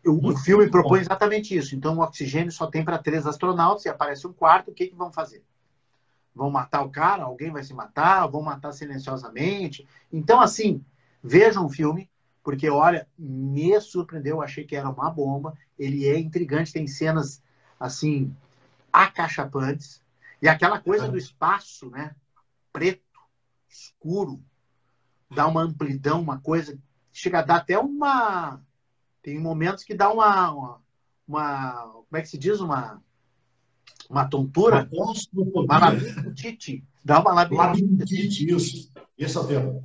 O, 0.06 0.32
o 0.32 0.38
filme 0.38 0.70
propõe 0.70 1.02
exatamente 1.02 1.56
isso. 1.56 1.76
Então, 1.76 1.98
o 1.98 2.02
oxigênio 2.02 2.52
só 2.52 2.68
tem 2.68 2.84
para 2.84 2.98
três 2.98 3.26
astronautas 3.28 3.86
e 3.86 3.90
aparece 3.90 4.26
um 4.26 4.34
quarto. 4.34 4.72
O 4.72 4.74
que, 4.74 4.88
que 4.88 4.96
vão 4.96 5.12
fazer? 5.12 5.44
Vão 6.34 6.50
matar 6.50 6.82
o 6.84 6.90
cara? 6.90 7.24
Alguém 7.24 7.52
vai 7.52 7.64
se 7.64 7.74
matar? 7.74 8.26
Vão 8.28 8.42
matar 8.42 8.72
silenciosamente? 8.72 9.88
Então, 10.12 10.40
assim, 10.40 10.84
vejam 11.22 11.66
o 11.66 11.70
filme, 11.70 12.10
porque, 12.44 12.70
olha, 12.70 13.08
me 13.18 13.80
surpreendeu, 13.82 14.42
achei 14.42 14.64
que 14.64 14.76
era 14.76 14.90
uma 14.90 15.10
bomba. 15.10 15.54
Ele 15.78 16.08
é 16.08 16.18
intrigante, 16.18 16.72
tem 16.74 16.88
cenas, 16.88 17.44
assim, 17.80 18.34
acachapantes. 18.92 20.02
E 20.42 20.48
aquela 20.48 20.80
coisa 20.80 21.10
do 21.10 21.18
espaço, 21.18 21.90
né? 21.90 22.16
Preto, 22.78 23.02
escuro, 23.68 24.40
dá 25.34 25.48
uma 25.48 25.64
amplidão, 25.64 26.22
uma 26.22 26.40
coisa. 26.40 26.78
Chega 27.12 27.40
a 27.40 27.41
dar 27.41 27.56
até 27.56 27.80
uma. 27.80 28.62
Tem 29.24 29.40
momentos 29.40 29.84
que 29.84 29.95
dá 29.95 30.12
uma. 30.12 30.52
uma, 30.52 30.82
uma 31.28 31.82
como 32.08 32.18
é 32.18 32.22
que 32.22 32.30
se 32.30 32.38
diz? 32.38 32.60
Uma. 32.60 33.02
Uma 34.08 34.30
tontura. 34.30 34.88
Uma 34.94 35.80
labirintite. 35.80 36.86
Dá 37.04 37.20
uma 37.20 37.34
labirintite. 37.34 38.48
Isso. 38.48 38.91
Esse 39.18 39.36
é 39.36 39.40
o 39.40 39.48
termo. 39.48 39.82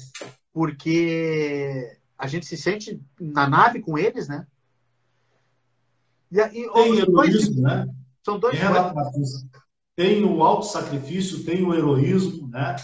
Porque 0.52 1.98
a 2.19 2.27
gente 2.27 2.44
se 2.44 2.59
sente 2.59 3.01
na 3.19 3.48
nave 3.48 3.81
com 3.81 3.97
eles, 3.97 4.28
né? 4.28 4.47
E, 6.31 6.39
e, 6.39 6.70
tem 6.70 6.98
heroísmo, 6.98 7.12
dois, 7.14 7.56
né? 7.56 7.89
São 8.23 8.39
dois 8.39 8.59
Tem 9.94 10.24
o 10.24 10.43
auto-sacrifício, 10.43 11.44
tem 11.44 11.62
o 11.62 11.74
heroísmo, 11.74 12.48
né? 12.48 12.77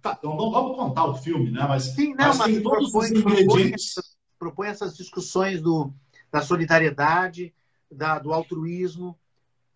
Tá, 0.00 0.16
então 0.18 0.36
não 0.36 0.50
vamos 0.50 0.76
contar 0.76 1.04
o 1.06 1.14
filme, 1.14 1.50
né? 1.50 1.64
Mas, 1.68 1.84
Sim, 1.94 2.08
não, 2.14 2.26
mas, 2.28 2.38
mas 2.38 2.52
tem 2.52 2.62
todos 2.62 2.90
propõe, 2.90 3.12
os 3.12 3.18
ingredientes. 3.18 3.94
Propõe, 3.94 4.12
propõe, 4.38 4.68
essas 4.68 4.96
discussões 4.96 5.62
do, 5.62 5.92
da 6.30 6.42
solidariedade, 6.42 7.54
da, 7.90 8.18
do 8.18 8.32
altruísmo, 8.32 9.16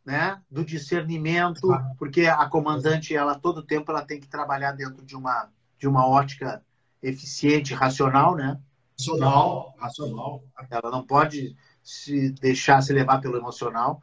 né? 0.05 0.41
do 0.51 0.65
discernimento, 0.65 1.69
porque 1.99 2.27
a 2.27 2.49
comandante, 2.49 3.15
ela 3.15 3.39
todo 3.39 3.63
tempo 3.63 3.91
ela 3.91 4.05
tem 4.05 4.21
que 4.21 4.29
trabalhar 4.29 4.73
dentro 4.73 5.05
de 5.05 5.17
uma, 5.17 5.51
de 5.79 5.87
uma 5.87 6.07
ótica 6.07 6.65
eficiente, 7.03 7.75
racional, 7.75 8.35
né? 8.35 8.59
Racional, 8.99 9.75
racional. 9.79 10.45
Ela 10.71 10.91
não 10.91 11.05
pode 11.05 11.57
se 11.83 12.31
deixar 12.31 12.81
se 12.83 12.93
levar 12.93 13.21
pelo 13.21 13.37
emocional, 13.37 14.01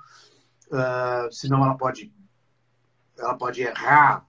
uh, 0.73 1.31
senão 1.31 1.63
ela 1.63 1.75
pode, 1.75 2.11
ela 3.17 3.35
pode 3.35 3.61
errar, 3.61 4.27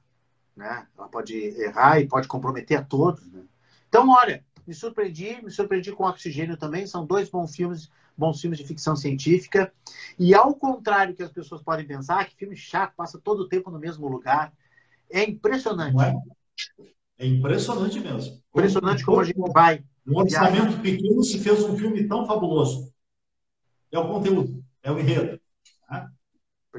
né? 0.57 0.87
Ela 0.97 1.09
pode 1.09 1.35
errar 1.37 2.01
e 2.01 2.07
pode 2.07 2.29
comprometer 2.29 2.79
a 2.79 2.85
todos. 2.85 3.27
Né? 3.33 3.43
Então, 3.89 4.09
olha, 4.11 4.45
me 4.67 4.75
surpreendi, 4.75 5.43
me 5.43 5.51
surpreendi 5.51 5.93
com 5.93 6.05
Oxigênio 6.05 6.57
também. 6.57 6.87
São 6.87 7.07
dois 7.07 7.29
bons 7.29 7.55
filmes, 7.55 7.91
bons 8.17 8.41
filmes 8.41 8.59
de 8.59 8.67
ficção 8.67 8.95
científica. 8.95 9.73
E 10.19 10.35
ao 10.35 10.55
contrário 10.55 11.15
que 11.15 11.23
as 11.23 11.33
pessoas 11.33 11.63
podem 11.63 11.87
pensar, 11.87 12.27
que 12.27 12.37
filme 12.37 12.57
chato, 12.57 12.95
passa 12.97 13.19
todo 13.19 13.41
o 13.41 13.49
tempo 13.49 13.71
no 13.71 13.79
mesmo 13.79 14.07
lugar, 14.09 14.53
é 15.11 15.25
impressionante. 15.25 15.97
É? 16.01 17.25
É 17.25 17.27
impressionante 17.27 18.01
mesmo. 18.01 18.43
Impressionante 18.51 19.05
como, 19.05 19.19
como 19.19 19.21
a 19.21 19.25
gente 19.25 19.53
vai. 19.53 19.85
Um 20.07 20.19
orçamento 20.19 20.81
pequeno 20.81 21.23
se 21.23 21.39
fez 21.39 21.63
um 21.63 21.77
filme 21.77 22.07
tão 22.07 22.27
fabuloso. 22.27 22.93
É 23.91 23.99
o 23.99 24.09
conteúdo, 24.09 24.63
é 24.83 24.91
o 24.91 24.99
enredo. 24.99 25.41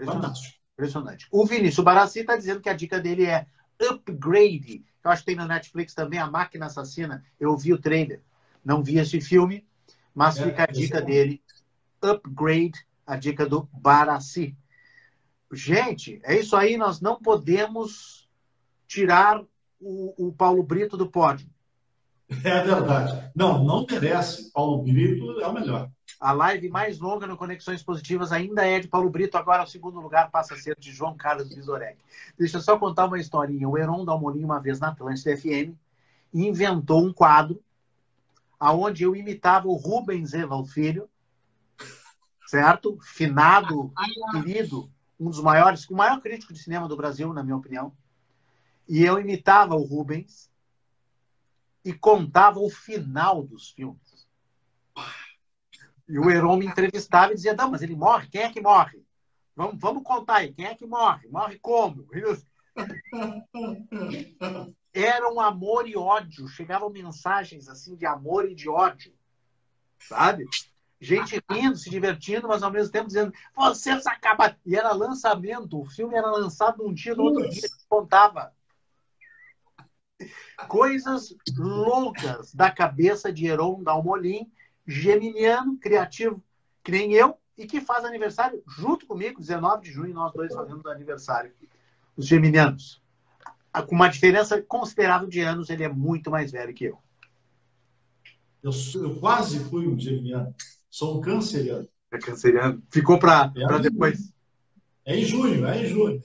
Fantástico. 0.03 0.55
Impressionante. 0.73 1.27
O 1.31 1.45
Vinícius 1.45 1.83
Barassi 1.83 2.19
está 2.19 2.35
dizendo 2.35 2.59
que 2.59 2.69
a 2.69 2.73
dica 2.73 2.99
dele 2.99 3.25
é 3.25 3.47
Upgrade. 3.79 4.83
Eu 5.03 5.11
acho 5.11 5.21
que 5.21 5.27
tem 5.27 5.35
na 5.35 5.47
Netflix 5.47 5.93
também 5.93 6.19
A 6.19 6.29
Máquina 6.29 6.65
Assassina. 6.65 7.23
Eu 7.39 7.55
vi 7.55 7.73
o 7.73 7.79
trailer. 7.79 8.21
Não 8.63 8.83
vi 8.83 8.97
esse 8.97 9.21
filme, 9.21 9.65
mas 10.13 10.37
é, 10.37 10.43
fica 10.43 10.63
a 10.63 10.67
dica 10.67 10.97
é 10.97 11.01
dele. 11.01 11.41
Upgrade, 12.01 12.85
a 13.05 13.15
dica 13.15 13.45
do 13.45 13.69
Barassi. 13.71 14.57
Gente, 15.51 16.19
é 16.23 16.37
isso 16.37 16.55
aí. 16.55 16.75
Nós 16.75 16.99
não 16.99 17.17
podemos 17.17 18.27
tirar 18.87 19.41
o, 19.79 20.27
o 20.27 20.33
Paulo 20.33 20.63
Brito 20.63 20.97
do 20.97 21.09
pódio. 21.09 21.49
É 22.29 22.63
verdade. 22.63 23.31
Não, 23.35 23.63
não 23.63 23.85
merece. 23.89 24.51
Paulo 24.51 24.83
Brito 24.83 25.39
é 25.39 25.47
o 25.47 25.53
melhor. 25.53 25.89
A 26.19 26.31
live 26.31 26.69
mais 26.69 26.99
longa 26.99 27.27
no 27.27 27.37
Conexões 27.37 27.83
Positivas 27.83 28.31
ainda 28.31 28.65
é 28.65 28.79
de 28.79 28.87
Paulo 28.87 29.09
Brito, 29.09 29.37
agora 29.37 29.63
o 29.63 29.67
segundo 29.67 29.99
lugar 29.99 30.31
passa 30.31 30.53
a 30.53 30.57
ser 30.57 30.75
de 30.79 30.91
João 30.91 31.15
Carlos 31.15 31.49
Vizorek. 31.53 31.97
Deixa 32.37 32.57
eu 32.57 32.61
só 32.61 32.79
contar 32.79 33.05
uma 33.05 33.19
historinha. 33.19 33.67
O 33.67 33.77
Heron 33.77 34.05
Dalmolin, 34.05 34.43
uma 34.43 34.59
vez 34.59 34.79
na 34.79 34.89
Atlântida 34.89 35.35
FM, 35.37 35.75
inventou 36.33 37.05
um 37.05 37.13
quadro 37.13 37.61
aonde 38.59 39.03
eu 39.03 39.15
imitava 39.15 39.67
o 39.67 39.75
Rubens 39.75 40.33
Eval 40.33 40.65
Filho, 40.65 41.09
certo? 42.47 42.97
Finado, 43.01 43.91
querido, 44.31 44.89
um 45.19 45.29
dos 45.29 45.41
maiores, 45.41 45.87
o 45.89 45.95
maior 45.95 46.21
crítico 46.21 46.53
de 46.53 46.59
cinema 46.59 46.87
do 46.87 46.95
Brasil, 46.95 47.33
na 47.33 47.43
minha 47.43 47.57
opinião. 47.57 47.91
E 48.87 49.03
eu 49.03 49.19
imitava 49.19 49.75
o 49.75 49.83
Rubens 49.83 50.49
e 51.85 51.93
contava 51.93 52.59
o 52.59 52.69
final 52.69 53.43
dos 53.43 53.69
filmes. 53.69 54.27
E 56.09 56.17
o 56.17 56.29
Heron 56.29 56.57
me 56.57 56.65
entrevistava 56.65 57.31
e 57.31 57.35
dizia: 57.35 57.53
Não, 57.53 57.69
mas 57.69 57.83
ele 57.83 57.95
morre? 57.95 58.27
Quem 58.27 58.41
é 58.41 58.51
que 58.51 58.59
morre? 58.59 59.05
Vamos, 59.55 59.79
vamos 59.79 60.03
contar 60.03 60.37
aí: 60.37 60.51
quem 60.51 60.65
é 60.65 60.73
que 60.73 60.87
morre? 60.87 61.27
Morre 61.29 61.59
como? 61.59 62.07
Era 64.91 65.31
um 65.31 65.39
amor 65.39 65.87
e 65.87 65.95
ódio. 65.95 66.47
Chegavam 66.47 66.89
mensagens 66.89 67.69
assim 67.69 67.95
de 67.95 68.05
amor 68.05 68.49
e 68.49 68.55
de 68.55 68.67
ódio. 68.67 69.13
Sabe? 69.99 70.45
Gente 70.99 71.41
rindo, 71.49 71.77
se 71.77 71.89
divertindo, 71.89 72.47
mas 72.47 72.63
ao 72.63 72.71
mesmo 72.71 72.91
tempo 72.91 73.07
dizendo: 73.07 73.31
Vocês 73.55 74.07
acabam. 74.07 74.55
E 74.65 74.75
era 74.75 74.91
lançamento. 74.91 75.79
O 75.79 75.85
filme 75.85 76.15
era 76.15 76.31
lançado 76.31 76.83
um 76.83 76.93
dia, 76.93 77.15
no 77.15 77.23
outro 77.23 77.47
dia, 77.49 77.69
contava 77.87 78.51
coisas 80.67 81.35
loucas 81.57 82.53
da 82.53 82.71
cabeça 82.71 83.31
de 83.31 83.45
Heron 83.45 83.83
Dalmolin, 83.83 84.49
geminiano, 84.87 85.77
criativo, 85.77 86.43
que 86.83 86.91
nem 86.91 87.13
eu, 87.13 87.37
e 87.57 87.65
que 87.65 87.81
faz 87.81 88.03
aniversário 88.03 88.61
junto 88.67 89.05
comigo, 89.05 89.39
19 89.39 89.83
de 89.83 89.91
junho, 89.91 90.13
nós 90.13 90.33
dois 90.33 90.53
fazemos 90.53 90.85
aniversário. 90.85 91.53
Os 92.15 92.27
geminianos. 92.27 93.01
Com 93.87 93.95
uma 93.95 94.07
diferença 94.07 94.61
considerável 94.61 95.27
de 95.27 95.41
anos, 95.41 95.69
ele 95.69 95.83
é 95.83 95.89
muito 95.89 96.31
mais 96.31 96.51
velho 96.51 96.73
que 96.73 96.85
eu. 96.85 96.97
Eu, 98.63 98.71
eu 99.01 99.19
quase 99.19 99.59
fui 99.65 99.87
um 99.87 99.99
geminiano. 99.99 100.53
Sou 100.89 101.17
um 101.17 101.21
canceriano. 101.21 101.87
É 102.11 102.17
canceriano. 102.17 102.81
Ficou 102.89 103.19
para 103.19 103.51
é 103.55 103.79
depois. 103.79 104.33
É 105.05 105.15
em 105.17 105.25
junho, 105.25 105.67
é 105.67 105.83
em 105.83 105.87
junho. 105.87 106.21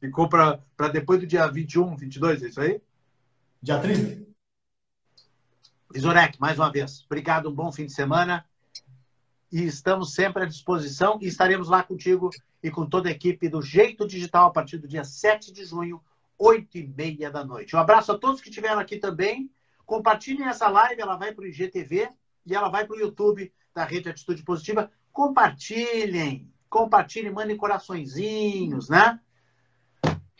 Ficou 0.00 0.28
para 0.28 0.88
depois 0.92 1.20
do 1.20 1.26
dia 1.26 1.46
21, 1.46 1.96
22, 1.96 2.42
é 2.42 2.48
isso 2.48 2.60
aí? 2.60 2.80
Dia 3.60 3.80
30. 3.80 4.24
Visorek, 5.92 6.38
mais 6.40 6.58
uma 6.60 6.70
vez, 6.70 7.04
obrigado, 7.06 7.50
um 7.50 7.54
bom 7.54 7.72
fim 7.72 7.86
de 7.86 7.92
semana. 7.92 8.46
E 9.50 9.64
estamos 9.64 10.14
sempre 10.14 10.44
à 10.44 10.46
disposição 10.46 11.18
e 11.20 11.26
estaremos 11.26 11.68
lá 11.68 11.82
contigo 11.82 12.30
e 12.62 12.70
com 12.70 12.86
toda 12.86 13.08
a 13.08 13.12
equipe 13.12 13.48
do 13.48 13.60
Jeito 13.60 14.06
Digital 14.06 14.46
a 14.46 14.52
partir 14.52 14.78
do 14.78 14.86
dia 14.86 15.02
7 15.02 15.52
de 15.52 15.64
junho, 15.64 16.00
8 16.38 16.78
e 16.78 16.86
meia 16.86 17.32
da 17.32 17.44
noite. 17.44 17.74
Um 17.74 17.80
abraço 17.80 18.12
a 18.12 18.18
todos 18.18 18.40
que 18.40 18.48
estiveram 18.48 18.78
aqui 18.78 18.96
também. 18.96 19.50
Compartilhem 19.84 20.46
essa 20.46 20.68
live, 20.68 21.00
ela 21.00 21.16
vai 21.16 21.32
para 21.32 21.42
o 21.42 21.46
IGTV 21.48 22.10
e 22.46 22.54
ela 22.54 22.68
vai 22.68 22.86
para 22.86 22.94
o 22.94 23.00
YouTube 23.00 23.52
da 23.74 23.84
Rede 23.84 24.08
Atitude 24.08 24.44
Positiva. 24.44 24.88
Compartilhem, 25.10 26.48
compartilhem, 26.70 27.32
mandem 27.32 27.56
coraçõezinhos, 27.56 28.88
né? 28.88 29.18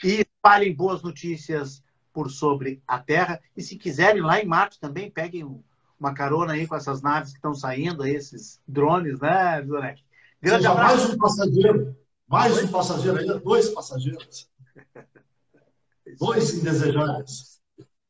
E 0.05 0.25
espalhem 0.25 0.73
boas 0.73 1.03
notícias 1.03 1.83
por 2.19 2.33
sobre 2.33 2.83
a 2.85 2.99
Terra. 2.99 3.41
E 3.57 3.63
se 3.63 3.77
quiserem, 3.77 4.21
lá 4.21 4.41
em 4.41 4.45
Marte 4.45 4.81
também, 4.81 5.09
peguem 5.09 5.63
uma 6.01 6.13
carona 6.13 6.55
aí 6.55 6.67
com 6.67 6.75
essas 6.75 7.01
naves 7.01 7.31
que 7.31 7.39
estão 7.39 7.55
saindo, 7.55 8.05
esses 8.05 8.61
drones, 8.67 9.21
né, 9.21 9.63
Zorek? 9.63 10.03
Grande 10.43 10.63
Seja 10.63 10.73
abraço. 10.73 10.97
Mais 10.97 11.11
um 11.15 11.19
passageiro, 11.19 11.97
mais 12.27 12.65
um 12.65 12.67
passageiro 12.67 13.19
ainda, 13.21 13.39
dois 13.39 13.69
passageiros. 13.71 14.51
dois 16.19 16.55
indesejáveis. 16.55 17.61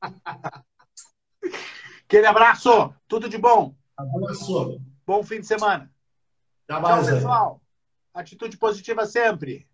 Aquele 2.06 2.26
abraço, 2.26 2.94
tudo 3.06 3.28
de 3.28 3.36
bom. 3.36 3.74
Abraço. 3.94 4.80
Bom 5.06 5.22
fim 5.22 5.40
de 5.40 5.46
semana. 5.46 5.92
Até 6.66 6.80
mais, 6.80 7.04
Tchau, 7.04 7.14
pessoal. 7.14 7.62
Atitude 8.14 8.56
positiva 8.56 9.04
sempre. 9.04 9.68